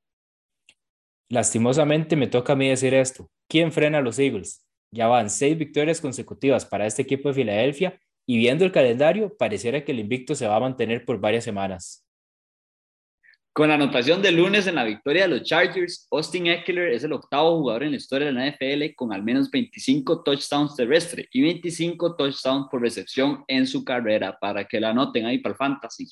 Lastimosamente 1.29 2.15
me 2.15 2.27
toca 2.27 2.53
a 2.53 2.55
mí 2.55 2.69
decir 2.69 2.93
esto. 2.93 3.31
¿Quién 3.49 3.71
frena 3.71 3.97
a 3.97 4.01
los 4.01 4.19
Eagles? 4.19 4.67
Ya 4.91 5.07
van 5.07 5.31
seis 5.31 5.57
victorias 5.57 5.99
consecutivas 5.99 6.63
para 6.63 6.85
este 6.85 7.01
equipo 7.01 7.29
de 7.29 7.33
Filadelfia 7.33 7.99
y 8.27 8.37
viendo 8.37 8.65
el 8.65 8.71
calendario, 8.71 9.35
pareciera 9.35 9.83
que 9.83 9.93
el 9.93 9.99
invicto 9.99 10.35
se 10.35 10.45
va 10.45 10.57
a 10.57 10.59
mantener 10.59 11.05
por 11.05 11.19
varias 11.19 11.43
semanas. 11.43 12.05
Con 13.53 13.69
la 13.69 13.75
anotación 13.75 14.19
de 14.23 14.31
lunes 14.31 14.65
en 14.65 14.73
la 14.73 14.83
victoria 14.83 15.23
de 15.23 15.27
los 15.27 15.43
Chargers, 15.43 16.07
Austin 16.09 16.47
Eckler 16.47 16.91
es 16.91 17.03
el 17.03 17.13
octavo 17.13 17.59
jugador 17.59 17.83
en 17.83 17.91
la 17.91 17.97
historia 17.97 18.25
de 18.25 18.33
la 18.33 18.49
NFL 18.49 18.95
con 18.95 19.13
al 19.13 19.21
menos 19.21 19.51
25 19.51 20.23
touchdowns 20.23 20.75
terrestres 20.75 21.27
y 21.31 21.43
25 21.43 22.15
touchdowns 22.15 22.67
por 22.71 22.81
recepción 22.81 23.43
en 23.47 23.67
su 23.67 23.85
carrera, 23.85 24.35
para 24.41 24.65
que 24.65 24.79
la 24.79 24.89
anoten 24.89 25.27
ahí 25.27 25.37
para 25.37 25.53
el 25.53 25.57
fantasy. 25.57 26.07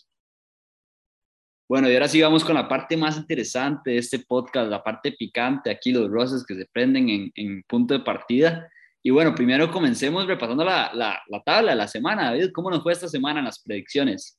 Bueno, 1.68 1.90
y 1.90 1.96
ahora 1.96 2.08
sí 2.08 2.22
vamos 2.22 2.44
con 2.44 2.54
la 2.54 2.68
parte 2.68 2.96
más 2.96 3.18
interesante 3.18 3.90
de 3.90 3.98
este 3.98 4.20
podcast, 4.20 4.70
la 4.70 4.84
parte 4.84 5.12
picante, 5.14 5.72
aquí 5.72 5.92
los 5.92 6.12
roses 6.12 6.46
que 6.46 6.54
se 6.54 6.68
prenden 6.72 7.10
en, 7.10 7.32
en 7.34 7.64
punto 7.64 7.96
de 7.96 8.02
partida. 8.02 8.70
Y 9.02 9.10
bueno, 9.10 9.34
primero 9.34 9.72
comencemos 9.72 10.28
repasando 10.28 10.64
la, 10.64 10.92
la, 10.94 11.20
la 11.28 11.42
tabla 11.42 11.72
de 11.72 11.78
la 11.78 11.88
semana. 11.88 12.26
David, 12.26 12.52
¿cómo 12.54 12.70
nos 12.70 12.84
fue 12.84 12.94
esta 12.94 13.08
semana 13.08 13.40
en 13.40 13.46
las 13.46 13.64
predicciones? 13.64 14.38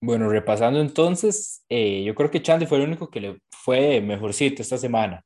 Bueno, 0.00 0.28
repasando 0.28 0.80
entonces, 0.80 1.64
eh, 1.68 2.04
yo 2.04 2.14
creo 2.14 2.30
que 2.30 2.42
Chandy 2.42 2.66
fue 2.66 2.78
el 2.78 2.84
único 2.84 3.10
que 3.10 3.20
le 3.20 3.38
fue 3.50 4.00
mejorcito 4.00 4.62
esta 4.62 4.76
semana. 4.76 5.24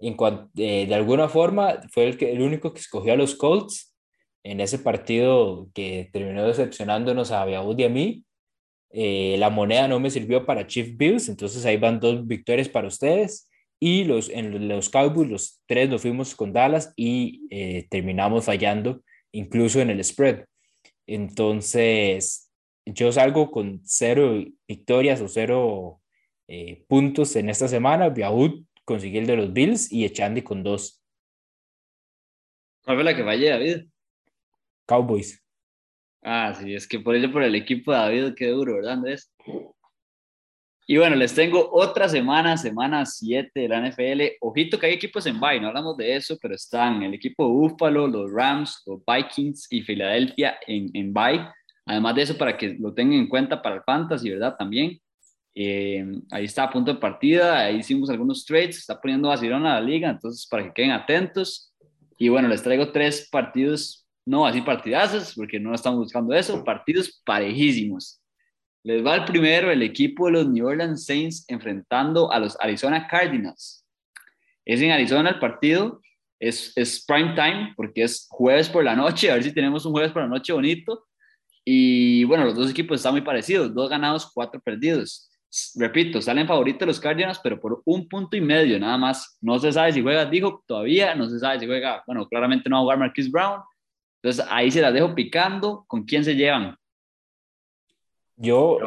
En 0.00 0.14
cuanto, 0.14 0.50
eh, 0.56 0.86
de 0.86 0.94
alguna 0.94 1.28
forma, 1.28 1.80
fue 1.92 2.08
el, 2.08 2.18
que, 2.18 2.32
el 2.32 2.42
único 2.42 2.72
que 2.72 2.80
escogió 2.80 3.12
a 3.12 3.16
los 3.16 3.34
Colts 3.36 3.94
en 4.42 4.60
ese 4.60 4.78
partido 4.78 5.68
que 5.74 6.10
terminó 6.12 6.46
decepcionándonos 6.46 7.30
a 7.30 7.44
Biaud 7.44 7.78
y 7.78 7.84
a 7.84 7.88
mí. 7.88 8.24
Eh, 8.92 9.36
la 9.38 9.50
moneda 9.50 9.86
no 9.86 10.00
me 10.00 10.10
sirvió 10.10 10.44
para 10.44 10.66
Chief 10.66 10.96
Bills, 10.96 11.28
entonces 11.28 11.64
ahí 11.64 11.76
van 11.76 12.00
dos 12.00 12.26
victorias 12.26 12.68
para 12.68 12.88
ustedes. 12.88 13.48
Y 13.78 14.04
los, 14.04 14.28
en 14.28 14.68
los 14.68 14.90
Cowboys, 14.90 15.30
los 15.30 15.62
tres 15.66 15.88
nos 15.88 16.02
fuimos 16.02 16.34
con 16.34 16.52
Dallas 16.52 16.92
y 16.96 17.48
terminamos 17.88 18.44
fallando, 18.44 19.02
incluso 19.32 19.80
en 19.80 19.90
el 19.90 20.04
spread. 20.04 20.44
Entonces, 21.06 22.49
yo 22.94 23.12
salgo 23.12 23.50
con 23.50 23.80
cero 23.84 24.42
victorias 24.66 25.20
o 25.20 25.28
cero 25.28 26.00
eh, 26.48 26.84
puntos 26.88 27.36
en 27.36 27.48
esta 27.48 27.68
semana. 27.68 28.08
Biahud 28.08 28.64
consiguió 28.84 29.20
el 29.20 29.26
de 29.26 29.36
los 29.36 29.52
Bills 29.52 29.92
y 29.92 30.04
Echandi 30.04 30.42
con 30.42 30.62
dos. 30.62 31.02
¿Cuál 32.82 32.96
fue 32.96 33.04
la 33.04 33.14
que 33.14 33.24
fallé, 33.24 33.50
David? 33.50 33.86
Cowboys. 34.86 35.44
Ah, 36.22 36.54
sí, 36.54 36.74
es 36.74 36.86
que 36.86 36.98
por 37.00 37.14
ello, 37.14 37.32
por 37.32 37.42
el 37.42 37.54
equipo 37.54 37.92
de 37.92 37.98
David, 37.98 38.34
qué 38.36 38.48
duro, 38.48 38.74
¿verdad, 38.74 38.94
Andrés? 38.94 39.32
Y 40.86 40.96
bueno, 40.96 41.14
les 41.14 41.32
tengo 41.32 41.70
otra 41.72 42.08
semana, 42.08 42.56
semana 42.56 43.06
7 43.06 43.52
de 43.54 43.68
la 43.68 43.78
NFL. 43.78 44.22
Ojito 44.40 44.76
que 44.76 44.86
hay 44.86 44.94
equipos 44.94 45.24
en 45.26 45.38
bye, 45.38 45.60
no 45.60 45.68
hablamos 45.68 45.96
de 45.96 46.16
eso, 46.16 46.36
pero 46.42 46.56
están 46.56 47.04
el 47.04 47.14
equipo 47.14 47.44
de 47.44 47.52
Buffalo, 47.52 48.08
los 48.08 48.32
Rams, 48.32 48.82
los 48.86 49.00
Vikings 49.06 49.68
y 49.70 49.82
Filadelfia 49.82 50.58
en, 50.66 50.90
en 50.94 51.12
bye. 51.12 51.46
Además 51.86 52.14
de 52.14 52.22
eso, 52.22 52.38
para 52.38 52.56
que 52.56 52.76
lo 52.78 52.94
tengan 52.94 53.18
en 53.18 53.28
cuenta 53.28 53.60
para 53.60 53.76
el 53.76 53.82
Fantasy, 53.82 54.30
¿verdad? 54.30 54.56
También. 54.58 55.00
Eh, 55.54 56.06
ahí 56.30 56.44
está 56.44 56.64
a 56.64 56.70
punto 56.70 56.94
de 56.94 57.00
partida, 57.00 57.58
ahí 57.58 57.78
hicimos 57.78 58.08
algunos 58.08 58.44
trades, 58.44 58.78
está 58.78 59.00
poniendo 59.00 59.28
vacilón 59.28 59.66
a 59.66 59.74
la 59.74 59.80
liga, 59.80 60.08
entonces 60.08 60.46
para 60.46 60.64
que 60.64 60.72
queden 60.72 60.92
atentos. 60.92 61.72
Y 62.16 62.28
bueno, 62.28 62.48
les 62.48 62.62
traigo 62.62 62.92
tres 62.92 63.28
partidos, 63.30 64.06
no 64.24 64.46
así 64.46 64.60
partidazos, 64.60 65.34
porque 65.34 65.58
no 65.58 65.74
estamos 65.74 65.98
buscando 66.00 66.34
eso, 66.34 66.62
partidos 66.64 67.20
parejísimos. 67.24 68.20
Les 68.82 69.04
va 69.04 69.16
el 69.16 69.24
primero, 69.24 69.70
el 69.70 69.82
equipo 69.82 70.26
de 70.26 70.32
los 70.32 70.48
New 70.48 70.66
Orleans 70.66 71.04
Saints 71.04 71.44
enfrentando 71.48 72.32
a 72.32 72.38
los 72.38 72.56
Arizona 72.60 73.06
Cardinals. 73.06 73.84
Es 74.64 74.80
en 74.80 74.90
Arizona 74.90 75.30
el 75.30 75.38
partido, 75.38 76.00
es, 76.38 76.72
es 76.76 77.04
prime 77.04 77.34
time, 77.34 77.74
porque 77.76 78.04
es 78.04 78.26
jueves 78.30 78.68
por 78.68 78.84
la 78.84 78.96
noche, 78.96 79.30
a 79.30 79.34
ver 79.34 79.42
si 79.42 79.52
tenemos 79.52 79.84
un 79.84 79.92
jueves 79.92 80.12
por 80.12 80.22
la 80.22 80.28
noche 80.28 80.52
bonito. 80.52 81.06
Y 81.64 82.24
bueno, 82.24 82.44
los 82.44 82.54
dos 82.54 82.70
equipos 82.70 82.96
están 82.96 83.12
muy 83.12 83.22
parecidos, 83.22 83.74
dos 83.74 83.88
ganados, 83.88 84.30
cuatro 84.32 84.60
perdidos 84.60 85.30
repito, 85.74 86.22
salen 86.22 86.46
favoritos 86.46 86.86
los 86.86 87.00
Cardinals, 87.00 87.40
pero 87.42 87.60
por 87.60 87.82
un 87.84 88.08
punto 88.08 88.36
y 88.36 88.40
medio 88.40 88.78
nada 88.78 88.96
más. 88.96 89.36
No 89.40 89.58
se 89.58 89.72
sabe 89.72 89.92
si 89.92 90.02
juega, 90.02 90.24
dijo 90.24 90.62
todavía, 90.66 91.14
no 91.14 91.28
se 91.28 91.38
sabe 91.38 91.60
si 91.60 91.66
juega, 91.66 92.02
bueno, 92.06 92.28
claramente 92.28 92.68
no 92.68 92.76
va 92.76 92.80
a 92.80 92.82
jugar 92.82 92.98
Marquis 92.98 93.30
Brown. 93.30 93.60
Entonces 94.22 94.44
ahí 94.50 94.70
se 94.70 94.80
las 94.80 94.92
dejo 94.92 95.14
picando. 95.14 95.84
¿Con 95.86 96.04
quién 96.04 96.24
se 96.24 96.36
llevan? 96.36 96.76
Yo, 98.36 98.78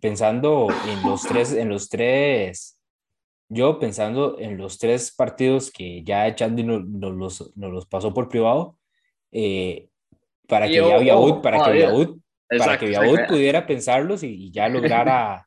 pensando 0.00 0.68
en 0.86 1.02
los 1.02 1.22
tres, 1.22 1.52
en 1.52 1.68
los 1.68 1.88
tres, 1.90 2.80
yo 3.48 3.78
pensando 3.78 4.38
en 4.38 4.56
los 4.56 4.78
tres 4.78 5.14
partidos 5.14 5.70
que 5.70 6.02
ya 6.04 6.34
Chandy 6.34 6.62
nos, 6.62 6.84
los, 6.86 7.52
los, 7.54 7.86
pasó 7.86 8.14
por 8.14 8.30
privado, 8.30 8.78
eh, 9.30 9.87
para, 10.48 10.66
que 10.66 10.74
ya 10.74 10.82
para, 11.42 11.64
que 11.64 12.58
para 12.58 12.78
que 12.78 13.24
pudiera 13.28 13.66
pensarlos 13.66 14.22
y 14.22 14.50
ya 14.50 14.68
lograra 14.68 15.46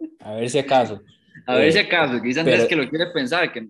a 0.20 0.32
ver 0.34 0.48
si 0.48 0.58
acaso. 0.58 1.02
A 1.46 1.56
ver 1.56 1.72
si 1.72 1.78
eh, 1.78 1.82
acaso, 1.82 2.20
quizás 2.22 2.40
Andrés 2.40 2.66
que 2.66 2.76
lo 2.76 2.88
quiere 2.88 3.06
pensar, 3.06 3.52
que 3.52 3.66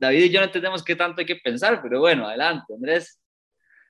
David 0.00 0.24
y 0.24 0.30
yo 0.30 0.40
no 0.40 0.46
entendemos 0.46 0.82
qué 0.82 0.96
tanto 0.96 1.20
hay 1.20 1.26
que 1.26 1.36
pensar, 1.36 1.80
pero 1.82 2.00
bueno, 2.00 2.26
adelante, 2.26 2.74
Andrés. 2.74 3.20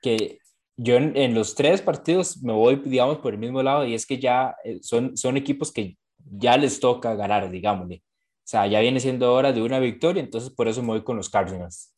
Que 0.02 0.38
yo 0.76 0.96
en, 0.96 1.34
los 1.34 1.54
tres 1.54 1.82
partidos 1.82 2.42
me 2.42 2.52
voy, 2.52 2.76
digamos, 2.76 3.18
por 3.18 3.34
el 3.34 3.38
mismo 3.38 3.62
lado 3.62 3.84
y 3.84 3.94
es 3.94 4.06
que 4.06 4.18
ya 4.18 4.54
eh, 4.64 4.78
son, 4.82 5.16
son 5.16 5.36
equipos 5.36 5.72
que 5.72 5.96
ya 6.18 6.56
les 6.56 6.80
toca 6.80 7.14
ganar, 7.14 7.50
digámosle. 7.50 7.96
O 7.96 8.50
sea, 8.50 8.66
ya 8.66 8.80
viene 8.80 8.98
siendo 8.98 9.32
hora 9.32 9.52
de 9.52 9.62
una 9.62 9.78
victoria, 9.78 10.22
entonces 10.22 10.50
por 10.50 10.68
eso 10.68 10.82
me 10.82 10.88
voy 10.88 11.02
con 11.02 11.16
los 11.16 11.30
Cardinals. 11.30 11.94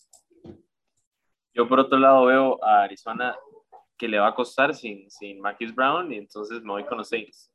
Yo 1.54 1.68
por 1.68 1.80
otro 1.80 1.98
lado 1.98 2.26
veo 2.26 2.64
a 2.64 2.82
Arizona 2.82 3.36
que 4.02 4.08
le 4.08 4.18
va 4.18 4.26
a 4.26 4.34
costar 4.34 4.74
sin, 4.74 5.08
sin 5.08 5.40
Marquis 5.40 5.72
Brown 5.72 6.12
y 6.12 6.16
entonces 6.16 6.60
me 6.60 6.72
voy 6.72 6.84
con 6.86 6.98
los 6.98 7.08
Saints. 7.08 7.52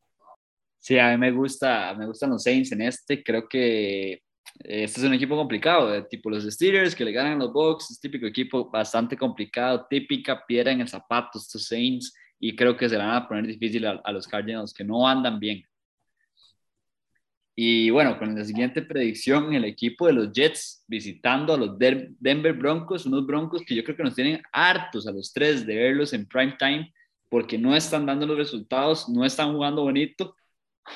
Sí, 0.80 0.98
a 0.98 1.10
mí 1.10 1.18
me, 1.18 1.30
gusta, 1.30 1.94
me 1.94 2.06
gustan 2.06 2.30
los 2.30 2.42
Saints 2.42 2.72
en 2.72 2.84
este. 2.84 3.22
Creo 3.22 3.50
que 3.50 4.22
este 4.60 5.02
es 5.02 5.06
un 5.06 5.14
equipo 5.14 5.36
complicado, 5.36 6.06
tipo 6.06 6.30
los 6.30 6.46
Steelers 6.46 6.96
que 6.96 7.04
le 7.04 7.12
ganan 7.12 7.40
los 7.40 7.52
Bucks, 7.52 7.92
es 7.92 8.00
típico 8.00 8.26
equipo 8.26 8.70
bastante 8.70 9.18
complicado, 9.18 9.88
típica 9.90 10.42
piedra 10.48 10.72
en 10.72 10.80
el 10.80 10.88
zapato 10.88 11.38
estos 11.38 11.66
Saints 11.66 12.16
y 12.40 12.56
creo 12.56 12.78
que 12.78 12.88
se 12.88 12.96
van 12.96 13.12
a 13.12 13.28
poner 13.28 13.46
difícil 13.46 13.86
a, 13.86 14.12
los 14.14 14.26
Cardinals 14.26 14.74
que 14.74 14.86
no 14.86 15.06
andan 15.06 15.42
bien. 15.42 15.62
Y 17.60 17.90
bueno, 17.90 18.20
con 18.20 18.36
la 18.36 18.46
siguiente 18.46 18.84
predicción, 18.84 19.52
el 19.52 19.66
equipo 19.66 20.06
de 20.06 20.14
los 20.14 20.32
Jets 20.32 20.84
visitando 20.88 21.56
a 21.56 21.58
los 21.58 21.76
Denver 21.80 22.54
Broncos, 22.54 23.08
unos 23.08 23.26
Broncos 23.26 23.64
que 23.66 23.74
yo 23.74 23.84
creo 23.84 23.98
que 23.98 24.04
nos 24.04 24.14
tienen 24.14 24.44
hartos 24.52 25.08
a 25.08 25.12
los 25.12 25.34
tres 25.34 25.66
de 25.66 25.76
verlos 25.76 26.14
en 26.14 26.28
prime 26.28 26.56
time 26.60 26.94
porque 27.30 27.58
no 27.58 27.76
están 27.76 28.06
dando 28.06 28.28
los 28.28 28.38
resultados, 28.38 29.10
no 29.10 29.26
están 29.26 29.54
jugando 29.54 29.82
bonito 29.82 30.36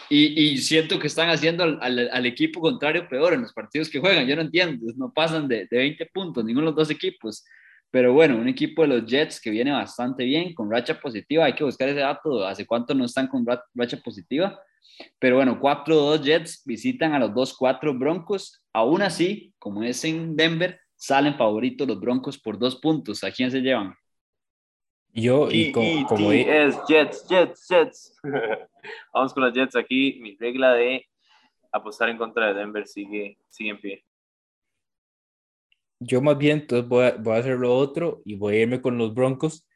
y, 0.07 0.55
siento 0.59 0.99
que 0.99 1.07
están 1.07 1.30
haciendo 1.30 1.64
al, 1.64 2.26
equipo 2.28 2.62
contrario 2.62 3.09
peor 3.09 3.34
en 3.34 3.41
los 3.41 3.53
partidos 3.53 3.89
que 3.89 3.99
juegan. 3.99 4.28
Yo 4.28 4.36
no 4.36 4.43
entiendo, 4.43 4.86
no 4.97 5.12
pasan 5.12 5.47
de, 5.47 5.66
de 5.66 5.78
20 5.78 6.05
puntos, 6.14 6.45
ninguno 6.45 6.68
de 6.68 6.72
los 6.74 6.76
dos 6.76 6.91
equipos. 6.91 7.43
Pero 7.89 8.14
bueno, 8.14 8.38
un 8.38 8.47
equipo 8.47 8.84
de 8.84 8.88
los 8.89 9.05
Jets 9.07 9.41
que 9.41 9.49
viene 9.49 9.72
bastante 9.72 10.24
bien, 10.26 10.53
con 10.53 10.70
racha 10.70 10.99
positiva. 10.99 11.45
Hay 11.45 11.53
que 11.53 11.64
buscar 11.64 11.89
ese 11.89 12.01
dato, 12.01 12.45
hace 12.45 12.68
cuánto 12.68 12.93
no 12.93 13.05
están 13.05 13.28
con 13.28 13.43
racha 13.74 13.97
positiva. 13.97 14.62
Pero 15.20 15.38
bueno, 15.38 15.60
4-2 15.60 16.22
Jets 16.24 16.64
visitan 16.66 17.14
a 17.14 17.20
los 17.20 17.32
2-4 17.32 17.98
Broncos. 17.98 18.64
Aún 18.74 19.02
así, 19.02 19.54
como 19.60 19.84
es 19.84 20.04
en 20.04 20.36
Denver, 20.36 20.80
salen 20.96 21.36
favoritos 21.36 21.88
los 21.88 22.00
Broncos 22.00 22.38
por 22.40 22.58
dos 22.58 22.76
puntos. 22.76 23.24
¿A 23.24 23.32
quién 23.32 23.52
se 23.52 23.62
llevan? 23.62 23.96
Yo, 25.14 25.50
y, 25.52 25.72
como, 25.72 26.32
es 26.32 26.78
Jets, 26.88 27.28
Jets, 27.28 27.68
Jets. 27.68 28.20
Vamos 29.14 29.34
con 29.34 29.44
los 29.44 29.54
Jets 29.54 29.76
aquí. 29.76 30.20
Mi 30.22 30.38
regla 30.38 30.74
de 30.74 31.06
apostar 31.72 32.10
en 32.10 32.18
contra 32.18 32.48
de 32.48 32.54
Denver 32.54 32.88
sigue, 32.88 33.38
sigue 33.50 33.72
en 33.72 33.82
pie. 33.82 34.06
Yo 36.00 36.22
más 36.22 36.38
bien, 36.38 36.62
entonces 36.62 36.88
voy 36.88 37.06
a, 37.06 37.12
voy 37.12 37.36
a 37.36 37.40
hacer 37.40 37.58
lo 37.58 37.76
otro 37.76 38.22
y 38.26 38.36
voy 38.36 38.56
a 38.56 38.62
irme 38.62 38.82
con 38.82 38.98
los 38.98 39.14
Broncos. 39.14 39.68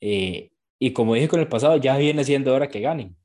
Eh, 0.00 0.50
y 0.78 0.92
como 0.92 1.14
dije 1.14 1.28
con 1.28 1.40
el 1.40 1.48
pasado, 1.48 1.76
ya 1.78 1.96
viene 1.96 2.22
siendo 2.22 2.54
hora 2.54 2.68
que 2.68 2.80
ganen. 2.80 3.16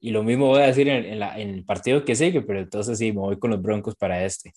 Y 0.00 0.10
lo 0.10 0.22
mismo 0.22 0.46
voy 0.46 0.62
a 0.62 0.66
decir 0.66 0.88
en, 0.88 1.04
en, 1.04 1.22
en 1.22 1.54
el 1.56 1.64
partido 1.64 2.04
que 2.04 2.16
sigue, 2.16 2.40
pero 2.40 2.60
entonces 2.60 2.98
sí, 2.98 3.12
me 3.12 3.20
voy 3.20 3.38
con 3.38 3.50
los 3.50 3.60
Broncos 3.60 3.94
para 3.94 4.24
este. 4.24 4.52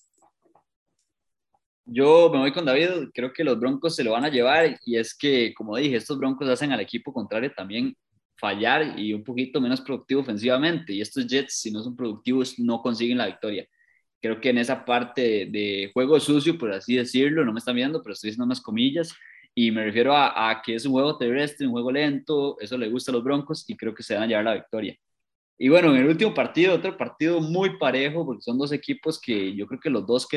Yo 1.85 2.29
me 2.31 2.39
voy 2.39 2.53
con 2.53 2.63
David, 2.63 3.09
creo 3.13 3.33
que 3.33 3.43
los 3.43 3.59
Broncos 3.59 3.95
se 3.95 4.05
lo 4.05 4.11
van 4.11 4.23
a 4.23 4.29
llevar 4.29 4.79
y 4.85 4.95
es 4.95 5.13
que, 5.13 5.53
como 5.53 5.75
dije, 5.75 5.97
estos 5.97 6.17
Broncos 6.17 6.47
hacen 6.47 6.71
al 6.71 6.79
equipo 6.79 7.11
contrario 7.11 7.51
también 7.53 7.93
fallar 8.37 8.97
y 8.97 9.13
un 9.13 9.23
poquito 9.23 9.59
menos 9.59 9.81
productivo 9.81 10.21
ofensivamente 10.21 10.93
y 10.93 11.01
estos 11.01 11.27
Jets, 11.27 11.59
si 11.59 11.71
no 11.71 11.83
son 11.83 11.95
productivos, 11.95 12.57
no 12.57 12.81
consiguen 12.81 13.17
la 13.17 13.25
victoria. 13.25 13.67
Creo 14.21 14.39
que 14.39 14.51
en 14.51 14.59
esa 14.59 14.85
parte 14.85 15.47
de, 15.51 15.91
juego 15.93 16.17
sucio, 16.21 16.57
por 16.57 16.71
así 16.71 16.95
decirlo, 16.95 17.43
no 17.43 17.51
me 17.51 17.59
están 17.59 17.75
viendo, 17.75 18.01
pero 18.01 18.13
estoy 18.13 18.29
diciendo 18.29 18.45
unas 18.45 18.61
comillas, 18.61 19.13
y 19.53 19.69
me 19.71 19.83
refiero 19.83 20.15
a, 20.15 20.49
a 20.49 20.61
que 20.61 20.75
es 20.75 20.85
un 20.85 20.93
juego 20.93 21.17
terrestre, 21.17 21.67
un 21.67 21.73
juego 21.73 21.91
lento, 21.91 22.57
eso 22.61 22.77
le 22.77 22.89
gusta 22.89 23.11
a 23.11 23.15
los 23.15 23.23
Broncos 23.23 23.65
y 23.69 23.75
creo 23.75 23.93
que 23.93 24.03
se 24.03 24.13
van 24.13 24.23
a 24.23 24.27
llevar 24.27 24.45
la 24.45 24.53
victoria. 24.53 24.97
Y 25.57 25.69
bueno, 25.69 25.91
en 25.91 26.01
el 26.01 26.07
último 26.07 26.33
partido, 26.33 26.73
otro 26.73 26.97
partido 26.97 27.39
muy 27.39 27.77
parejo, 27.77 28.25
porque 28.25 28.41
son 28.41 28.57
dos 28.57 28.71
equipos 28.71 29.19
que 29.21 29.55
yo 29.55 29.67
creo 29.67 29.79
que 29.79 29.89
los, 29.89 30.05
dos 30.05 30.27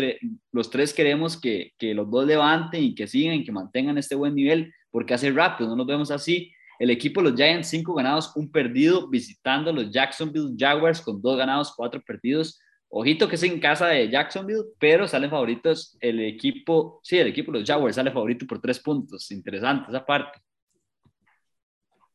los 0.53 0.71
tres 0.71 0.93
queremos 0.93 1.41
que, 1.41 1.73
que 1.79 1.95
los 1.95 2.11
dos 2.11 2.27
levanten 2.27 2.83
y 2.83 2.95
que 2.95 3.07
sigan 3.07 3.43
que 3.43 3.51
mantengan 3.51 3.99
este 3.99 4.15
buen 4.15 4.35
nivel, 4.35 4.73
porque 4.91 5.15
hace 5.15 5.31
rato 5.31 5.67
no 5.67 5.75
nos 5.75 5.87
vemos 5.87 6.11
así. 6.11 6.53
El 6.79 6.91
equipo 6.91 7.23
de 7.23 7.31
los 7.31 7.37
Giants, 7.39 7.69
cinco 7.69 7.95
ganados, 7.95 8.33
un 8.37 8.51
perdido, 8.51 9.09
visitando 9.09 9.73
los 9.73 9.91
Jacksonville 9.91 10.55
Jaguars 10.59 11.01
con 11.01 11.23
dos 11.23 11.39
ganados, 11.39 11.73
cuatro 11.75 12.03
perdidos. 12.07 12.61
Ojito 12.89 13.29
que 13.29 13.37
es 13.37 13.43
en 13.43 13.59
casa 13.59 13.89
de 13.89 14.09
Jacksonville, 14.09 14.65
pero 14.79 15.09
salen 15.09 15.31
favoritos 15.31 15.97
el 16.01 16.21
equipo, 16.21 17.01
sí, 17.03 17.19
el 17.19 17.29
equipo 17.29 17.51
de 17.51 17.61
los 17.61 17.69
Jaguars 17.69 17.97
sale 17.97 18.13
favorito 18.13 18.47
por 18.47 18.61
tres 18.61 18.79
puntos. 18.81 19.31
Interesante 19.31 19.91
esa 19.91 20.05
parte. 20.05 20.39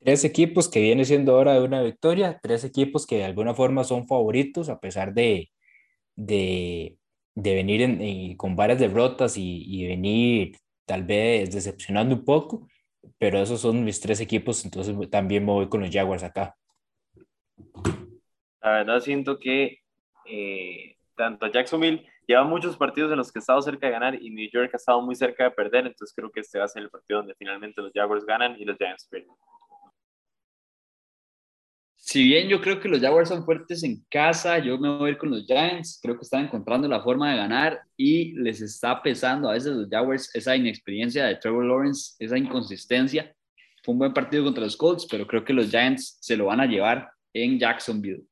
Tres 0.04 0.24
equipos 0.24 0.68
que 0.68 0.82
viene 0.82 1.06
siendo 1.06 1.36
hora 1.36 1.54
de 1.54 1.62
una 1.62 1.84
victoria, 1.84 2.40
tres 2.42 2.64
equipos 2.64 3.06
que 3.06 3.18
de 3.18 3.26
alguna 3.26 3.54
forma 3.54 3.84
son 3.84 4.08
favoritos 4.08 4.68
a 4.68 4.80
pesar 4.80 5.14
de, 5.14 5.52
de, 6.16 6.98
de 7.36 7.54
venir 7.54 8.36
con 8.36 8.56
varias 8.56 8.80
derrotas 8.80 9.38
y, 9.38 9.64
y, 9.68 9.86
venir 9.88 10.58
tal 10.86 11.04
vez 11.04 11.54
decepcionando 11.54 12.16
un 12.16 12.26
poco, 12.26 12.68
pero 13.20 13.40
esos 13.40 13.62
son 13.62 13.84
mis 13.84 14.02
tres 14.02 14.20
equipos, 14.22 14.66
entonces 14.66 14.96
también 15.12 15.46
me 15.46 15.52
voy 15.52 15.70
con 15.70 15.82
los 15.82 15.92
Jaguars 15.92 16.24
acá. 16.24 16.56
La 18.64 18.72
verdad 18.72 19.02
siento 19.02 19.38
que 19.38 19.82
eh, 20.26 20.96
tanto 21.16 21.46
Jacksonville 21.46 22.08
lleva 22.28 22.44
muchos 22.44 22.76
partidos 22.76 23.12
en 23.12 23.20
los 23.20 23.32
que 23.32 23.38
ha 23.38 23.42
estado 23.42 23.62
cerca 23.62 23.86
de 23.86 23.94
ganar 23.94 24.16
y 24.16 24.32
New 24.32 24.50
York 24.52 24.72
ha 24.74 24.78
estado 24.78 25.00
muy 25.04 25.14
cerca 25.14 25.44
de 25.44 25.52
perder, 25.52 25.86
entonces 25.86 26.12
creo 26.16 26.32
que 26.32 26.40
este 26.40 26.58
va 26.58 26.66
a 26.66 26.70
ser 26.70 26.82
el 26.82 26.90
partido 26.90 27.20
donde 27.20 27.36
finalmente 27.36 27.84
los 27.84 27.92
Jaguars 27.94 28.26
ganan 28.26 28.60
y 28.60 28.66
los 28.66 28.78
Giants 28.78 29.08
pierden 29.08 29.30
si 32.12 32.26
bien 32.26 32.50
yo 32.50 32.60
creo 32.60 32.78
que 32.78 32.90
los 32.90 33.00
Jaguars 33.00 33.30
son 33.30 33.46
fuertes 33.46 33.84
en 33.84 34.04
casa, 34.10 34.60
yo 34.60 34.78
me 34.78 34.90
voy 34.98 35.08
a 35.08 35.12
ir 35.14 35.18
con 35.18 35.30
los 35.32 35.46
Giants. 35.46 35.98
Creo 36.04 36.18
que 36.18 36.24
están 36.24 36.44
encontrando 36.44 36.86
la 36.86 37.02
forma 37.02 37.32
de 37.32 37.38
ganar 37.38 37.80
y 37.96 38.34
les 38.34 38.60
está 38.60 39.02
pesando 39.02 39.50
a 39.50 39.54
veces 39.54 39.74
los 39.74 39.88
Jaguars 39.90 40.30
esa 40.36 40.54
inexperiencia 40.54 41.24
de 41.26 41.38
Trevor 41.38 41.64
Lawrence, 41.64 42.16
esa 42.20 42.38
inconsistencia. 42.38 43.34
Fue 43.82 43.94
un 43.94 44.00
buen 44.00 44.14
partido 44.14 44.44
contra 44.44 44.62
los 44.62 44.76
Colts, 44.76 45.08
pero 45.10 45.26
creo 45.26 45.46
que 45.46 45.54
los 45.54 45.70
Giants 45.70 46.18
se 46.20 46.36
lo 46.36 46.48
van 46.48 46.60
a 46.60 46.66
llevar 46.66 47.10
en 47.32 47.58
Jacksonville. 47.58 48.26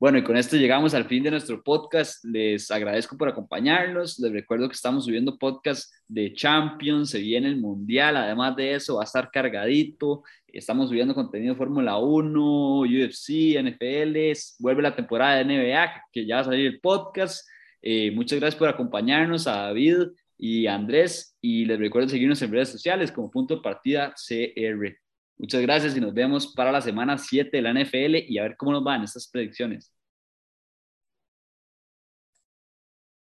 Bueno, 0.00 0.18
y 0.18 0.22
con 0.22 0.36
esto 0.36 0.56
llegamos 0.56 0.94
al 0.94 1.06
fin 1.06 1.24
de 1.24 1.32
nuestro 1.32 1.60
podcast. 1.60 2.24
Les 2.24 2.70
agradezco 2.70 3.18
por 3.18 3.28
acompañarnos. 3.28 4.16
Les 4.20 4.30
recuerdo 4.30 4.68
que 4.68 4.74
estamos 4.74 5.06
subiendo 5.06 5.36
podcast 5.36 5.92
de 6.06 6.32
Champions, 6.34 7.10
se 7.10 7.18
viene 7.18 7.48
el 7.48 7.56
Mundial. 7.56 8.16
Además 8.16 8.54
de 8.54 8.74
eso, 8.74 8.94
va 8.94 9.00
a 9.02 9.06
estar 9.06 9.28
cargadito. 9.32 10.22
Estamos 10.52 10.88
subiendo 10.88 11.14
contenido 11.14 11.54
de 11.54 11.58
Fórmula 11.58 11.98
1, 11.98 12.80
UFC, 12.80 13.60
NFL. 13.62 14.16
Vuelve 14.58 14.82
la 14.82 14.96
temporada 14.96 15.36
de 15.36 15.44
NBA, 15.44 16.04
que 16.12 16.26
ya 16.26 16.36
va 16.36 16.40
a 16.40 16.44
salir 16.44 16.66
el 16.66 16.80
podcast. 16.80 17.46
Eh, 17.82 18.10
muchas 18.12 18.40
gracias 18.40 18.58
por 18.58 18.68
acompañarnos 18.68 19.46
a 19.46 19.66
David 19.66 20.08
y 20.38 20.66
a 20.66 20.74
Andrés. 20.74 21.36
Y 21.40 21.66
les 21.66 21.78
recuerdo 21.78 22.08
seguirnos 22.08 22.40
en 22.40 22.52
redes 22.52 22.70
sociales 22.70 23.12
como 23.12 23.30
punto 23.30 23.56
de 23.56 23.62
partida 23.62 24.14
CR. 24.14 24.96
Muchas 25.36 25.62
gracias 25.62 25.96
y 25.96 26.00
nos 26.00 26.14
vemos 26.14 26.54
para 26.54 26.72
la 26.72 26.80
semana 26.80 27.18
7 27.18 27.50
de 27.56 27.62
la 27.62 27.72
NFL 27.72 28.16
y 28.28 28.38
a 28.38 28.44
ver 28.44 28.56
cómo 28.56 28.72
nos 28.72 28.82
van 28.82 29.04
estas 29.04 29.28
predicciones. 29.28 29.92